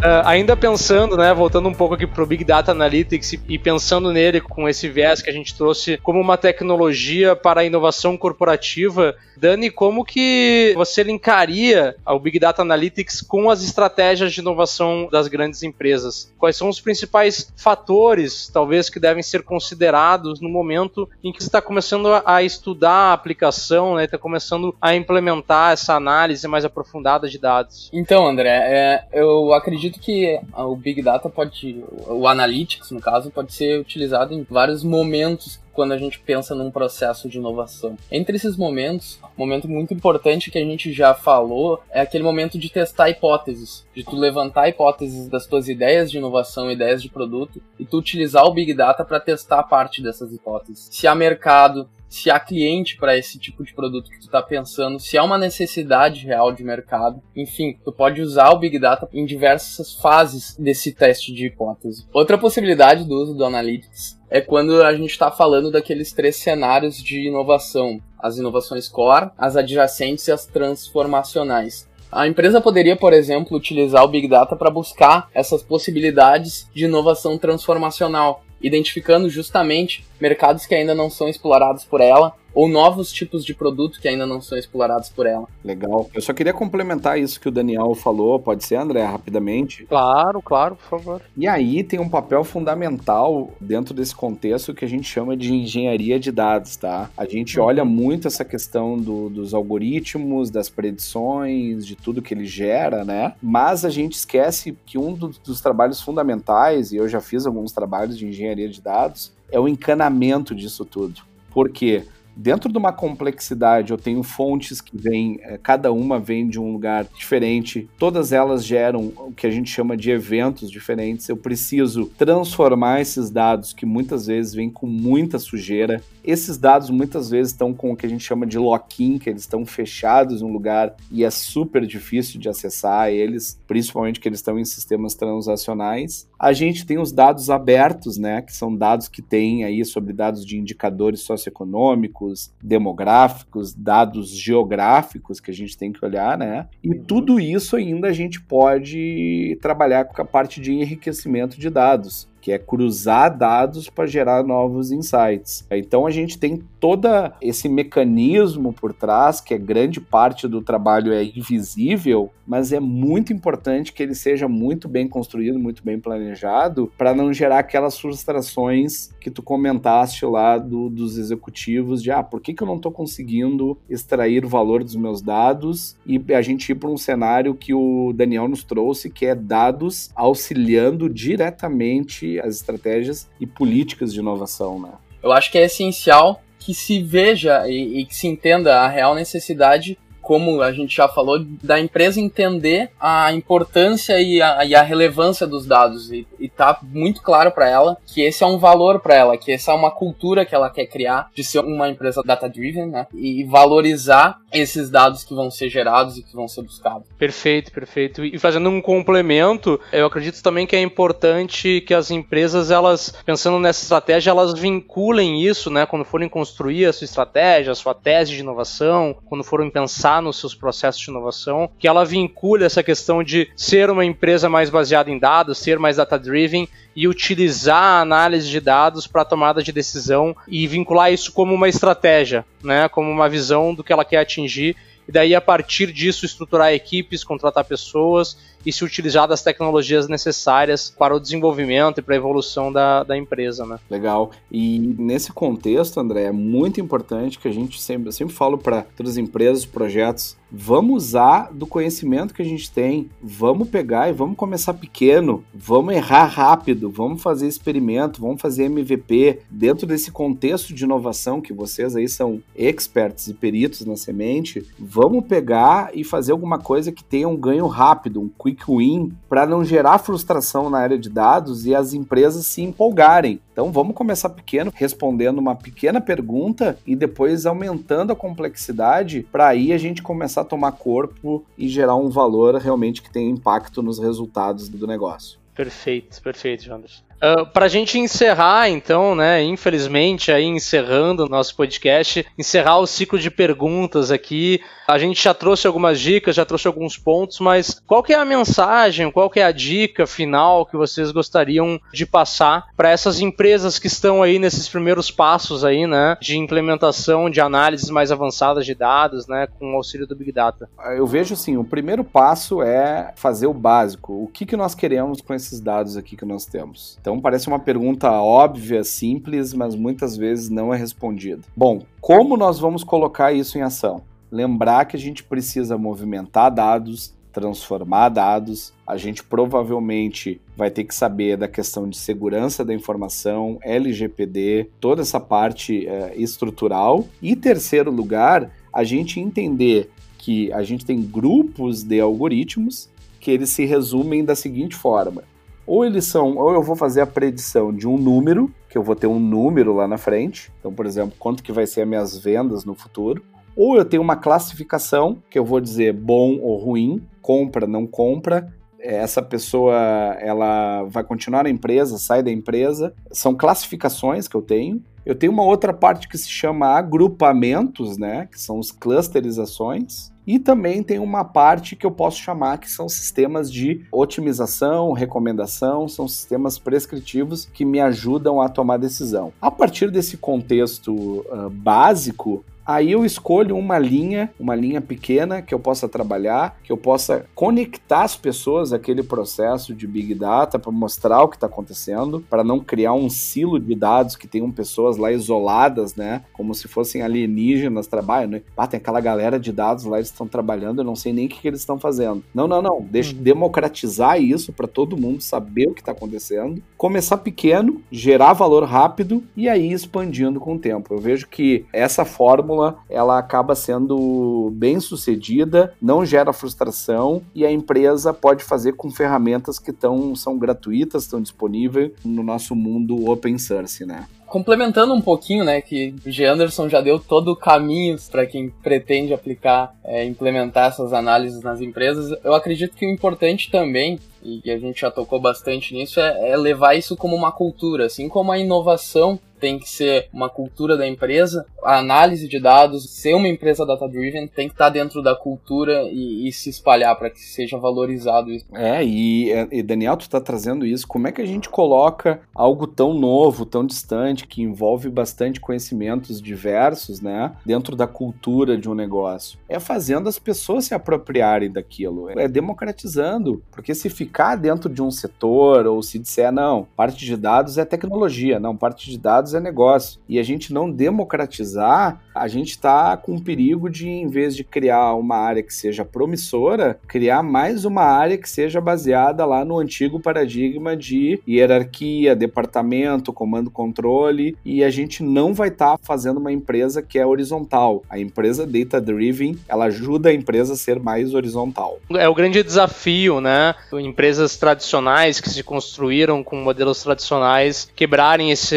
Uh, 0.04 0.20
ainda 0.26 0.54
pensando, 0.54 1.16
né, 1.16 1.32
voltando 1.32 1.66
um 1.66 1.72
pouco 1.72 1.94
aqui 1.94 2.06
pro 2.06 2.26
Big 2.26 2.44
Data 2.44 2.72
Analytics 2.72 3.38
e, 3.48 3.58
pensando 3.58 4.12
nele 4.12 4.38
com 4.38 4.68
esse 4.68 4.86
viés 4.86 5.22
que 5.22 5.30
a 5.30 5.32
gente 5.32 5.56
trouxe 5.56 5.96
como 6.02 6.20
uma 6.20 6.36
tecnologia 6.36 7.34
para 7.34 7.62
a 7.62 7.64
inovação 7.64 8.14
corporativa, 8.14 9.16
Dani, 9.34 9.70
como 9.70 10.04
que 10.04 10.74
você 10.76 11.02
linkaria 11.02 11.96
o 12.06 12.18
Big 12.18 12.38
Data 12.38 12.62
Analytics 12.62 13.22
com 13.22 13.48
as 13.50 13.62
estratégias 13.62 14.32
de 14.32 14.40
inovação 14.40 15.08
das 15.10 15.26
grandes 15.26 15.62
empresas? 15.62 16.32
Quais 16.38 16.56
são 16.56 16.68
os 16.68 16.80
principais 16.80 17.50
fatores, 17.56 18.50
talvez, 18.52 18.90
que 18.90 19.00
devem 19.00 19.22
ser 19.22 19.42
considerados 19.42 20.40
no 20.40 20.48
momento 20.48 21.08
em 21.22 21.32
que 21.32 21.42
você 21.42 21.48
está 21.48 21.62
começando 21.62 22.08
a 22.24 22.42
estudar 22.42 22.90
a 22.90 23.12
aplicação, 23.14 23.98
está 23.98 24.16
né, 24.16 24.20
começando 24.20 24.74
a 24.80 24.94
implementar 24.94 25.72
essa 25.72 25.94
análise 25.94 26.46
mais 26.46 26.64
aprofundada 26.64 27.28
de 27.28 27.38
dados? 27.38 27.90
Então, 27.92 28.26
André, 28.26 28.50
é, 28.50 29.04
eu 29.12 29.52
acredito 29.52 29.93
que 30.00 30.40
o 30.56 30.76
Big 30.76 31.02
Data 31.02 31.28
pode, 31.28 31.84
o 32.06 32.26
Analytics, 32.26 32.90
no 32.90 33.00
caso, 33.00 33.30
pode 33.30 33.52
ser 33.52 33.80
utilizado 33.80 34.34
em 34.34 34.46
vários 34.48 34.82
momentos 34.82 35.60
quando 35.74 35.92
a 35.92 35.98
gente 35.98 36.20
pensa 36.20 36.54
num 36.54 36.70
processo 36.70 37.28
de 37.28 37.38
inovação. 37.38 37.96
Entre 38.10 38.36
esses 38.36 38.56
momentos, 38.56 39.18
um 39.36 39.40
momento 39.44 39.68
muito 39.68 39.92
importante 39.92 40.50
que 40.50 40.58
a 40.58 40.64
gente 40.64 40.92
já 40.92 41.12
falou 41.12 41.80
é 41.90 42.00
aquele 42.00 42.22
momento 42.22 42.58
de 42.58 42.70
testar 42.70 43.10
hipóteses, 43.10 43.84
de 43.94 44.04
tu 44.04 44.16
levantar 44.16 44.68
hipóteses 44.68 45.28
das 45.28 45.46
tuas 45.46 45.68
ideias 45.68 46.10
de 46.10 46.18
inovação, 46.18 46.70
ideias 46.70 47.02
de 47.02 47.08
produto 47.08 47.60
e 47.78 47.84
tu 47.84 47.98
utilizar 47.98 48.44
o 48.44 48.54
Big 48.54 48.72
Data 48.72 49.04
para 49.04 49.18
testar 49.18 49.64
parte 49.64 50.00
dessas 50.00 50.32
hipóteses. 50.32 50.88
Se 50.92 51.08
há 51.08 51.14
mercado, 51.14 51.88
se 52.14 52.30
há 52.30 52.38
cliente 52.38 52.96
para 52.96 53.18
esse 53.18 53.40
tipo 53.40 53.64
de 53.64 53.74
produto 53.74 54.08
que 54.08 54.18
tu 54.18 54.26
está 54.26 54.40
pensando, 54.40 55.00
se 55.00 55.18
há 55.18 55.24
uma 55.24 55.36
necessidade 55.36 56.24
real 56.24 56.52
de 56.52 56.62
mercado. 56.62 57.20
Enfim, 57.34 57.76
tu 57.84 57.90
pode 57.90 58.22
usar 58.22 58.50
o 58.50 58.58
Big 58.58 58.78
Data 58.78 59.08
em 59.12 59.26
diversas 59.26 59.94
fases 59.94 60.56
desse 60.56 60.92
teste 60.92 61.34
de 61.34 61.46
hipótese. 61.46 62.06
Outra 62.12 62.38
possibilidade 62.38 63.04
do 63.04 63.20
uso 63.20 63.34
do 63.34 63.44
Analytics 63.44 64.16
é 64.30 64.40
quando 64.40 64.80
a 64.84 64.94
gente 64.94 65.10
está 65.10 65.28
falando 65.28 65.72
daqueles 65.72 66.12
três 66.12 66.36
cenários 66.36 67.02
de 67.02 67.26
inovação: 67.26 68.00
as 68.16 68.38
inovações 68.38 68.88
core, 68.88 69.30
as 69.36 69.56
adjacentes 69.56 70.28
e 70.28 70.32
as 70.32 70.46
transformacionais. 70.46 71.88
A 72.12 72.28
empresa 72.28 72.60
poderia, 72.60 72.94
por 72.94 73.12
exemplo, 73.12 73.56
utilizar 73.56 74.04
o 74.04 74.08
Big 74.08 74.28
Data 74.28 74.54
para 74.54 74.70
buscar 74.70 75.28
essas 75.34 75.64
possibilidades 75.64 76.70
de 76.72 76.84
inovação 76.84 77.36
transformacional, 77.36 78.43
identificando 78.66 79.28
justamente 79.28 80.04
mercados 80.18 80.64
que 80.64 80.74
ainda 80.74 80.94
não 80.94 81.10
são 81.10 81.28
explorados 81.28 81.84
por 81.84 82.00
ela 82.00 82.34
ou 82.54 82.68
novos 82.68 83.12
tipos 83.12 83.44
de 83.44 83.52
produto 83.52 84.00
que 84.00 84.08
ainda 84.08 84.26
não 84.26 84.40
são 84.40 84.56
explorados 84.56 85.08
por 85.08 85.26
ela. 85.26 85.46
Legal. 85.64 86.08
Eu 86.14 86.22
só 86.22 86.32
queria 86.32 86.52
complementar 86.52 87.18
isso 87.18 87.40
que 87.40 87.48
o 87.48 87.52
Daniel 87.52 87.94
falou, 87.94 88.38
pode 88.38 88.64
ser, 88.64 88.76
André, 88.76 89.04
rapidamente? 89.04 89.84
Claro, 89.86 90.40
claro, 90.40 90.76
por 90.76 90.98
favor. 90.98 91.22
E 91.36 91.48
aí 91.48 91.82
tem 91.82 91.98
um 91.98 92.08
papel 92.08 92.44
fundamental 92.44 93.50
dentro 93.60 93.92
desse 93.92 94.14
contexto 94.14 94.74
que 94.74 94.84
a 94.84 94.88
gente 94.88 95.08
chama 95.08 95.36
de 95.36 95.52
engenharia 95.52 96.18
de 96.18 96.30
dados, 96.30 96.76
tá? 96.76 97.10
A 97.16 97.24
gente 97.24 97.58
uhum. 97.58 97.66
olha 97.66 97.84
muito 97.84 98.28
essa 98.28 98.44
questão 98.44 98.96
do, 98.96 99.28
dos 99.28 99.52
algoritmos, 99.52 100.50
das 100.50 100.68
predições, 100.68 101.86
de 101.86 101.96
tudo 101.96 102.22
que 102.22 102.32
ele 102.32 102.44
gera, 102.44 103.04
né? 103.04 103.34
Mas 103.42 103.84
a 103.84 103.90
gente 103.90 104.12
esquece 104.12 104.76
que 104.86 104.98
um 104.98 105.12
dos, 105.12 105.38
dos 105.38 105.60
trabalhos 105.60 106.00
fundamentais, 106.00 106.92
e 106.92 106.96
eu 106.96 107.08
já 107.08 107.20
fiz 107.20 107.46
alguns 107.46 107.72
trabalhos 107.72 108.16
de 108.16 108.26
engenharia 108.26 108.68
de 108.68 108.80
dados, 108.80 109.32
é 109.50 109.58
o 109.58 109.68
encanamento 109.68 110.54
disso 110.54 110.84
tudo. 110.84 111.22
Por 111.52 111.70
quê? 111.70 112.04
Dentro 112.36 112.70
de 112.70 112.78
uma 112.78 112.92
complexidade, 112.92 113.90
eu 113.90 113.98
tenho 113.98 114.22
fontes 114.22 114.80
que 114.80 114.96
vêm, 114.96 115.38
é, 115.42 115.58
cada 115.58 115.92
uma 115.92 116.18
vem 116.18 116.48
de 116.48 116.60
um 116.60 116.72
lugar 116.72 117.06
diferente, 117.16 117.88
todas 117.98 118.32
elas 118.32 118.64
geram 118.64 119.12
o 119.16 119.32
que 119.32 119.46
a 119.46 119.50
gente 119.50 119.70
chama 119.70 119.96
de 119.96 120.10
eventos 120.10 120.70
diferentes. 120.70 121.28
Eu 121.28 121.36
preciso 121.36 122.06
transformar 122.18 123.00
esses 123.00 123.30
dados 123.30 123.72
que 123.72 123.86
muitas 123.86 124.26
vezes 124.26 124.54
vêm 124.54 124.70
com 124.70 124.86
muita 124.86 125.38
sujeira. 125.38 126.02
Esses 126.24 126.56
dados 126.56 126.90
muitas 126.90 127.30
vezes 127.30 127.52
estão 127.52 127.74
com 127.74 127.92
o 127.92 127.96
que 127.96 128.06
a 128.06 128.08
gente 128.08 128.24
chama 128.24 128.46
de 128.46 128.58
lock-in, 128.58 129.18
que 129.18 129.28
eles 129.28 129.42
estão 129.42 129.64
fechados 129.66 130.40
em 130.40 130.44
um 130.44 130.52
lugar 130.52 130.94
e 131.10 131.24
é 131.24 131.30
super 131.30 131.86
difícil 131.86 132.40
de 132.40 132.48
acessar 132.48 133.10
eles, 133.10 133.60
principalmente 133.66 134.18
que 134.20 134.28
eles 134.28 134.38
estão 134.38 134.58
em 134.58 134.64
sistemas 134.64 135.14
transacionais. 135.14 136.26
A 136.38 136.52
gente 136.52 136.86
tem 136.86 136.98
os 136.98 137.12
dados 137.12 137.50
abertos, 137.50 138.18
né, 138.18 138.42
que 138.42 138.54
são 138.54 138.74
dados 138.74 139.08
que 139.08 139.22
têm 139.22 139.64
aí 139.64 139.84
sobre 139.84 140.12
dados 140.12 140.44
de 140.44 140.58
indicadores 140.58 141.20
socioeconômicos, 141.20 142.23
demográficos, 142.62 143.74
dados 143.74 144.30
geográficos 144.30 145.40
que 145.40 145.50
a 145.50 145.54
gente 145.54 145.76
tem 145.76 145.92
que 145.92 146.04
olhar, 146.04 146.36
né? 146.38 146.68
E 146.82 146.90
uhum. 146.90 147.04
tudo 147.04 147.40
isso 147.40 147.76
ainda 147.76 148.08
a 148.08 148.12
gente 148.12 148.40
pode 148.40 149.58
trabalhar 149.60 150.04
com 150.04 150.20
a 150.20 150.24
parte 150.24 150.60
de 150.60 150.72
enriquecimento 150.72 151.58
de 151.58 151.70
dados 151.70 152.28
que 152.44 152.52
é 152.52 152.58
cruzar 152.58 153.34
dados 153.34 153.88
para 153.88 154.06
gerar 154.06 154.44
novos 154.44 154.92
insights. 154.92 155.66
Então 155.70 156.06
a 156.06 156.10
gente 156.10 156.38
tem 156.38 156.62
todo 156.78 157.08
esse 157.40 157.70
mecanismo 157.70 158.70
por 158.70 158.92
trás, 158.92 159.40
que 159.40 159.54
é 159.54 159.58
grande 159.58 159.98
parte 159.98 160.46
do 160.46 160.60
trabalho 160.60 161.10
é 161.10 161.24
invisível, 161.24 162.30
mas 162.46 162.70
é 162.70 162.78
muito 162.78 163.32
importante 163.32 163.94
que 163.94 164.02
ele 164.02 164.14
seja 164.14 164.46
muito 164.46 164.86
bem 164.86 165.08
construído, 165.08 165.58
muito 165.58 165.82
bem 165.82 165.98
planejado, 165.98 166.92
para 166.98 167.14
não 167.14 167.32
gerar 167.32 167.60
aquelas 167.60 167.98
frustrações 167.98 169.08
que 169.18 169.30
tu 169.30 169.42
comentaste 169.42 170.26
lá 170.26 170.58
do, 170.58 170.90
dos 170.90 171.16
executivos 171.16 172.02
de 172.02 172.10
ah, 172.10 172.22
por 172.22 172.42
que, 172.42 172.52
que 172.52 172.62
eu 172.62 172.66
não 172.66 172.76
estou 172.76 172.92
conseguindo 172.92 173.78
extrair 173.88 174.44
o 174.44 174.48
valor 174.50 174.84
dos 174.84 174.96
meus 174.96 175.22
dados 175.22 175.96
e 176.06 176.22
a 176.34 176.42
gente 176.42 176.70
ir 176.70 176.74
para 176.74 176.90
um 176.90 176.98
cenário 176.98 177.54
que 177.54 177.72
o 177.72 178.12
Daniel 178.14 178.48
nos 178.48 178.62
trouxe, 178.62 179.08
que 179.08 179.24
é 179.24 179.34
dados 179.34 180.10
auxiliando 180.14 181.08
diretamente 181.08 182.33
as 182.40 182.56
estratégias 182.56 183.28
e 183.40 183.46
políticas 183.46 184.12
de 184.12 184.20
inovação, 184.20 184.80
né? 184.80 184.92
Eu 185.22 185.32
acho 185.32 185.50
que 185.50 185.58
é 185.58 185.64
essencial 185.64 186.42
que 186.58 186.74
se 186.74 187.02
veja 187.02 187.68
e, 187.68 188.00
e 188.00 188.06
que 188.06 188.14
se 188.14 188.26
entenda 188.26 188.80
a 188.80 188.88
real 188.88 189.14
necessidade 189.14 189.98
como 190.24 190.62
a 190.62 190.72
gente 190.72 190.96
já 190.96 191.06
falou, 191.06 191.38
da 191.62 191.78
empresa 191.78 192.18
entender 192.18 192.90
a 192.98 193.32
importância 193.32 194.20
e 194.20 194.40
a, 194.40 194.64
e 194.64 194.74
a 194.74 194.82
relevância 194.82 195.46
dos 195.46 195.66
dados 195.66 196.10
e, 196.10 196.26
e 196.40 196.48
tá 196.48 196.78
muito 196.82 197.22
claro 197.22 197.52
para 197.52 197.68
ela 197.68 197.96
que 198.06 198.22
esse 198.22 198.42
é 198.42 198.46
um 198.46 198.58
valor 198.58 199.00
para 199.00 199.14
ela, 199.14 199.36
que 199.36 199.52
essa 199.52 199.70
é 199.70 199.74
uma 199.74 199.90
cultura 199.90 200.46
que 200.46 200.54
ela 200.54 200.70
quer 200.70 200.86
criar 200.86 201.30
de 201.34 201.44
ser 201.44 201.60
uma 201.60 201.88
empresa 201.88 202.22
data-driven, 202.24 202.86
né? 202.86 203.06
E 203.14 203.44
valorizar 203.44 204.38
esses 204.52 204.88
dados 204.88 205.24
que 205.24 205.34
vão 205.34 205.50
ser 205.50 205.68
gerados 205.68 206.16
e 206.16 206.22
que 206.22 206.34
vão 206.34 206.48
ser 206.48 206.62
buscados. 206.62 207.06
Perfeito, 207.18 207.72
perfeito. 207.72 208.24
E 208.24 208.38
fazendo 208.38 208.68
um 208.70 208.80
complemento, 208.80 209.80
eu 209.92 210.06
acredito 210.06 210.42
também 210.42 210.66
que 210.66 210.76
é 210.76 210.80
importante 210.80 211.80
que 211.80 211.92
as 211.92 212.10
empresas, 212.10 212.70
elas, 212.70 213.12
pensando 213.26 213.58
nessa 213.58 213.82
estratégia, 213.82 214.30
elas 214.30 214.58
vinculem 214.58 215.42
isso, 215.42 215.70
né? 215.70 215.84
Quando 215.84 216.04
forem 216.04 216.28
construir 216.28 216.86
a 216.86 216.92
sua 216.92 217.04
estratégia, 217.04 217.72
a 217.72 217.74
sua 217.74 217.94
tese 217.94 218.32
de 218.32 218.40
inovação, 218.40 219.16
quando 219.26 219.44
forem 219.44 219.68
pensar 219.70 220.13
nos 220.20 220.38
seus 220.38 220.54
processos 220.54 221.00
de 221.00 221.10
inovação, 221.10 221.70
que 221.78 221.88
ela 221.88 222.04
vincule 222.04 222.64
essa 222.64 222.82
questão 222.82 223.22
de 223.22 223.50
ser 223.56 223.90
uma 223.90 224.04
empresa 224.04 224.48
mais 224.48 224.70
baseada 224.70 225.10
em 225.10 225.18
dados, 225.18 225.58
ser 225.58 225.78
mais 225.78 225.96
data-driven 225.96 226.68
e 226.96 227.08
utilizar 227.08 227.82
a 227.82 228.00
análise 228.00 228.48
de 228.48 228.60
dados 228.60 229.06
para 229.06 229.24
tomada 229.24 229.62
de 229.62 229.72
decisão 229.72 230.34
e 230.46 230.66
vincular 230.66 231.12
isso 231.12 231.32
como 231.32 231.54
uma 231.54 231.68
estratégia, 231.68 232.44
né, 232.62 232.88
como 232.88 233.10
uma 233.10 233.28
visão 233.28 233.74
do 233.74 233.82
que 233.82 233.92
ela 233.92 234.04
quer 234.04 234.18
atingir. 234.18 234.76
E 235.06 235.12
daí 235.12 235.34
a 235.34 235.40
partir 235.40 235.92
disso 235.92 236.24
estruturar 236.24 236.72
equipes, 236.72 237.24
contratar 237.24 237.64
pessoas 237.64 238.38
e 238.64 238.72
se 238.72 238.84
utilizar 238.84 239.28
das 239.28 239.42
tecnologias 239.42 240.08
necessárias 240.08 240.94
para 240.96 241.14
o 241.14 241.20
desenvolvimento 241.20 241.98
e 241.98 242.02
para 242.02 242.14
a 242.14 242.18
evolução 242.18 242.72
da, 242.72 243.02
da 243.02 243.16
empresa, 243.16 243.66
né? 243.66 243.78
Legal. 243.90 244.30
E 244.50 244.78
nesse 244.98 245.32
contexto, 245.32 246.00
André, 246.00 246.24
é 246.24 246.32
muito 246.32 246.80
importante 246.80 247.38
que 247.38 247.48
a 247.48 247.52
gente 247.52 247.80
sempre, 247.80 248.08
eu 248.08 248.12
sempre 248.12 248.34
falo 248.34 248.58
para 248.58 248.82
todas 248.96 249.12
as 249.12 249.18
empresas, 249.18 249.64
projetos, 249.64 250.36
vamos 250.56 251.04
usar 251.04 251.50
do 251.52 251.66
conhecimento 251.66 252.32
que 252.32 252.42
a 252.42 252.44
gente 252.44 252.70
tem, 252.70 253.10
vamos 253.20 253.68
pegar 253.68 254.08
e 254.08 254.12
vamos 254.12 254.36
começar 254.36 254.72
pequeno, 254.74 255.44
vamos 255.52 255.94
errar 255.94 256.26
rápido, 256.26 256.88
vamos 256.88 257.20
fazer 257.20 257.48
experimento, 257.48 258.20
vamos 258.20 258.40
fazer 258.40 258.64
MVP 258.64 259.40
dentro 259.50 259.84
desse 259.86 260.12
contexto 260.12 260.72
de 260.72 260.84
inovação 260.84 261.40
que 261.40 261.52
vocês 261.52 261.96
aí 261.96 262.08
são 262.08 262.40
experts 262.54 263.26
e 263.26 263.34
peritos 263.34 263.84
na 263.84 263.96
semente, 263.96 264.64
vamos 264.78 265.24
pegar 265.26 265.90
e 265.92 266.04
fazer 266.04 266.30
alguma 266.30 266.58
coisa 266.58 266.92
que 266.92 267.02
tenha 267.02 267.28
um 267.28 267.36
ganho 267.36 267.66
rápido, 267.66 268.20
um 268.20 268.28
quick 268.28 268.53
quick 268.54 268.64
win 268.68 269.12
para 269.28 269.46
não 269.46 269.64
gerar 269.64 269.98
frustração 269.98 270.70
na 270.70 270.78
área 270.78 270.98
de 270.98 271.10
dados 271.10 271.66
e 271.66 271.74
as 271.74 271.92
empresas 271.92 272.46
se 272.46 272.62
empolgarem. 272.62 273.40
Então 273.52 273.70
vamos 273.72 273.94
começar 273.94 274.30
pequeno, 274.30 274.72
respondendo 274.74 275.38
uma 275.38 275.54
pequena 275.54 276.00
pergunta 276.00 276.78
e 276.86 276.96
depois 276.96 277.46
aumentando 277.46 278.12
a 278.12 278.16
complexidade 278.16 279.26
para 279.30 279.48
aí 279.48 279.72
a 279.72 279.78
gente 279.78 280.02
começar 280.02 280.42
a 280.42 280.44
tomar 280.44 280.72
corpo 280.72 281.44
e 281.58 281.68
gerar 281.68 281.96
um 281.96 282.08
valor 282.08 282.54
realmente 282.56 283.02
que 283.02 283.10
tenha 283.10 283.30
impacto 283.30 283.82
nos 283.82 283.98
resultados 283.98 284.68
do 284.68 284.86
negócio. 284.86 285.38
Perfeito, 285.54 286.20
perfeito, 286.20 286.64
Janderson. 286.64 287.02
Ah, 287.24 287.46
para 287.46 287.64
a 287.64 287.68
gente 287.68 287.98
encerrar, 287.98 288.68
então, 288.68 289.14
né, 289.14 289.42
infelizmente, 289.42 290.30
aí 290.30 290.44
encerrando 290.44 291.24
o 291.24 291.28
nosso 291.28 291.56
podcast, 291.56 292.26
encerrar 292.38 292.78
o 292.78 292.86
ciclo 292.86 293.18
de 293.18 293.30
perguntas 293.30 294.10
aqui, 294.10 294.60
a 294.86 294.98
gente 294.98 295.24
já 295.24 295.32
trouxe 295.32 295.66
algumas 295.66 295.98
dicas, 295.98 296.36
já 296.36 296.44
trouxe 296.44 296.66
alguns 296.66 296.98
pontos, 296.98 297.40
mas 297.40 297.80
qual 297.86 298.02
que 298.02 298.12
é 298.12 298.16
a 298.16 298.26
mensagem, 298.26 299.10
qual 299.10 299.30
que 299.30 299.40
é 299.40 299.44
a 299.44 299.52
dica 299.52 300.06
final 300.06 300.66
que 300.66 300.76
vocês 300.76 301.10
gostariam 301.12 301.80
de 301.94 302.04
passar 302.04 302.66
para 302.76 302.90
essas 302.90 303.18
empresas 303.20 303.78
que 303.78 303.86
estão 303.86 304.22
aí 304.22 304.38
nesses 304.38 304.68
primeiros 304.68 305.10
passos 305.10 305.64
aí, 305.64 305.86
né, 305.86 306.18
de 306.20 306.36
implementação 306.36 307.30
de 307.30 307.40
análises 307.40 307.88
mais 307.88 308.12
avançadas 308.12 308.66
de 308.66 308.74
dados, 308.74 309.26
né, 309.26 309.48
com 309.58 309.72
o 309.72 309.76
auxílio 309.76 310.06
do 310.06 310.14
Big 310.14 310.30
Data? 310.30 310.68
Eu 310.94 311.06
vejo 311.06 311.32
assim, 311.32 311.56
o 311.56 311.64
primeiro 311.64 312.04
passo 312.04 312.62
é 312.62 313.14
fazer 313.16 313.46
o 313.46 313.54
básico. 313.54 314.12
O 314.12 314.28
que, 314.28 314.44
que 314.44 314.56
nós 314.58 314.74
queremos 314.74 315.22
com 315.22 315.32
esses 315.32 315.58
dados 315.58 315.96
aqui 315.96 316.18
que 316.18 316.26
nós 316.26 316.44
temos? 316.44 316.98
Então 317.00 317.13
parece 317.20 317.48
uma 317.48 317.58
pergunta 317.58 318.10
óbvia, 318.10 318.84
simples, 318.84 319.52
mas 319.52 319.74
muitas 319.74 320.16
vezes 320.16 320.48
não 320.48 320.72
é 320.72 320.76
respondida. 320.76 321.42
Bom, 321.56 321.82
como 322.00 322.36
nós 322.36 322.58
vamos 322.58 322.84
colocar 322.84 323.32
isso 323.32 323.58
em 323.58 323.62
ação? 323.62 324.02
lembrar 324.34 324.84
que 324.86 324.96
a 324.96 325.00
gente 325.00 325.22
precisa 325.22 325.78
movimentar 325.78 326.52
dados, 326.52 327.14
transformar 327.32 328.08
dados. 328.08 328.72
A 328.84 328.96
gente 328.96 329.22
provavelmente 329.22 330.40
vai 330.56 330.72
ter 330.72 330.82
que 330.82 330.94
saber 330.94 331.36
da 331.36 331.46
questão 331.46 331.88
de 331.88 331.96
segurança 331.96 332.64
da 332.64 332.74
informação, 332.74 333.58
LGPD, 333.62 334.70
toda 334.80 335.02
essa 335.02 335.20
parte 335.20 335.86
é, 335.86 336.14
estrutural. 336.16 337.06
E 337.22 337.36
terceiro 337.36 337.92
lugar, 337.92 338.50
a 338.72 338.82
gente 338.82 339.20
entender 339.20 339.88
que 340.18 340.52
a 340.52 340.64
gente 340.64 340.84
tem 340.84 341.00
grupos 341.00 341.84
de 341.84 342.00
algoritmos 342.00 342.88
que 343.20 343.30
eles 343.30 343.50
se 343.50 343.64
resumem 343.64 344.24
da 344.24 344.34
seguinte 344.34 344.74
forma: 344.74 345.22
ou 345.66 345.84
eles 345.84 346.04
são, 346.04 346.36
ou 346.36 346.52
eu 346.52 346.62
vou 346.62 346.76
fazer 346.76 347.00
a 347.00 347.06
predição 347.06 347.72
de 347.72 347.86
um 347.86 347.96
número, 347.96 348.50
que 348.68 348.76
eu 348.76 348.82
vou 348.82 348.96
ter 348.96 349.06
um 349.06 349.20
número 349.20 349.72
lá 349.74 349.86
na 349.86 349.98
frente. 349.98 350.52
Então, 350.58 350.72
por 350.72 350.86
exemplo, 350.86 351.14
quanto 351.18 351.42
que 351.42 351.52
vai 351.52 351.66
ser 351.66 351.82
as 351.82 351.88
minhas 351.88 352.18
vendas 352.18 352.64
no 352.64 352.74
futuro 352.74 353.22
ou 353.56 353.76
eu 353.76 353.84
tenho 353.84 354.02
uma 354.02 354.16
classificação, 354.16 355.22
que 355.30 355.38
eu 355.38 355.44
vou 355.44 355.60
dizer 355.60 355.92
bom 355.92 356.38
ou 356.40 356.56
ruim, 356.56 357.06
compra, 357.22 357.66
não 357.66 357.86
compra, 357.86 358.52
é, 358.80 358.96
essa 358.96 359.22
pessoa 359.22 359.74
ela 360.20 360.84
vai 360.84 361.04
continuar 361.04 361.44
na 361.44 361.50
empresa, 361.50 361.96
sai 361.96 362.22
da 362.22 362.30
empresa. 362.30 362.92
São 363.12 363.34
classificações 363.34 364.26
que 364.26 364.34
eu 364.34 364.42
tenho. 364.42 364.82
Eu 365.06 365.14
tenho 365.14 365.32
uma 365.32 365.44
outra 365.44 365.72
parte 365.72 366.08
que 366.08 366.18
se 366.18 366.28
chama 366.28 366.66
agrupamentos, 366.66 367.96
né, 367.96 368.28
que 368.30 368.40
são 368.40 368.58
as 368.58 368.70
clusterizações. 368.70 370.12
E 370.26 370.38
também 370.38 370.82
tem 370.82 370.98
uma 370.98 371.24
parte 371.24 371.76
que 371.76 371.84
eu 371.84 371.90
posso 371.90 372.18
chamar 372.18 372.58
que 372.58 372.70
são 372.70 372.88
sistemas 372.88 373.52
de 373.52 373.84
otimização, 373.92 374.92
recomendação, 374.92 375.88
são 375.88 376.08
sistemas 376.08 376.58
prescritivos 376.58 377.48
que 377.52 377.64
me 377.64 377.80
ajudam 377.80 378.40
a 378.40 378.48
tomar 378.48 378.78
decisão. 378.78 379.32
A 379.40 379.50
partir 379.50 379.90
desse 379.90 380.16
contexto 380.16 380.92
uh, 380.94 381.50
básico, 381.50 382.44
Aí 382.66 382.92
eu 382.92 383.04
escolho 383.04 383.56
uma 383.56 383.78
linha, 383.78 384.32
uma 384.40 384.54
linha 384.54 384.80
pequena 384.80 385.42
que 385.42 385.52
eu 385.52 385.58
possa 385.58 385.86
trabalhar, 385.86 386.56
que 386.64 386.72
eu 386.72 386.76
possa 386.78 387.26
conectar 387.34 388.02
as 388.02 388.16
pessoas 388.16 388.72
àquele 388.72 389.02
processo 389.02 389.74
de 389.74 389.86
Big 389.86 390.14
Data 390.14 390.58
para 390.58 390.72
mostrar 390.72 391.22
o 391.22 391.28
que 391.28 391.36
está 391.36 391.46
acontecendo, 391.46 392.24
para 392.30 392.42
não 392.42 392.58
criar 392.60 392.94
um 392.94 393.10
silo 393.10 393.60
de 393.60 393.74
dados 393.74 394.16
que 394.16 394.26
tenham 394.26 394.50
pessoas 394.50 394.96
lá 394.96 395.12
isoladas, 395.12 395.94
né? 395.94 396.22
Como 396.32 396.54
se 396.54 396.66
fossem 396.66 397.02
alienígenas 397.02 397.86
trabalhando. 397.86 398.32
Né? 398.32 398.42
Ah, 398.56 398.66
tem 398.66 398.78
aquela 398.78 399.00
galera 399.00 399.38
de 399.38 399.52
dados 399.52 399.84
lá, 399.84 399.98
eles 399.98 400.08
estão 400.08 400.26
trabalhando, 400.26 400.80
eu 400.80 400.84
não 400.84 400.96
sei 400.96 401.12
nem 401.12 401.26
o 401.26 401.28
que, 401.28 401.40
que 401.40 401.48
eles 401.48 401.60
estão 401.60 401.78
fazendo. 401.78 402.24
Não, 402.34 402.48
não, 402.48 402.62
não. 402.62 402.80
Deixa 402.80 403.14
uhum. 403.14 403.22
democratizar 403.22 404.20
isso 404.20 404.52
para 404.52 404.66
todo 404.66 404.96
mundo 404.96 405.20
saber 405.20 405.68
o 405.68 405.74
que 405.74 405.82
está 405.82 405.92
acontecendo. 405.92 406.62
Começar 406.78 407.18
pequeno, 407.18 407.82
gerar 407.92 408.32
valor 408.32 408.64
rápido 408.64 409.22
e 409.36 409.48
aí 409.48 409.70
expandindo 409.70 410.40
com 410.40 410.54
o 410.54 410.58
tempo. 410.58 410.94
Eu 410.94 410.98
vejo 410.98 411.28
que 411.28 411.66
essa 411.72 412.04
fórmula 412.04 412.53
ela 412.88 413.18
acaba 413.18 413.54
sendo 413.54 414.50
bem 414.54 414.80
sucedida, 414.80 415.74
não 415.80 416.04
gera 416.04 416.32
frustração 416.32 417.22
e 417.34 417.44
a 417.44 417.52
empresa 417.52 418.12
pode 418.12 418.44
fazer 418.44 418.72
com 418.72 418.90
ferramentas 418.90 419.58
que 419.58 419.72
tão, 419.72 420.14
são 420.14 420.38
gratuitas, 420.38 421.04
estão 421.04 421.20
disponíveis 421.20 421.92
no 422.04 422.22
nosso 422.22 422.54
mundo 422.54 423.10
open 423.10 423.38
source, 423.38 423.84
né? 423.84 424.06
complementando 424.34 424.92
um 424.92 425.00
pouquinho, 425.00 425.44
né, 425.44 425.60
que 425.60 425.94
o 426.04 426.10
G. 426.10 426.24
Anderson 426.24 426.68
já 426.68 426.80
deu 426.80 426.98
todo 426.98 427.30
o 427.30 427.36
caminho 427.36 427.96
para 428.10 428.26
quem 428.26 428.50
pretende 428.50 429.14
aplicar, 429.14 429.72
é, 429.84 430.04
implementar 430.04 430.70
essas 430.70 430.92
análises 430.92 431.40
nas 431.40 431.60
empresas, 431.60 432.18
eu 432.24 432.34
acredito 432.34 432.74
que 432.74 432.84
o 432.84 432.90
importante 432.90 433.48
também, 433.48 433.96
e 434.20 434.50
a 434.50 434.58
gente 434.58 434.80
já 434.80 434.90
tocou 434.90 435.20
bastante 435.20 435.72
nisso, 435.72 436.00
é, 436.00 436.30
é 436.30 436.36
levar 436.36 436.74
isso 436.74 436.96
como 436.96 437.14
uma 437.14 437.30
cultura, 437.30 437.86
assim 437.86 438.08
como 438.08 438.32
a 438.32 438.38
inovação 438.38 439.20
tem 439.40 439.58
que 439.58 439.68
ser 439.68 440.08
uma 440.12 440.28
cultura 440.28 440.76
da 440.76 440.86
empresa. 440.86 441.46
A 441.62 441.78
análise 441.78 442.28
de 442.28 442.40
dados, 442.40 442.90
ser 442.90 443.14
uma 443.14 443.28
empresa 443.28 443.66
data-driven, 443.66 444.26
tem 444.26 444.48
que 444.48 444.54
estar 444.54 444.68
dentro 444.68 445.02
da 445.02 445.14
cultura 445.14 445.82
e, 445.90 446.28
e 446.28 446.32
se 446.32 446.50
espalhar 446.50 446.96
para 446.96 447.10
que 447.10 447.20
seja 447.20 447.58
valorizado 447.58 448.30
isso. 448.30 448.46
É, 448.52 448.84
e, 448.84 449.30
e 449.50 449.62
Daniel, 449.62 449.96
tu 449.96 450.02
está 450.02 450.20
trazendo 450.20 450.66
isso. 450.66 450.86
Como 450.86 451.08
é 451.08 451.12
que 451.12 451.22
a 451.22 451.26
gente 451.26 451.48
coloca 451.48 452.20
algo 452.34 452.66
tão 452.66 452.92
novo, 452.94 453.46
tão 453.46 453.64
distante, 453.64 454.26
que 454.26 454.42
envolve 454.42 454.88
bastante 454.88 455.40
conhecimentos 455.40 456.20
diversos, 456.20 457.00
né, 457.00 457.32
dentro 457.44 457.76
da 457.76 457.86
cultura 457.86 458.56
de 458.56 458.68
um 458.68 458.74
negócio? 458.74 459.38
É 459.48 459.58
fazendo 459.58 460.08
as 460.08 460.18
pessoas 460.18 460.66
se 460.66 460.74
apropriarem 460.74 461.50
daquilo, 461.50 462.10
é 462.10 462.28
democratizando. 462.28 463.42
Porque 463.50 463.74
se 463.74 463.88
ficar 463.88 464.36
dentro 464.36 464.68
de 464.68 464.82
um 464.82 464.90
setor 464.90 465.66
ou 465.66 465.82
se 465.82 465.98
disser, 465.98 466.32
não, 466.32 466.66
parte 466.76 467.04
de 467.04 467.16
dados 467.16 467.58
é 467.58 467.64
tecnologia, 467.64 468.38
não, 468.38 468.56
parte 468.56 468.90
de 468.90 468.98
dados 468.98 469.23
é 469.32 469.40
negócio. 469.40 470.00
E 470.06 470.18
a 470.18 470.22
gente 470.22 470.52
não 470.52 470.70
democratizar, 470.70 472.02
a 472.14 472.28
gente 472.28 472.50
está 472.50 472.96
com 472.96 473.16
o 473.16 473.20
perigo 473.20 473.68
de, 473.68 473.88
em 473.88 474.08
vez 474.08 474.36
de 474.36 474.44
criar 474.44 474.94
uma 474.94 475.16
área 475.16 475.42
que 475.42 475.52
seja 475.52 475.84
promissora, 475.84 476.78
criar 476.86 477.22
mais 477.22 477.64
uma 477.64 477.82
área 477.82 478.16
que 478.16 478.28
seja 478.28 478.60
baseada 478.60 479.24
lá 479.26 479.44
no 479.44 479.58
antigo 479.58 480.00
paradigma 480.00 480.76
de 480.76 481.20
hierarquia, 481.26 482.14
departamento, 482.14 483.12
comando, 483.12 483.50
controle, 483.50 484.36
e 484.44 484.62
a 484.62 484.70
gente 484.70 485.02
não 485.02 485.34
vai 485.34 485.48
estar 485.48 485.76
tá 485.76 485.78
fazendo 485.82 486.18
uma 486.18 486.32
empresa 486.32 486.82
que 486.82 486.98
é 486.98 487.06
horizontal. 487.06 487.82
A 487.90 487.98
empresa 487.98 488.46
data-driven, 488.46 489.38
ela 489.48 489.66
ajuda 489.66 490.10
a 490.10 490.14
empresa 490.14 490.54
a 490.54 490.56
ser 490.56 490.78
mais 490.78 491.14
horizontal. 491.14 491.78
É 491.90 492.08
o 492.08 492.14
grande 492.14 492.42
desafio, 492.42 493.20
né? 493.20 493.54
Empresas 493.72 494.36
tradicionais 494.36 495.20
que 495.20 495.28
se 495.28 495.42
construíram 495.42 496.22
com 496.22 496.36
modelos 496.36 496.82
tradicionais 496.82 497.70
quebrarem 497.74 498.30
esse, 498.30 498.56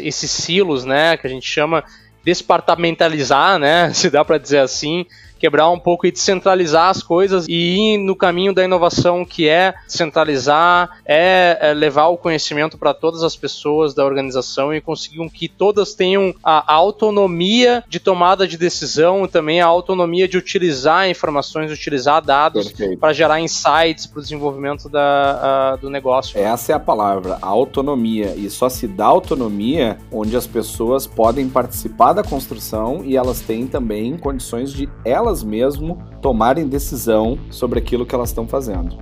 esse 0.00 0.18
esses 0.18 0.30
silos, 0.30 0.84
né, 0.84 1.16
que 1.16 1.26
a 1.26 1.30
gente 1.30 1.46
chama 1.46 1.84
despartamentalizar, 2.28 3.58
né, 3.58 3.90
se 3.96 4.10
dá 4.10 4.22
para 4.22 4.36
dizer 4.36 4.58
assim, 4.58 5.06
quebrar 5.38 5.70
um 5.70 5.78
pouco 5.78 6.06
e 6.06 6.12
descentralizar 6.12 6.90
as 6.90 7.02
coisas 7.02 7.46
e 7.48 7.94
ir 7.94 7.98
no 7.98 8.16
caminho 8.16 8.52
da 8.52 8.64
inovação 8.64 9.24
que 9.24 9.48
é 9.48 9.74
centralizar, 9.86 11.00
é, 11.04 11.58
é 11.60 11.74
levar 11.74 12.08
o 12.08 12.16
conhecimento 12.16 12.76
para 12.76 12.92
todas 12.92 13.22
as 13.22 13.36
pessoas 13.36 13.94
da 13.94 14.04
organização 14.04 14.74
e 14.74 14.80
conseguir 14.80 15.18
que 15.30 15.48
todas 15.48 15.94
tenham 15.94 16.34
a 16.42 16.72
autonomia 16.72 17.84
de 17.88 17.98
tomada 17.98 18.46
de 18.46 18.56
decisão 18.56 19.24
e 19.24 19.28
também 19.28 19.60
a 19.60 19.66
autonomia 19.66 20.28
de 20.28 20.36
utilizar 20.36 21.08
informações, 21.08 21.70
utilizar 21.70 22.22
dados 22.22 22.72
para 23.00 23.12
gerar 23.12 23.40
insights 23.40 24.06
para 24.06 24.18
o 24.18 24.22
desenvolvimento 24.22 24.88
da, 24.88 25.72
a, 25.72 25.76
do 25.76 25.90
negócio. 25.90 26.38
Essa 26.38 26.72
é 26.72 26.74
a 26.74 26.80
palavra, 26.80 27.38
autonomia. 27.42 28.34
E 28.36 28.48
só 28.50 28.68
se 28.68 28.86
dá 28.86 29.06
autonomia 29.06 29.98
onde 30.10 30.36
as 30.36 30.46
pessoas 30.46 31.06
podem 31.06 31.48
participar 31.48 32.12
da 32.12 32.22
construção 32.22 33.02
e 33.04 33.16
elas 33.16 33.40
têm 33.40 33.66
também 33.66 34.16
condições 34.16 34.72
de 34.72 34.88
elas 35.04 35.27
elas 35.28 35.44
mesmo 35.44 35.98
tomarem 36.22 36.66
decisão 36.66 37.38
sobre 37.50 37.78
aquilo 37.78 38.06
que 38.06 38.14
elas 38.14 38.30
estão 38.30 38.48
fazendo. 38.48 38.96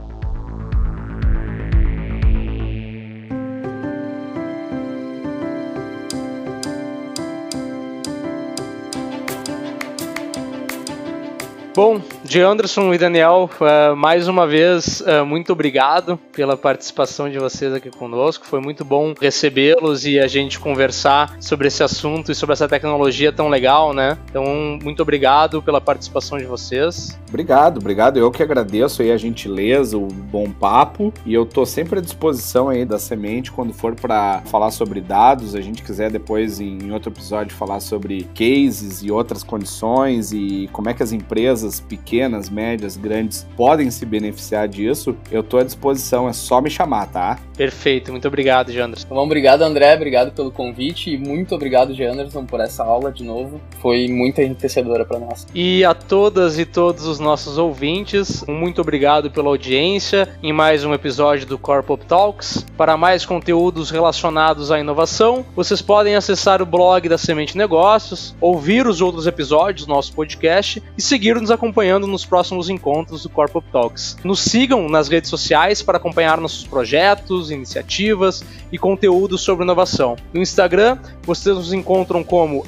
Bom, 11.73 12.01
de 12.27 12.41
Anderson 12.41 12.93
e 12.93 12.99
Daniel, 12.99 13.49
uh, 13.61 13.95
mais 13.97 14.27
uma 14.29 14.47
vez, 14.47 15.01
uh, 15.01 15.25
muito 15.25 15.53
obrigado 15.53 16.19
pela 16.33 16.57
participação 16.57 17.31
de 17.31 17.39
vocês 17.39 17.73
aqui 17.73 17.91
conosco. 17.91 18.47
Foi 18.47 18.61
muito 18.61 18.85
bom 18.85 19.15
recebê-los 19.21 20.05
e 20.05 20.19
a 20.19 20.27
gente 20.27 20.59
conversar 20.59 21.37
sobre 21.41 21.69
esse 21.69 21.83
assunto 21.83 22.33
e 22.33 22.35
sobre 22.35 22.53
essa 22.55 22.69
tecnologia 22.69 23.33
tão 23.33 23.49
legal, 23.49 23.93
né? 23.93 24.19
Então, 24.29 24.45
muito 24.83 25.03
obrigado 25.03 25.63
pela 25.63 25.81
participação 25.81 26.39
de 26.39 26.45
vocês. 26.45 27.19
Obrigado, 27.29 27.79
obrigado. 27.79 28.19
Eu 28.19 28.31
que 28.31 28.43
agradeço 28.43 29.03
aí 29.03 29.13
a 29.13 29.17
gentileza, 29.17 29.97
o 29.97 30.07
bom 30.07 30.51
papo 30.51 31.13
e 31.25 31.35
eu 31.35 31.45
tô 31.45 31.67
sempre 31.67 31.99
à 31.99 32.03
disposição 32.03 32.69
aí 32.69 32.85
da 32.85 32.99
Semente 32.99 33.53
quando 33.53 33.73
for 33.73 33.95
para 33.95 34.43
falar 34.47 34.71
sobre 34.71 35.01
dados. 35.01 35.55
A 35.55 35.61
gente 35.61 35.83
quiser 35.83 36.11
depois 36.11 36.61
em 36.61 36.93
outro 36.93 37.11
episódio 37.11 37.55
falar 37.55 37.81
sobre 37.81 38.25
cases 38.35 39.03
e 39.03 39.11
outras 39.11 39.43
condições 39.43 40.33
e 40.33 40.69
como 40.73 40.89
é 40.89 40.95
que 40.95 41.03
as 41.03 41.13
empresas 41.13 41.37
empresas 41.37 41.81
pequenas, 42.17 42.49
médias, 42.49 42.97
grandes 42.97 43.47
podem 43.57 43.91
se 43.91 44.07
beneficiar 44.07 44.67
disso, 44.67 45.15
eu 45.31 45.43
estou 45.43 45.61
à 45.61 45.65
disposição, 45.65 46.27
é 46.27 46.33
só 46.33 46.63
me 46.63 46.71
chamar, 46.71 47.07
tá? 47.09 47.39
Perfeito, 47.57 48.11
muito 48.11 48.27
obrigado, 48.29 48.71
Janderson. 48.71 49.09
Bom, 49.09 49.25
obrigado, 49.25 49.63
André, 49.63 49.95
obrigado 49.95 50.33
pelo 50.33 50.51
convite 50.51 51.11
e 51.11 51.19
muito 51.19 51.55
obrigado, 51.55 51.95
Janderson, 51.95 52.45
por 52.45 52.61
essa 52.61 52.85
aula 52.85 53.11
de 53.11 53.25
novo. 53.25 53.61
Foi 53.81 54.09
muito 54.09 54.41
enriquecedora 54.41 55.05
para 55.05 55.19
nós. 55.19 55.47
E 55.55 55.85
a 55.85 55.95
todas 55.95 56.59
e 56.59 56.67
todos 56.67 57.07
os 57.07 57.19
nossos 57.19 57.57
ouvintes, 57.57 58.45
muito 58.47 58.81
obrigado 58.81 59.31
pela 59.31 59.49
audiência 59.49 60.29
em 60.43 60.53
mais 60.53 60.85
um 60.85 60.93
episódio 60.93 61.47
do 61.47 61.59
Corpop 61.59 62.05
Talks. 62.05 62.67
Para 62.77 62.97
mais 62.97 63.25
conteúdos 63.25 63.91
relacionados 63.91 64.71
à 64.71 64.79
inovação, 64.79 65.45
vocês 65.55 65.81
podem 65.81 66.15
acessar 66.15 66.61
o 66.61 66.67
blog 66.67 67.09
da 67.09 67.17
Semente 67.17 67.57
Negócios, 67.57 68.35
ouvir 68.41 68.87
os 68.87 69.01
outros 69.01 69.27
episódios 69.27 69.87
do 69.87 69.93
nosso 69.95 70.13
podcast 70.13 70.83
e 70.97 71.03
seguir-nos 71.03 71.51
acompanhando 71.51 72.06
nos 72.07 72.25
próximos 72.25 72.69
encontros 72.69 73.23
do 73.23 73.29
Corpo 73.29 73.61
Talks. 73.61 74.17
Nos 74.25 74.41
sigam 74.41 74.89
nas 74.89 75.09
redes 75.09 75.31
sociais 75.31 75.83
para 75.83 75.99
acompanhar 75.99 76.41
nossos 76.41 76.67
projetos, 76.67 77.51
iniciativas 77.51 78.45
e 78.71 78.79
conteúdos 78.79 79.41
sobre 79.41 79.65
inovação. 79.65 80.17
No 80.33 80.41
Instagram, 80.41 80.99
vocês 81.23 81.55
nos 81.57 81.73
encontram 81.73 82.23
como 82.23 82.67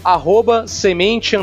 semente 0.66 1.36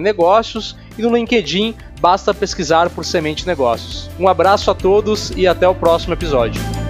negócios 0.00 0.76
e 0.98 1.02
no 1.02 1.14
LinkedIn 1.14 1.74
basta 2.00 2.32
pesquisar 2.34 2.90
por 2.90 3.04
Semente 3.04 3.46
Negócios. 3.46 4.10
Um 4.18 4.28
abraço 4.28 4.70
a 4.70 4.74
todos 4.74 5.30
e 5.36 5.46
até 5.46 5.68
o 5.68 5.74
próximo 5.74 6.14
episódio. 6.14 6.89